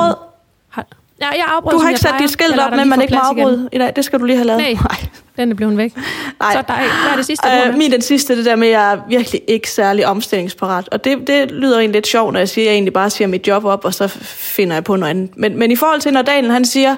ja, 1.23 1.37
jeg 1.37 1.45
afbrød, 1.55 1.73
Du 1.73 1.79
har 1.79 1.89
ikke 1.89 2.01
sat 2.01 2.15
dit 2.19 2.29
skilt 2.29 2.59
op 2.59 2.69
dig 2.69 2.77
lige 2.77 2.89
man 2.89 3.01
ikke 3.01 3.13
må 3.13 3.19
afbryde 3.19 3.69
i 3.71 3.77
dag. 3.77 3.93
Det 3.95 4.05
skal 4.05 4.19
du 4.19 4.25
lige 4.25 4.35
have 4.35 4.47
lavet. 4.47 4.61
Nej. 4.61 4.97
Den 5.37 5.51
er 5.51 5.55
blevet 5.55 5.77
væk. 5.77 5.95
Nej. 6.39 6.51
Så 6.51 6.63
der, 6.67 6.73
hvad 6.73 7.11
er 7.11 7.15
det 7.15 7.25
sidste, 7.25 7.47
du 7.47 7.69
Øh, 7.69 7.77
min 7.77 7.91
den 7.91 8.01
sidste, 8.01 8.37
det 8.37 8.45
der 8.45 8.55
med, 8.55 8.67
at 8.67 8.73
jeg 8.73 8.93
er 8.93 8.97
virkelig 9.09 9.41
ikke 9.47 9.69
særlig 9.69 10.07
omstillingsparat. 10.07 10.89
Og 10.89 11.03
det, 11.03 11.27
det 11.27 11.51
lyder 11.51 11.79
egentlig 11.79 11.93
lidt 11.93 12.07
sjovt, 12.07 12.33
når 12.33 12.39
jeg 12.39 12.49
siger, 12.49 12.65
at 12.65 12.67
jeg 12.67 12.73
egentlig 12.73 12.93
bare 12.93 13.09
siger 13.09 13.27
mit 13.27 13.47
job 13.47 13.65
op, 13.65 13.85
og 13.85 13.93
så 13.93 14.07
finder 14.07 14.75
jeg 14.75 14.83
på 14.83 14.95
noget 14.95 15.09
andet. 15.09 15.37
Men, 15.37 15.59
men 15.59 15.71
i 15.71 15.75
forhold 15.75 16.01
til, 16.01 16.13
når 16.13 16.21
Daniel 16.21 16.51
han 16.51 16.65
siger, 16.65 16.95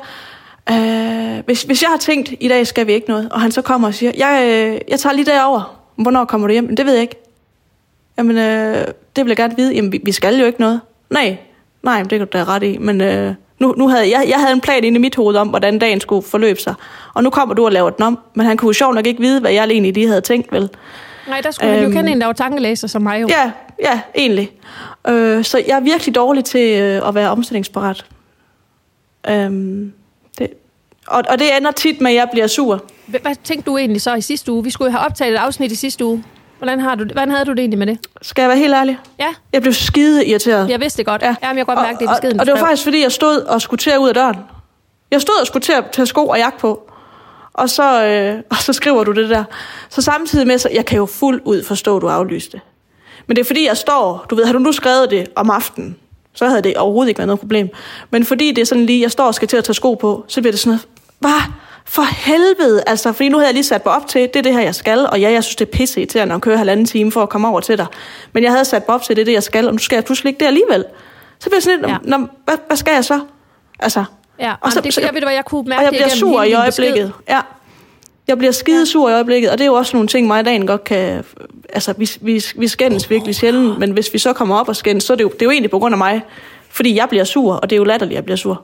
øh, 0.71 1.43
hvis, 1.45 1.63
hvis 1.63 1.81
jeg 1.81 1.89
har 1.89 1.97
tænkt, 1.97 2.33
i 2.39 2.47
dag 2.47 2.67
skal 2.67 2.87
vi 2.87 2.93
ikke 2.93 3.09
noget, 3.09 3.29
og 3.31 3.41
han 3.41 3.51
så 3.51 3.61
kommer 3.61 3.87
og 3.87 3.93
siger, 3.93 4.11
jeg, 4.17 4.43
øh, 4.43 4.81
jeg 4.87 4.99
tager 4.99 5.13
lige 5.13 5.25
derover. 5.25 5.79
Hvornår 5.95 6.25
kommer 6.25 6.47
du 6.47 6.51
hjem? 6.51 6.63
Men 6.63 6.77
det 6.77 6.85
ved 6.85 6.93
jeg 6.93 7.01
ikke. 7.01 7.15
Jamen, 8.17 8.37
øh, 8.37 8.87
det 9.15 9.25
vil 9.25 9.27
jeg 9.27 9.37
gerne 9.37 9.55
vide. 9.55 9.75
Jamen, 9.75 9.91
vi, 9.91 10.01
vi 10.03 10.11
skal 10.11 10.39
jo 10.39 10.45
ikke 10.45 10.59
noget. 10.59 10.81
Nej, 11.09 11.37
nej, 11.83 11.99
det 12.01 12.09
kan 12.09 12.19
du 12.19 12.37
da 12.37 12.43
ret 12.43 12.63
i. 12.63 12.77
Men 12.77 13.01
øh, 13.01 13.33
nu, 13.59 13.73
nu 13.77 13.87
havde 13.87 14.09
jeg, 14.09 14.25
jeg 14.29 14.39
havde 14.39 14.53
en 14.53 14.61
plan 14.61 14.83
inde 14.83 14.97
i 14.97 15.01
mit 15.01 15.15
hoved 15.15 15.35
om, 15.35 15.47
hvordan 15.47 15.79
dagen 15.79 16.01
skulle 16.01 16.27
forløbe 16.27 16.59
sig. 16.59 16.73
Og 17.13 17.23
nu 17.23 17.29
kommer 17.29 17.55
du 17.55 17.65
og 17.65 17.71
laver 17.71 17.89
den 17.89 18.05
om. 18.05 18.19
Men 18.33 18.45
han 18.45 18.57
kunne 18.57 18.69
jo 18.69 18.73
sjovt 18.73 18.95
nok 18.95 19.07
ikke 19.07 19.21
vide, 19.21 19.41
hvad 19.41 19.51
jeg 19.51 19.63
egentlig 19.63 19.93
lige 19.93 20.07
havde 20.07 20.21
tænkt, 20.21 20.51
vel? 20.51 20.69
Nej, 21.27 21.41
der 21.41 21.51
skulle 21.51 21.69
øhm, 21.71 21.75
han 21.75 21.83
Øhm, 21.85 21.93
jo 21.93 21.99
kende 21.99 22.11
en, 22.11 22.21
der 22.21 22.25
var 22.25 22.33
tankelæser 22.33 22.87
som 22.87 23.01
mig 23.01 23.21
jo. 23.21 23.27
Ja, 23.27 23.51
ja, 23.81 23.99
egentlig. 24.15 24.51
Øh, 25.07 25.43
så 25.43 25.63
jeg 25.67 25.75
er 25.75 25.79
virkelig 25.79 26.15
dårlig 26.15 26.45
til 26.45 26.79
øh, 26.81 27.07
at 27.07 27.15
være 27.15 27.29
omstillingsparat. 27.29 28.05
Øhm, 29.29 29.93
det, 30.37 30.49
og, 31.07 31.23
og 31.29 31.39
det 31.39 31.57
ender 31.57 31.71
tit 31.71 32.01
med, 32.01 32.11
at 32.11 32.17
jeg 32.17 32.27
bliver 32.31 32.47
sur. 32.47 32.83
Hvad 33.05 33.35
tænkte 33.43 33.71
du 33.71 33.77
egentlig 33.77 34.01
så 34.01 34.15
i 34.15 34.21
sidste 34.21 34.51
uge? 34.51 34.63
Vi 34.63 34.69
skulle 34.69 34.91
jo 34.91 34.97
have 34.97 35.05
optaget 35.05 35.33
et 35.33 35.37
afsnit 35.37 35.71
i 35.71 35.75
sidste 35.75 36.05
uge. 36.05 36.23
Hvordan, 36.57 36.79
har 36.79 36.95
du, 36.95 37.03
det? 37.03 37.11
hvordan 37.11 37.31
havde 37.31 37.45
du 37.45 37.51
det 37.51 37.59
egentlig 37.59 37.79
med 37.79 37.87
det? 37.87 37.97
Skal 38.21 38.41
jeg 38.41 38.49
være 38.49 38.57
helt 38.57 38.73
ærlig? 38.73 38.99
Ja, 39.19 39.27
Jeg 39.53 39.61
blev 39.61 39.73
skide 39.73 40.25
irriteret. 40.25 40.69
jeg 40.69 40.79
vidste 40.79 40.97
det 40.97 41.05
godt. 41.05 41.21
Ja. 41.21 41.27
Ja. 41.27 41.35
Jamen, 41.43 41.57
jeg 41.57 41.65
kan 41.65 41.75
godt 41.75 41.85
mærke, 41.87 41.99
det 41.99 42.05
er 42.09 42.13
beskeden. 42.13 42.39
og, 42.39 42.39
og 42.41 42.45
det 42.45 42.53
var 42.53 42.59
faktisk, 42.59 42.83
fordi 42.83 43.01
jeg 43.03 43.11
stod 43.11 43.37
og 43.41 43.61
skulle 43.61 43.77
til 43.77 43.89
at 43.89 43.97
ud 43.97 44.07
af 44.07 44.13
døren. 44.13 44.35
Jeg 45.11 45.21
stod 45.21 45.35
og 45.41 45.47
skulle 45.47 45.63
til 45.63 45.73
at 45.73 45.83
tage 45.91 46.05
sko 46.05 46.27
og 46.27 46.37
jakke 46.37 46.59
på. 46.59 46.91
Og 47.53 47.69
så, 47.69 48.05
øh, 48.05 48.41
og 48.51 48.57
så 48.57 48.73
skriver 48.73 49.03
du 49.03 49.11
det 49.11 49.29
der. 49.29 49.43
Så 49.89 50.01
samtidig 50.01 50.47
med, 50.47 50.57
så 50.57 50.69
jeg 50.73 50.85
kan 50.85 50.97
jo 50.97 51.05
fuldt 51.05 51.43
ud 51.45 51.63
forstå, 51.63 51.95
at 51.95 52.01
du 52.01 52.07
aflyste. 52.07 52.61
Men 53.27 53.35
det 53.35 53.41
er 53.41 53.45
fordi, 53.45 53.67
jeg 53.67 53.77
står, 53.77 54.25
du 54.29 54.35
ved, 54.35 54.45
har 54.45 54.53
du 54.53 54.59
nu 54.59 54.71
skrevet 54.71 55.11
det 55.11 55.27
om 55.35 55.49
aftenen, 55.49 55.95
så 56.33 56.45
havde 56.47 56.61
det 56.61 56.77
overhovedet 56.77 57.09
ikke 57.09 57.17
været 57.17 57.27
noget 57.27 57.39
problem. 57.39 57.69
Men 58.09 58.25
fordi 58.25 58.51
det 58.51 58.61
er 58.61 58.65
sådan 58.65 58.85
lige, 58.85 59.01
jeg 59.01 59.11
står 59.11 59.25
og 59.25 59.35
skal 59.35 59.47
til 59.47 59.57
at 59.57 59.63
tage 59.63 59.73
sko 59.75 59.93
på, 59.93 60.25
så 60.27 60.41
bliver 60.41 60.51
det 60.51 60.59
sådan 60.59 60.69
noget, 60.69 60.87
hvad? 61.19 61.51
For 61.87 62.01
helvede, 62.01 62.83
altså, 62.87 63.11
fordi 63.11 63.29
nu 63.29 63.37
havde 63.37 63.47
jeg 63.47 63.53
lige 63.53 63.63
sat 63.63 63.85
mig 63.85 63.95
op 63.95 64.07
til, 64.07 64.21
det 64.21 64.35
er 64.35 64.41
det 64.41 64.53
her, 64.53 64.61
jeg 64.61 64.75
skal, 64.75 65.07
og 65.11 65.19
ja, 65.19 65.31
jeg 65.31 65.43
synes, 65.43 65.55
det 65.55 65.67
er 65.67 65.71
pisse 65.71 66.05
til 66.05 66.19
at 66.19 66.41
køre 66.41 66.57
halvanden 66.57 66.85
time 66.85 67.11
for 67.11 67.23
at 67.23 67.29
komme 67.29 67.47
over 67.47 67.59
til 67.59 67.77
dig. 67.77 67.85
Men 68.33 68.43
jeg 68.43 68.51
havde 68.51 68.65
sat 68.65 68.87
mig 68.87 68.95
op 68.95 69.03
til, 69.03 69.15
det 69.15 69.21
er 69.21 69.25
det, 69.25 69.33
jeg 69.33 69.43
skal, 69.43 69.67
og 69.67 69.73
nu 69.73 69.77
skal 69.77 69.95
jeg 69.95 70.05
pludselig 70.05 70.29
ikke 70.29 70.39
det 70.39 70.45
alligevel. 70.45 70.85
Så 71.39 71.49
bliver 71.49 71.57
jeg 71.57 71.63
sådan 71.63 71.79
lidt, 71.79 72.11
ja. 72.11 72.17
hvad, 72.45 72.55
hvad 72.67 72.77
skal 72.77 72.93
jeg 72.93 73.05
så? 73.05 73.19
Altså, 73.79 74.03
Ja, 74.39 74.53
og 74.61 74.71
så, 74.71 74.81
det, 74.81 74.97
jeg 74.97 75.13
ved, 75.13 75.21
hvad 75.21 75.33
jeg 75.33 75.45
kunne 75.45 75.69
mærke 75.69 75.79
og 75.79 75.83
jeg 75.83 75.91
bliver 75.91 76.09
sur 76.09 76.43
i 76.43 76.53
øjeblikket. 76.53 77.13
Ja. 77.29 77.41
Jeg 78.27 78.37
bliver 78.37 78.51
skide 78.51 78.85
sur 78.85 79.09
i 79.09 79.13
øjeblikket, 79.13 79.51
og 79.51 79.57
det 79.57 79.63
er 79.63 79.67
jo 79.67 79.73
også 79.73 79.95
nogle 79.95 80.07
ting, 80.07 80.27
mig 80.27 80.39
og 80.39 80.45
dagen 80.45 80.67
godt 80.67 80.83
kan... 80.83 81.23
Altså, 81.73 81.93
vi, 81.97 82.09
vi, 82.21 82.43
vi 82.55 82.67
skændes 82.67 83.09
virkelig 83.09 83.35
sjældent, 83.35 83.79
men 83.79 83.91
hvis 83.91 84.13
vi 84.13 84.17
så 84.17 84.33
kommer 84.33 84.55
op 84.55 84.69
og 84.69 84.75
skændes, 84.75 85.03
så 85.03 85.13
er 85.13 85.17
det 85.17 85.23
jo, 85.23 85.29
det 85.29 85.41
er 85.41 85.45
jo 85.45 85.51
egentlig 85.51 85.71
på 85.71 85.79
grund 85.79 85.93
af 85.93 85.97
mig. 85.97 86.21
Fordi 86.69 86.95
jeg 86.95 87.09
bliver 87.09 87.23
sur, 87.23 87.53
og 87.53 87.69
det 87.69 87.75
er 87.75 87.77
jo 87.77 87.83
latterligt, 87.83 88.13
at 88.13 88.15
jeg 88.15 88.25
bliver 88.25 88.37
sur. 88.37 88.63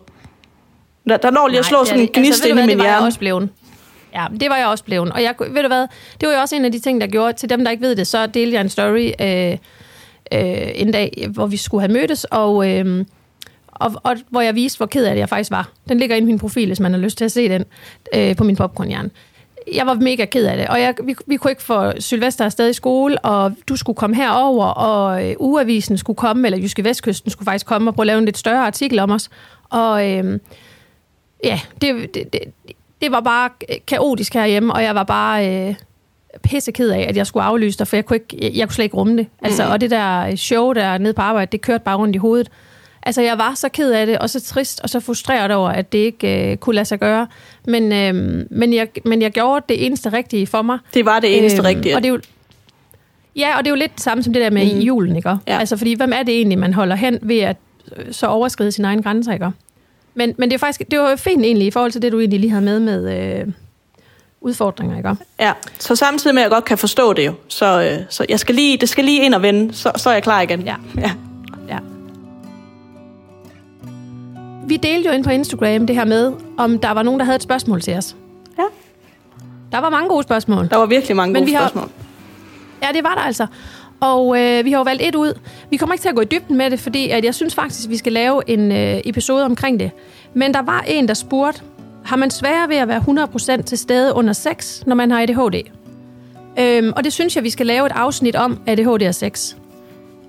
Der, 1.10 1.18
der 1.18 1.32
når 1.32 1.48
lige 1.48 1.60
at 1.60 1.66
slå 1.66 1.86
sådan 1.86 2.02
en 2.02 2.10
gnist 2.14 2.46
altså, 2.46 2.50
ind 2.50 2.60
i 2.60 2.62
min 2.62 2.68
hjerne. 2.68 2.84
Det 2.84 3.00
var 3.00 3.06
også 3.06 3.20
blevet. 3.20 3.50
Ja, 4.14 4.26
det 4.40 4.50
var 4.50 4.58
jeg 4.58 4.68
også 4.68 4.84
blevet. 4.84 5.12
Og 5.12 5.22
jeg, 5.22 5.36
ved 5.40 5.62
du 5.62 5.68
hvad, 5.68 5.88
det 6.22 6.30
var 6.30 6.34
jo 6.34 6.40
også 6.40 6.56
en 6.56 6.66
af 6.66 6.72
de 6.72 6.80
ting, 6.80 7.02
der 7.02 7.08
gjorde, 7.08 7.34
til 7.34 7.50
dem, 7.50 7.64
der 7.64 7.72
ikke 7.72 7.84
ved 7.84 7.96
det, 7.96 8.08
så 8.08 8.28
delte 8.28 8.54
jeg 8.54 8.62
en 8.62 8.70
story 8.70 9.12
øh, 9.22 9.52
øh, 10.34 10.72
en 10.76 10.92
dag, 10.92 11.28
hvor 11.30 11.48
vi 11.48 11.58
skulle 11.58 11.82
have 11.82 11.94
mødtes, 11.94 12.24
og... 12.24 12.70
Øh, 12.70 13.06
og, 13.74 13.94
og 14.04 14.18
hvor 14.30 14.42
jeg 14.42 14.56
viste, 14.56 14.78
hvor 14.78 14.86
ked 14.86 15.06
af 15.06 15.14
det 15.16 15.20
jeg 15.20 15.30
faktisk 15.30 15.52
var. 15.52 15.70
Den 15.90 15.98
ligger 15.98 16.16
inde 16.16 16.26
i 16.26 16.32
min 16.32 16.40
profil, 16.40 16.68
hvis 16.68 16.80
man 16.80 16.94
har 16.94 17.00
lyst 17.00 17.18
til 17.18 17.26
at 17.26 17.32
se 17.32 17.50
den 17.50 17.66
øh, 18.16 18.36
på 18.36 18.44
min 18.44 18.56
popcornhjerne. 18.56 19.10
Jeg 19.74 19.88
var 19.88 19.94
mega 19.94 20.26
ked 20.26 20.46
af 20.46 20.58
det, 20.58 20.68
og 20.68 20.82
jeg, 20.82 20.96
vi, 21.04 21.16
vi 21.28 21.38
kunne 21.38 21.52
ikke 21.52 21.64
få 21.64 21.92
Sylvester 22.00 22.46
afsted 22.46 22.70
i 22.70 22.74
skole, 22.74 23.20
og 23.20 23.54
du 23.70 23.76
skulle 23.76 23.96
komme 23.96 24.16
herover, 24.16 24.66
og 24.66 25.30
øh, 25.30 25.36
Uavisen 25.40 25.98
skulle 25.98 26.18
komme, 26.18 26.48
eller 26.48 26.60
Jyske 26.60 26.84
Vestkysten 26.84 27.32
skulle 27.32 27.46
faktisk 27.46 27.66
komme 27.66 27.90
og 27.90 27.96
prøve 27.96 28.04
at 28.04 28.08
lave 28.08 28.20
en 28.20 28.26
lidt 28.26 28.38
større 28.38 28.66
artikel 28.66 29.00
om 29.00 29.12
os. 29.12 29.30
Og 29.70 30.10
øh, 30.10 30.40
ja, 31.44 31.60
det, 31.82 32.14
det, 32.14 32.34
det, 32.34 32.42
det 33.02 33.12
var 33.12 33.22
bare 33.22 33.50
kaotisk 33.88 34.34
herhjemme, 34.34 34.74
og 34.74 34.84
jeg 34.84 34.96
var 34.96 35.04
bare... 35.04 35.68
Øh, 35.68 35.76
pisse 36.44 36.72
ked 36.72 36.90
af, 36.90 37.06
at 37.10 37.18
jeg 37.18 37.28
skulle 37.28 37.44
aflyse 37.44 37.80
dig, 37.80 37.88
for 37.88 37.96
jeg 37.96 38.06
kunne, 38.06 38.20
ikke, 38.32 38.58
jeg 38.58 38.68
kunne 38.68 38.74
slet 38.76 38.84
ikke 38.84 38.98
rumme 38.98 39.18
det. 39.18 39.28
Altså, 39.42 39.66
mm. 39.66 39.72
Og 39.72 39.82
det 39.82 39.92
der 39.92 40.36
show 40.36 40.74
der 40.74 40.98
nede 40.98 41.14
på 41.14 41.22
arbejde, 41.22 41.52
det 41.52 41.62
kørte 41.62 41.84
bare 41.84 41.98
rundt 41.98 42.16
i 42.16 42.18
hovedet. 42.18 42.50
Altså, 43.04 43.22
jeg 43.22 43.38
var 43.38 43.54
så 43.56 43.70
ked 43.70 43.92
af 43.92 44.06
det, 44.06 44.18
og 44.18 44.30
så 44.30 44.42
trist, 44.42 44.80
og 44.84 44.90
så 44.90 45.00
frustreret 45.00 45.52
over, 45.52 45.70
at 45.70 45.92
det 45.92 45.98
ikke 45.98 46.52
øh, 46.52 46.58
kunne 46.58 46.76
lade 46.76 46.86
sig 46.86 47.00
gøre. 47.00 47.28
Men, 47.66 47.94
øh, 47.94 48.46
men, 48.50 48.74
jeg, 48.74 48.88
men 49.06 49.22
jeg 49.22 49.32
gjorde 49.32 49.66
det 49.70 49.86
eneste 49.86 50.14
rigtige 50.14 50.48
for 50.48 50.62
mig. 50.62 50.80
Det 50.94 51.06
var 51.06 51.20
det 51.20 51.38
eneste 51.38 51.58
øh, 51.58 51.64
rigtige. 51.64 51.96
Og 51.96 52.02
det 52.02 52.08
er 52.08 52.14
jo, 52.14 52.20
ja, 53.36 53.58
og 53.58 53.64
det 53.64 53.68
er 53.68 53.72
jo 53.72 53.80
lidt 53.80 53.92
det 53.96 54.02
samme 54.02 54.24
som 54.24 54.34
det 54.34 54.42
der 54.42 54.50
med 54.50 54.74
mm. 54.74 54.80
julen, 54.80 55.16
ikke? 55.16 55.30
Ja. 55.30 55.60
Altså, 55.60 55.78
fordi 55.78 55.94
hvem 55.94 56.12
er 56.14 56.24
det 56.24 56.36
egentlig, 56.36 56.58
man 56.58 56.74
holder 56.74 56.96
hen 56.96 57.20
ved 57.22 57.40
at 57.40 57.58
øh, 57.98 58.06
så 58.14 58.28
overskride 58.28 58.72
sine 58.72 58.88
egne 58.88 59.04
grænser, 59.04 59.34
ikke? 59.34 59.52
Men, 60.14 60.36
men 60.38 60.50
det 60.50 60.56
er 60.56 60.60
faktisk 60.60 60.92
det 60.92 61.00
var 61.00 61.10
jo 61.10 61.16
fint 61.16 61.44
egentlig 61.46 61.68
i 61.68 61.72
forhold 61.72 61.92
til 61.92 62.02
det, 62.02 62.12
du 62.12 62.20
egentlig 62.20 62.40
lige 62.40 62.50
havde 62.50 62.66
med 62.66 62.80
med 62.80 63.40
øh, 63.40 63.48
udfordringer, 64.42 64.98
ikke? 64.98 65.16
Ja, 65.40 65.54
så 65.80 65.96
samtidig 65.96 66.34
med, 66.34 66.42
at 66.42 66.44
jeg 66.44 66.52
godt 66.52 66.66
kan 66.66 66.78
forstå 66.78 67.14
det 67.14 67.26
jo, 67.26 67.34
så, 67.48 67.82
øh, 67.82 68.06
så 68.10 68.26
jeg 68.30 68.40
skal 68.40 68.56
lige, 68.56 68.78
det 68.78 68.90
skal 68.90 69.06
lige 69.06 69.26
ind 69.26 69.34
og 69.34 69.42
vende, 69.42 69.74
så, 69.74 69.92
så 69.96 70.10
er 70.10 70.14
jeg 70.14 70.24
klar 70.24 70.42
igen. 70.42 70.62
Ja. 70.62 70.76
ja. 70.98 71.12
ja 71.70 71.78
vi 74.72 74.78
delte 74.78 75.10
jo 75.10 75.16
ind 75.16 75.24
på 75.24 75.30
Instagram 75.30 75.88
det 75.88 75.96
her 75.96 76.06
med, 76.06 76.34
om 76.58 76.80
der 76.80 76.92
var 76.92 77.04
nogen, 77.04 77.20
der 77.20 77.26
havde 77.26 77.36
et 77.36 77.44
spørgsmål 77.44 77.82
til 77.82 77.98
os. 77.98 78.16
Ja. 78.58 78.64
Der 79.72 79.78
var 79.78 79.90
mange 79.90 80.10
gode 80.10 80.24
spørgsmål. 80.24 80.70
Der 80.70 80.78
var 80.78 80.86
virkelig 80.86 81.16
mange 81.16 81.34
Men 81.34 81.42
gode 81.42 81.50
vi 81.50 81.54
har, 81.54 81.68
spørgsmål. 81.68 81.90
Ja, 82.84 82.88
det 82.94 83.04
var 83.04 83.16
der 83.16 83.22
altså. 83.22 83.48
Og 84.02 84.40
øh, 84.40 84.66
vi 84.66 84.72
har 84.72 84.78
jo 84.78 84.84
valgt 84.84 85.02
et 85.02 85.16
ud. 85.16 85.40
Vi 85.70 85.78
kommer 85.78 85.94
ikke 85.94 86.02
til 86.02 86.10
at 86.10 86.16
gå 86.16 86.22
i 86.22 86.26
dybden 86.26 86.58
med 86.58 86.70
det, 86.70 86.80
fordi 86.80 87.10
at 87.10 87.26
jeg 87.26 87.36
synes 87.36 87.56
faktisk, 87.56 87.90
vi 87.90 87.98
skal 87.98 88.14
lave 88.14 88.50
en 88.50 88.72
øh, 88.72 89.02
episode 89.06 89.46
omkring 89.46 89.80
det. 89.80 89.92
Men 90.34 90.54
der 90.54 90.62
var 90.62 90.82
en, 90.88 91.08
der 91.08 91.14
spurgte, 91.14 91.62
har 92.06 92.16
man 92.16 92.32
sværere 92.32 92.70
ved 92.70 92.76
at 92.76 92.88
være 92.88 93.58
100% 93.60 93.62
til 93.62 93.78
stede 93.78 94.14
under 94.14 94.34
sex, 94.34 94.86
når 94.86 94.96
man 94.96 95.12
har 95.12 95.22
ADHD? 95.22 95.62
Øhm, 96.60 96.94
og 96.96 97.04
det 97.04 97.14
synes 97.14 97.36
jeg, 97.36 97.44
vi 97.44 97.50
skal 97.50 97.66
lave 97.66 97.86
et 97.86 97.92
afsnit 97.92 98.36
om 98.36 98.60
ADHD 98.68 99.08
og 99.08 99.16
sex. 99.16 99.56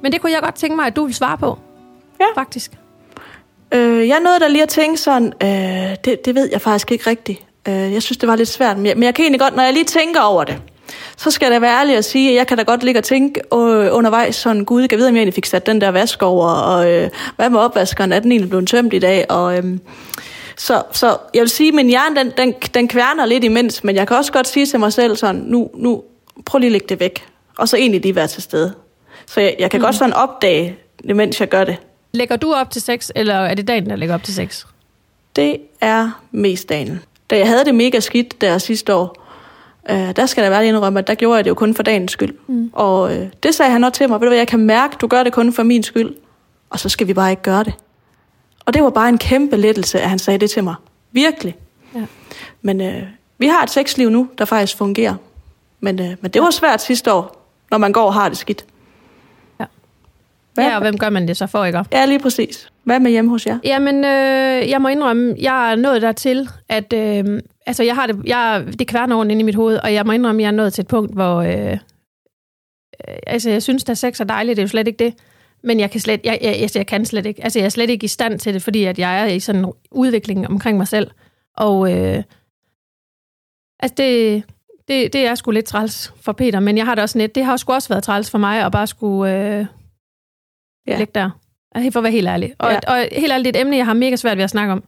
Men 0.03 0.13
det 0.13 0.21
kunne 0.21 0.33
jeg 0.33 0.43
godt 0.43 0.55
tænke 0.55 0.77
mig, 0.77 0.87
at 0.87 0.97
du 0.97 1.05
vil 1.05 1.15
svare 1.15 1.39
på. 1.39 1.59
Ja. 2.21 2.41
Faktisk. 2.41 2.73
Øh, 3.75 4.09
jeg 4.09 4.21
nåede 4.21 4.41
da 4.41 4.49
lige 4.49 4.63
at 4.63 4.69
tænke 4.69 5.01
sådan, 5.01 5.33
øh, 5.43 5.97
det, 6.05 6.25
det 6.25 6.35
ved 6.35 6.49
jeg 6.53 6.61
faktisk 6.61 6.93
ikke 6.93 7.11
rigtigt. 7.11 7.39
Øh, 7.69 7.93
jeg 7.93 8.03
synes, 8.03 8.19
det 8.19 8.29
var 8.29 8.37
lidt 8.37 8.49
svært, 8.49 8.77
men 8.77 8.87
jeg, 8.87 8.97
men 8.97 9.03
jeg 9.03 9.15
kan 9.15 9.23
egentlig 9.23 9.41
godt, 9.41 9.57
når 9.57 9.63
jeg 9.63 9.73
lige 9.73 9.85
tænker 9.85 10.21
over 10.21 10.45
det, 10.45 10.63
så 11.17 11.31
skal 11.31 11.47
jeg 11.47 11.53
da 11.53 11.59
være 11.59 11.81
ærlig 11.81 11.97
at 11.97 12.05
sige, 12.05 12.31
at 12.31 12.37
jeg 12.37 12.47
kan 12.47 12.57
da 12.57 12.63
godt 12.63 12.83
ligge 12.83 13.01
og 13.01 13.05
tænke 13.05 13.41
øh, 13.41 13.97
undervejs 13.97 14.37
sådan, 14.37 14.65
gud, 14.65 14.87
jeg 14.91 14.99
ved, 14.99 15.09
om 15.09 15.15
jeg 15.15 15.21
egentlig 15.21 15.35
fik 15.35 15.47
sat 15.47 15.67
den 15.67 15.81
der 15.81 15.89
vask 15.89 16.23
over, 16.23 16.49
og 16.49 16.91
øh, 16.91 17.11
hvad 17.37 17.51
med 17.51 17.61
opvaskeren, 17.61 18.13
er 18.13 18.21
den 18.21 18.33
egentlig 18.33 18.51
blevet 18.51 18.69
tømt 18.69 18.95
i 18.95 18.99
dag, 18.99 19.31
og... 19.31 19.57
Øh, 19.57 19.79
så, 20.57 20.83
så 20.93 21.17
jeg 21.35 21.41
vil 21.41 21.49
sige, 21.49 21.69
at 21.69 21.75
min 21.75 21.89
hjerne, 21.89 22.17
den, 22.17 22.33
den, 22.37 22.55
den 22.75 22.89
kværner 22.89 23.27
lidt 23.27 23.45
imens, 23.45 23.85
men 23.85 23.97
jeg 23.97 24.09
kan 24.09 24.17
også 24.17 24.33
godt 24.33 24.49
sige 24.49 24.67
til 24.67 24.81
mig 24.81 24.93
selv 24.93 25.17
sådan, 25.17 25.43
nu, 25.47 25.71
nu 25.75 26.03
prøv 26.47 26.59
lige 26.59 26.69
at 26.69 26.73
lægge 26.73 26.87
det 26.89 27.01
væk, 27.01 27.27
og 27.59 27.69
så 27.69 27.77
egentlig 27.77 28.01
lige 28.01 28.15
være 28.15 28.27
til 28.27 28.43
stede. 28.43 28.75
Så 29.27 29.41
jeg, 29.41 29.57
jeg 29.59 29.71
kan 29.71 29.81
mm. 29.81 29.85
godt 29.85 29.95
sådan 29.95 30.15
opdage, 30.15 30.77
mens 31.05 31.41
jeg 31.41 31.49
gør 31.49 31.65
det. 31.65 31.77
Lægger 32.13 32.37
du 32.37 32.53
op 32.53 32.71
til 32.71 32.83
sex, 32.83 33.11
eller 33.15 33.35
er 33.35 33.55
det 33.55 33.69
dagen, 33.69 33.91
der 33.91 33.97
lægger 33.97 34.15
op 34.15 34.23
til 34.23 34.35
sex? 34.35 34.65
Det 35.37 35.57
er 35.81 36.21
mest 36.31 36.69
dagen. 36.69 37.01
Da 37.31 37.39
jeg 37.39 37.49
havde 37.49 37.65
det 37.65 37.75
mega 37.75 38.01
skidt 38.01 38.41
der 38.41 38.59
sidste 38.59 38.95
år, 38.95 39.22
øh, 39.91 40.17
der 40.17 40.27
skal 40.27 40.45
der 40.45 40.51
være 40.51 40.67
indrømme, 40.67 40.99
at 40.99 41.07
der 41.07 41.15
gjorde 41.15 41.37
jeg 41.37 41.45
det 41.45 41.51
jo 41.51 41.55
kun 41.55 41.75
for 41.75 41.83
dagens 41.83 42.13
skyld. 42.13 42.35
Mm. 42.47 42.71
Og 42.73 43.17
øh, 43.17 43.27
det 43.43 43.55
sagde 43.55 43.73
han 43.73 43.85
også 43.85 43.99
til 43.99 44.09
mig. 44.09 44.21
Ved 44.21 44.27
du 44.27 44.31
hvad, 44.31 44.39
jeg 44.39 44.49
kan 44.49 44.61
mærke, 44.61 44.97
du 45.01 45.07
gør 45.07 45.23
det 45.23 45.33
kun 45.33 45.53
for 45.53 45.63
min 45.63 45.83
skyld. 45.83 46.15
Og 46.71 46.79
så 46.79 46.89
skal 46.89 47.07
vi 47.07 47.15
bare 47.15 47.31
ikke 47.31 47.43
gøre 47.43 47.65
det. 47.65 47.75
Og 48.67 48.75
det 48.75 48.83
var 48.83 48.91
bare 48.91 49.09
en 49.09 49.19
kæmpe 49.19 49.57
lettelse, 49.57 50.01
at 50.01 50.11
han 50.11 50.19
sagde 50.19 50.39
det 50.39 50.51
til 50.51 50.65
mig. 50.65 50.75
Virkelig. 51.13 51.57
Ja. 51.95 52.05
Men 52.63 52.81
øh, 52.81 53.03
vi 53.39 53.47
har 53.47 53.63
et 53.63 53.71
sexliv 53.71 54.11
nu, 54.11 54.29
der 54.39 54.45
faktisk 54.45 54.77
fungerer. 54.77 55.15
Men, 55.81 56.01
øh, 56.01 56.17
men 56.21 56.31
det 56.31 56.43
var 56.43 56.51
svært 56.51 56.83
sidste 56.83 57.13
år, 57.13 57.47
når 57.71 57.79
man 57.79 57.93
går 57.93 58.07
og 58.07 58.15
har 58.15 58.29
det 58.29 58.39
skidt. 58.39 58.65
Hvad? 60.55 60.65
Ja, 60.65 60.75
og 60.75 60.81
hvem 60.81 60.99
gør 60.99 61.11
man 61.11 61.29
det 61.29 61.37
så 61.37 61.47
for, 61.47 61.65
ikke? 61.65 61.85
Ja, 61.93 62.05
lige 62.05 62.19
præcis. 62.19 62.69
Hvad 62.85 63.01
med 63.01 63.11
hjemme 63.11 63.31
hos 63.31 63.47
jer? 63.47 63.59
Jamen, 63.65 64.05
øh, 64.05 64.71
jeg 64.71 64.83
må 64.83 64.89
indrømme, 64.89 65.35
jeg 65.39 65.73
er 65.73 65.77
nået 65.77 66.03
dertil, 66.03 66.49
at 66.69 66.93
øh, 66.93 67.41
altså, 67.67 67.83
jeg 67.83 67.95
har 67.95 68.07
det, 68.07 68.21
jeg, 68.27 68.67
det 68.79 68.89
kværner 68.89 69.17
rundt 69.17 69.33
inde 69.33 69.41
i 69.41 69.45
mit 69.45 69.55
hoved, 69.55 69.77
og 69.77 69.95
jeg 69.95 70.07
må 70.07 70.13
indrømme, 70.13 70.41
at 70.41 70.43
jeg 70.43 70.49
er 70.49 70.57
nået 70.57 70.73
til 70.73 70.83
et 70.83 70.89
punkt, 70.89 71.15
hvor 71.15 71.37
øh, 71.37 71.73
øh, 71.73 73.17
altså, 73.27 73.51
jeg 73.51 73.63
synes, 73.63 73.89
at 73.89 73.99
sex 73.99 74.21
er 74.21 74.25
dejligt, 74.25 74.57
det 74.57 74.63
er 74.63 74.65
jo 74.65 74.69
slet 74.69 74.87
ikke 74.87 75.05
det. 75.05 75.15
Men 75.65 75.81
jeg 75.81 75.91
kan 75.91 76.01
slet, 76.01 76.21
jeg, 76.25 76.39
jeg, 76.43 76.57
jeg, 76.61 76.77
jeg 76.77 76.87
kan 76.87 77.05
slet 77.05 77.27
ikke. 77.27 77.45
Altså, 77.45 77.59
jeg 77.59 77.67
er 77.67 77.71
slet 77.71 77.91
ikke 77.91 78.05
i 78.05 78.09
stand 78.09 78.39
til 78.39 78.55
det, 78.55 78.63
fordi 78.63 78.85
at 78.85 78.99
jeg 78.99 79.23
er 79.23 79.27
i 79.27 79.41
sådan 79.41 79.65
en 79.65 79.73
udvikling 79.91 80.47
omkring 80.49 80.79
mig 80.79 80.89
selv. 80.89 81.11
Og 81.57 81.93
øh, 81.93 82.23
altså, 83.81 83.95
det, 83.97 84.43
det, 84.89 85.13
det 85.13 85.27
er 85.27 85.35
sgu 85.35 85.51
lidt 85.51 85.67
træls 85.67 86.15
for 86.21 86.33
Peter, 86.33 86.61
men 86.61 86.77
jeg 86.77 86.85
har 86.85 86.95
det 86.95 87.03
også 87.03 87.19
net. 87.19 87.35
Det 87.35 87.45
har 87.45 87.57
sgu 87.57 87.73
også 87.73 87.89
været 87.89 88.03
træls 88.03 88.31
for 88.31 88.39
mig 88.39 88.65
at 88.65 88.73
bare 88.73 88.87
skulle... 88.87 89.35
Øh, 89.35 89.67
ja. 90.87 90.99
ligge 90.99 91.13
der. 91.15 91.31
For 91.93 92.01
at 92.01 92.03
være 92.03 92.13
helt 92.13 92.29
ærlig. 92.29 92.55
Og, 92.59 92.71
ja. 92.71 92.79
og 92.87 93.09
helt 93.13 93.33
ærligt, 93.33 93.45
det 93.45 93.57
er 93.57 93.61
et 93.61 93.67
emne, 93.67 93.77
jeg 93.77 93.87
har 93.87 93.95
mega 93.95 94.17
svært 94.17 94.37
ved 94.37 94.45
at 94.45 94.51
snakke 94.51 94.73
om. 94.73 94.85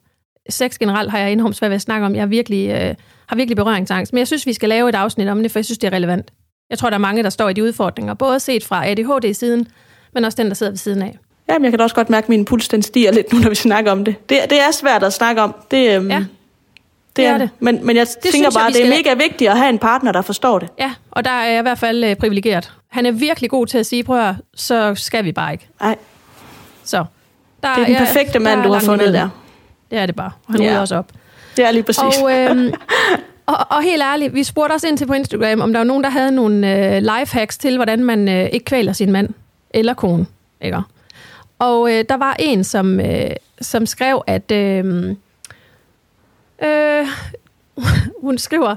Sex 0.48 0.78
generelt 0.78 1.10
har 1.10 1.18
jeg 1.18 1.32
enormt 1.32 1.56
svært 1.56 1.70
ved 1.70 1.74
at 1.74 1.82
snakke 1.82 2.06
om. 2.06 2.14
Jeg 2.14 2.22
har 2.22 2.26
virkelig, 2.26 2.70
øh, 2.70 2.94
har 3.26 3.36
virkelig 3.36 3.56
berøringsangst. 3.56 4.12
Men 4.12 4.18
jeg 4.18 4.26
synes, 4.26 4.46
vi 4.46 4.52
skal 4.52 4.68
lave 4.68 4.88
et 4.88 4.94
afsnit 4.94 5.28
om 5.28 5.42
det, 5.42 5.50
for 5.50 5.58
jeg 5.58 5.64
synes, 5.64 5.78
det 5.78 5.86
er 5.86 5.92
relevant. 5.92 6.30
Jeg 6.70 6.78
tror, 6.78 6.90
der 6.90 6.94
er 6.94 6.98
mange, 7.00 7.22
der 7.22 7.30
står 7.30 7.48
i 7.48 7.52
de 7.52 7.64
udfordringer. 7.64 8.14
Både 8.14 8.40
set 8.40 8.64
fra 8.64 8.88
ADHD-siden, 8.88 9.66
men 10.14 10.24
også 10.24 10.36
den, 10.36 10.48
der 10.48 10.54
sidder 10.54 10.72
ved 10.72 10.78
siden 10.78 11.02
af. 11.02 11.18
Ja, 11.48 11.58
men 11.58 11.64
jeg 11.64 11.72
kan 11.72 11.78
da 11.78 11.82
også 11.82 11.96
godt 11.96 12.10
mærke, 12.10 12.24
at 12.24 12.28
min 12.28 12.44
puls 12.44 12.68
den 12.68 12.82
stiger 12.82 13.12
lidt 13.12 13.32
nu, 13.32 13.38
når 13.38 13.48
vi 13.48 13.54
snakker 13.54 13.92
om 13.92 14.04
det. 14.04 14.28
Det, 14.28 14.38
det 14.50 14.60
er 14.60 14.70
svært 14.72 15.02
at 15.02 15.12
snakke 15.12 15.42
om. 15.42 15.54
Det, 15.70 15.96
øhm, 15.96 16.10
ja. 16.10 16.16
Det, 16.18 16.26
det 17.16 17.26
er 17.26 17.38
det. 17.38 17.50
Men, 17.60 17.86
men 17.86 17.96
jeg 17.96 18.06
det 18.22 18.32
tænker 18.32 18.50
bare, 18.50 18.64
jeg, 18.64 18.74
det 18.74 18.86
er 18.86 18.88
mega 18.88 19.14
vigtigt 19.14 19.50
at 19.50 19.58
have 19.58 19.68
en 19.68 19.78
partner, 19.78 20.12
der 20.12 20.22
forstår 20.22 20.58
det. 20.58 20.68
Ja, 20.78 20.92
og 21.10 21.24
der 21.24 21.30
er 21.30 21.50
jeg 21.50 21.58
i 21.58 21.62
hvert 21.62 21.78
fald 21.78 22.04
øh, 22.04 22.16
privilegeret. 22.16 22.72
Han 22.88 23.06
er 23.06 23.10
virkelig 23.10 23.50
god 23.50 23.66
til 23.66 23.78
at 23.78 23.86
sige, 23.86 24.04
prøv 24.04 24.28
at, 24.28 24.34
så 24.54 24.94
skal 24.94 25.24
vi 25.24 25.32
bare 25.32 25.52
ikke. 25.52 25.68
Nej. 25.80 25.96
Så, 26.84 27.04
der, 27.62 27.74
det 27.74 27.82
er 27.82 27.86
den 27.86 27.96
perfekte 27.96 28.32
ja, 28.32 28.38
mand, 28.38 28.62
du 28.62 28.72
har 28.72 28.80
fundet 28.80 29.14
der. 29.14 29.28
Det 29.94 30.02
er 30.02 30.06
det 30.06 30.16
bare. 30.16 30.30
Han 30.48 30.62
ja. 30.62 30.80
også 30.80 30.96
op. 30.96 31.12
Det 31.56 31.64
er 31.64 31.70
lige 31.70 31.82
præcis. 31.82 32.02
Og, 32.22 32.32
øhm, 32.32 32.72
og, 33.46 33.56
og 33.70 33.82
helt 33.82 34.02
ærligt, 34.02 34.34
vi 34.34 34.44
spurgte 34.44 34.72
også 34.72 34.88
ind 34.88 34.98
til 34.98 35.06
på 35.06 35.12
Instagram, 35.12 35.60
om 35.60 35.72
der 35.72 35.80
var 35.80 35.84
nogen, 35.84 36.04
der 36.04 36.10
havde 36.10 36.32
nogle 36.32 36.94
øh, 36.96 37.02
lifehacks 37.02 37.58
til, 37.58 37.76
hvordan 37.76 38.04
man 38.04 38.28
øh, 38.28 38.48
ikke 38.52 38.64
kvæler 38.64 38.92
sin 38.92 39.12
mand 39.12 39.28
eller 39.70 39.94
kone. 39.94 40.26
Ikke? 40.60 40.82
Og 41.58 41.92
øh, 41.92 42.04
der 42.08 42.16
var 42.16 42.36
en, 42.38 42.64
som, 42.64 43.00
øh, 43.00 43.30
som 43.60 43.86
skrev, 43.86 44.22
at... 44.26 44.52
Øh, 44.52 45.16
øh, 46.62 47.06
hun 48.24 48.38
skriver, 48.38 48.74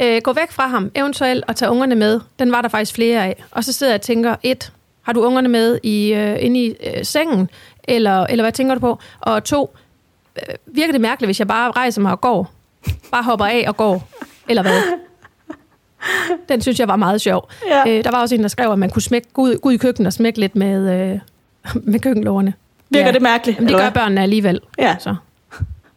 øh, 0.00 0.20
gå 0.24 0.32
væk 0.32 0.50
fra 0.50 0.66
ham, 0.66 0.90
eventuelt, 0.94 1.44
og 1.48 1.56
tage 1.56 1.70
ungerne 1.70 1.94
med. 1.94 2.20
Den 2.38 2.52
var 2.52 2.62
der 2.62 2.68
faktisk 2.68 2.94
flere 2.94 3.24
af. 3.24 3.44
Og 3.50 3.64
så 3.64 3.72
sidder 3.72 3.92
jeg 3.92 3.98
og 3.98 4.02
tænker, 4.02 4.36
et, 4.42 4.72
har 5.02 5.12
du 5.12 5.22
ungerne 5.22 5.48
med 5.48 5.78
i, 5.82 6.12
øh, 6.12 6.36
inde 6.40 6.64
i 6.64 6.74
øh, 6.86 7.04
sengen? 7.04 7.50
Eller, 7.84 8.26
eller 8.26 8.42
hvad 8.42 8.52
tænker 8.52 8.74
du 8.74 8.80
på? 8.80 8.98
Og 9.20 9.44
to, 9.44 9.74
øh, 9.74 9.89
virker 10.66 10.92
det 10.92 11.00
mærkeligt, 11.00 11.28
hvis 11.28 11.38
jeg 11.38 11.48
bare 11.48 11.70
rejser 11.70 12.00
mig 12.00 12.12
og 12.12 12.20
går? 12.20 12.50
Bare 13.10 13.22
hopper 13.22 13.46
af 13.46 13.64
og 13.68 13.76
går? 13.76 14.08
Eller 14.48 14.62
hvad? 14.62 14.82
Den 16.48 16.62
synes 16.62 16.80
jeg 16.80 16.88
var 16.88 16.96
meget 16.96 17.20
sjov. 17.20 17.50
Ja. 17.68 17.82
Øh, 17.88 18.04
der 18.04 18.10
var 18.10 18.20
også 18.20 18.34
en, 18.34 18.42
der 18.42 18.48
skrev, 18.48 18.72
at 18.72 18.78
man 18.78 18.90
kunne 18.90 19.02
smække, 19.02 19.28
gå, 19.32 19.42
ud, 19.42 19.58
gå 19.58 19.68
ud 19.68 19.74
i 19.74 19.76
køkkenet 19.76 20.06
og 20.06 20.12
smække 20.12 20.40
lidt 20.40 20.56
med, 20.56 20.90
øh, 21.12 21.18
med 21.92 22.00
køkkenlårene. 22.00 22.54
Virker 22.90 23.06
ja. 23.06 23.12
det 23.12 23.22
mærkeligt? 23.22 23.56
Jamen, 23.56 23.68
det 23.68 23.76
gør 23.76 23.82
hvad? 23.82 23.92
børnene 23.92 24.22
alligevel. 24.22 24.60
Ja. 24.78 24.96
Så. 25.00 25.14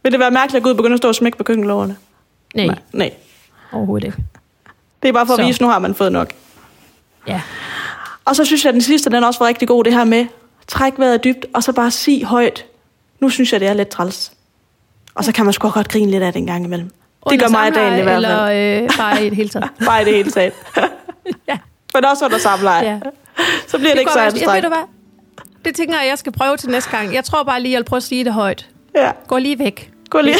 Vil 0.04 0.12
det 0.12 0.20
være 0.20 0.32
mærkeligt 0.32 0.58
at 0.58 0.64
gå 0.64 0.68
ud 0.70 0.74
og 0.74 0.78
begynde 0.78 0.94
at 0.94 0.98
stå 0.98 1.08
og 1.08 1.16
smække 1.16 1.38
på 1.38 1.44
køkkenlårene? 1.44 1.96
Nej, 2.56 2.66
Nej. 2.66 2.80
Nej. 2.94 3.12
overhovedet 3.72 4.06
ikke. 4.08 4.18
Det 5.04 5.10
er 5.10 5.14
bare 5.14 5.26
for 5.26 5.34
at 5.34 5.40
Så. 5.40 5.46
vise, 5.46 5.62
nu 5.62 5.68
har 5.68 5.80
man 5.80 5.96
fået 5.96 6.12
nok. 6.12 6.34
Ja. 7.28 7.42
Og 8.26 8.36
så 8.36 8.46
synes 8.46 8.64
jeg, 8.66 8.70
at 8.70 8.74
den 8.74 8.82
sidste, 8.82 9.10
den 9.10 9.24
også 9.24 9.40
var 9.40 9.48
rigtig 9.48 9.68
god, 9.68 9.84
det 9.84 9.94
her 9.94 10.04
med, 10.04 10.26
træk 10.68 10.94
vejret 10.98 11.24
dybt, 11.24 11.46
og 11.54 11.64
så 11.64 11.72
bare 11.72 11.92
sig 11.92 12.24
højt, 12.26 12.66
nu 13.24 13.30
synes 13.30 13.52
jeg, 13.54 13.60
det 13.60 13.68
er 13.68 13.74
lidt 13.74 13.88
træls. 13.90 14.32
Og 15.16 15.24
så 15.24 15.32
kan 15.32 15.46
man 15.46 15.54
sgu 15.54 15.70
godt 15.70 15.90
grine 15.90 16.12
lidt 16.12 16.24
af 16.24 16.34
det 16.34 16.40
en 16.40 16.46
gang 16.48 16.66
imellem. 16.66 16.88
Det 16.90 16.96
Under 17.22 17.40
gør 17.40 17.48
mig 17.52 17.68
i 17.68 17.72
dagen 17.72 18.00
i 18.00 18.02
hvert 18.02 18.24
fald. 18.24 18.26
Eller 18.26 18.84
øh, 18.84 18.90
bare 19.00 19.26
i 19.26 19.30
det 19.30 19.36
hele 19.38 19.50
taget. 19.50 19.70
Bare 19.86 20.02
i 20.02 20.06
det 20.06 20.14
hele 20.14 20.32
taget. 20.32 20.54
Ja. 21.48 21.58
Men 21.94 22.06
også 22.06 22.26
under 22.26 22.38
samleje. 22.38 22.86
Ja. 22.86 23.00
Så 23.68 23.78
bliver 23.78 23.92
det, 23.92 24.00
ikke 24.00 24.12
går 24.12 24.20
så 24.20 24.26
også- 24.26 24.38
jeg, 24.40 24.48
ved 24.48 24.56
anstrengt. 24.56 24.90
Det 25.66 25.76
tænker 25.76 26.00
jeg, 26.00 26.08
jeg 26.10 26.18
skal 26.18 26.32
prøve 26.32 26.58
til 26.58 26.70
næste 26.70 26.92
gang. 26.92 27.14
Jeg 27.14 27.24
tror 27.24 27.44
bare 27.44 27.62
lige, 27.62 27.72
jeg 27.72 27.78
vil 27.80 27.84
prøve 27.86 27.98
at 27.98 28.04
sige 28.04 28.24
det 28.26 28.34
højt. 28.34 28.70
Ja, 28.96 29.12
Gå 29.28 29.38
lige 29.38 29.60
væk. 29.60 29.92
gå 30.10 30.22
lige. 30.22 30.36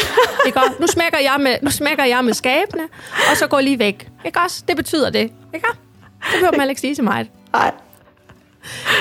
Ikke 0.46 0.58
også? 0.58 0.72
Nu 0.80 0.86
smækker 0.86 1.18
jeg 1.18 1.36
med, 1.40 1.56
nu 1.62 1.70
smækker 1.70 2.04
jeg 2.04 2.24
med 2.24 2.34
skabene, 2.34 2.82
og 3.30 3.36
så 3.36 3.46
går 3.46 3.60
lige 3.60 3.78
væk. 3.78 4.08
Ikke 4.24 4.40
også? 4.40 4.62
Det 4.68 4.76
betyder 4.76 5.10
det. 5.10 5.20
Ikke 5.54 5.66
også? 5.68 5.78
Det 6.20 6.32
behøver 6.32 6.56
man 6.56 6.68
ikke 6.68 6.80
sige 6.80 6.94
til 6.94 7.04
mig. 7.04 7.30
Nej. 7.52 7.70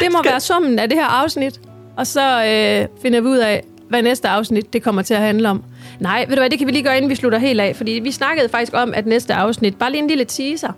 Det 0.02 0.12
må 0.12 0.24
være 0.24 0.40
summen 0.40 0.80
af 0.80 0.90
det 0.90 0.98
her 0.98 1.06
afsnit, 1.06 1.60
og 1.98 2.08
så 2.08 2.46
øh, 2.46 3.02
finder 3.02 3.22
vi 3.22 3.28
ud 3.28 3.38
af, 3.38 3.64
hvad 3.94 4.04
næste 4.04 4.28
afsnit 4.28 4.74
det 4.74 4.84
kommer 4.84 5.02
til 5.02 5.14
at 5.14 5.20
handle 5.20 5.50
om. 5.50 5.64
Nej, 6.00 6.26
ved 6.28 6.36
du 6.36 6.42
hvad, 6.42 6.50
det 6.50 6.58
kan 6.60 6.68
vi 6.68 6.72
lige 6.72 6.84
gøre, 6.84 6.98
inden 6.98 7.10
vi 7.10 7.16
slutter 7.16 7.38
helt 7.40 7.62
af, 7.62 7.76
fordi 7.76 7.92
vi 7.92 8.12
snakkede 8.12 8.50
faktisk 8.50 8.74
om, 8.76 8.94
at 8.96 9.06
næste 9.06 9.34
afsnit, 9.34 9.76
bare 9.78 9.92
lige 9.92 10.02
en 10.02 10.08
lille 10.08 10.26
teaser, 10.26 10.72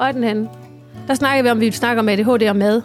er 0.00 0.12
den 0.12 0.24
henne? 0.24 0.48
Der 1.08 1.14
snakkede 1.14 1.44
vi 1.44 1.50
om, 1.50 1.56
at 1.56 1.60
vi 1.60 1.70
snakker 1.70 2.02
om 2.02 2.08
ADHD 2.08 2.48
og 2.48 2.56
mad. 2.56 2.82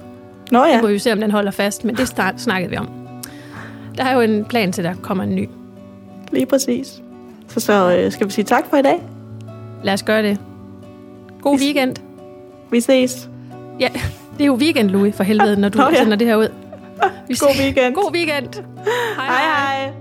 Nå 0.51 0.65
Ja. 0.65 0.73
Det 0.73 0.81
må 0.81 0.87
vi 0.87 0.99
se, 0.99 1.11
om 1.13 1.19
den 1.21 1.31
holder 1.31 1.51
fast, 1.51 1.85
men 1.85 1.95
det 1.95 2.07
snak- 2.07 2.33
snakkede 2.39 2.69
vi 2.71 2.77
om. 2.77 2.89
Der 3.97 4.03
er 4.03 4.13
jo 4.15 4.21
en 4.21 4.45
plan 4.45 4.71
til, 4.71 4.81
at 4.81 4.95
der 4.95 5.01
kommer 5.01 5.23
en 5.23 5.35
ny. 5.35 5.49
lige 6.31 6.45
præcis. 6.45 7.01
Så, 7.47 7.59
så 7.59 7.95
øh, 7.97 8.11
skal 8.11 8.27
vi 8.27 8.31
sige 8.31 8.45
tak 8.45 8.63
for 8.69 8.77
i 8.77 8.81
dag. 8.81 9.01
Lad 9.83 9.93
os 9.93 10.03
gøre 10.03 10.23
det. 10.23 10.37
God 11.41 11.59
weekend. 11.59 11.95
Vi 12.71 12.79
ses. 12.79 13.29
Ja, 13.79 13.87
det 14.37 14.41
er 14.41 14.45
jo 14.45 14.53
weekend, 14.53 14.89
Louis, 14.89 15.15
for 15.15 15.23
helvede, 15.23 15.59
når 15.61 15.69
du 15.69 15.77
Nå, 15.77 15.89
ja. 15.93 15.95
sender 16.03 16.15
det 16.15 16.27
her 16.27 16.35
ud. 16.35 16.47
God 17.39 17.57
weekend. 17.57 17.95
God 17.95 18.13
weekend. 18.13 18.55
Hej 19.17 19.27
hej. 19.27 20.00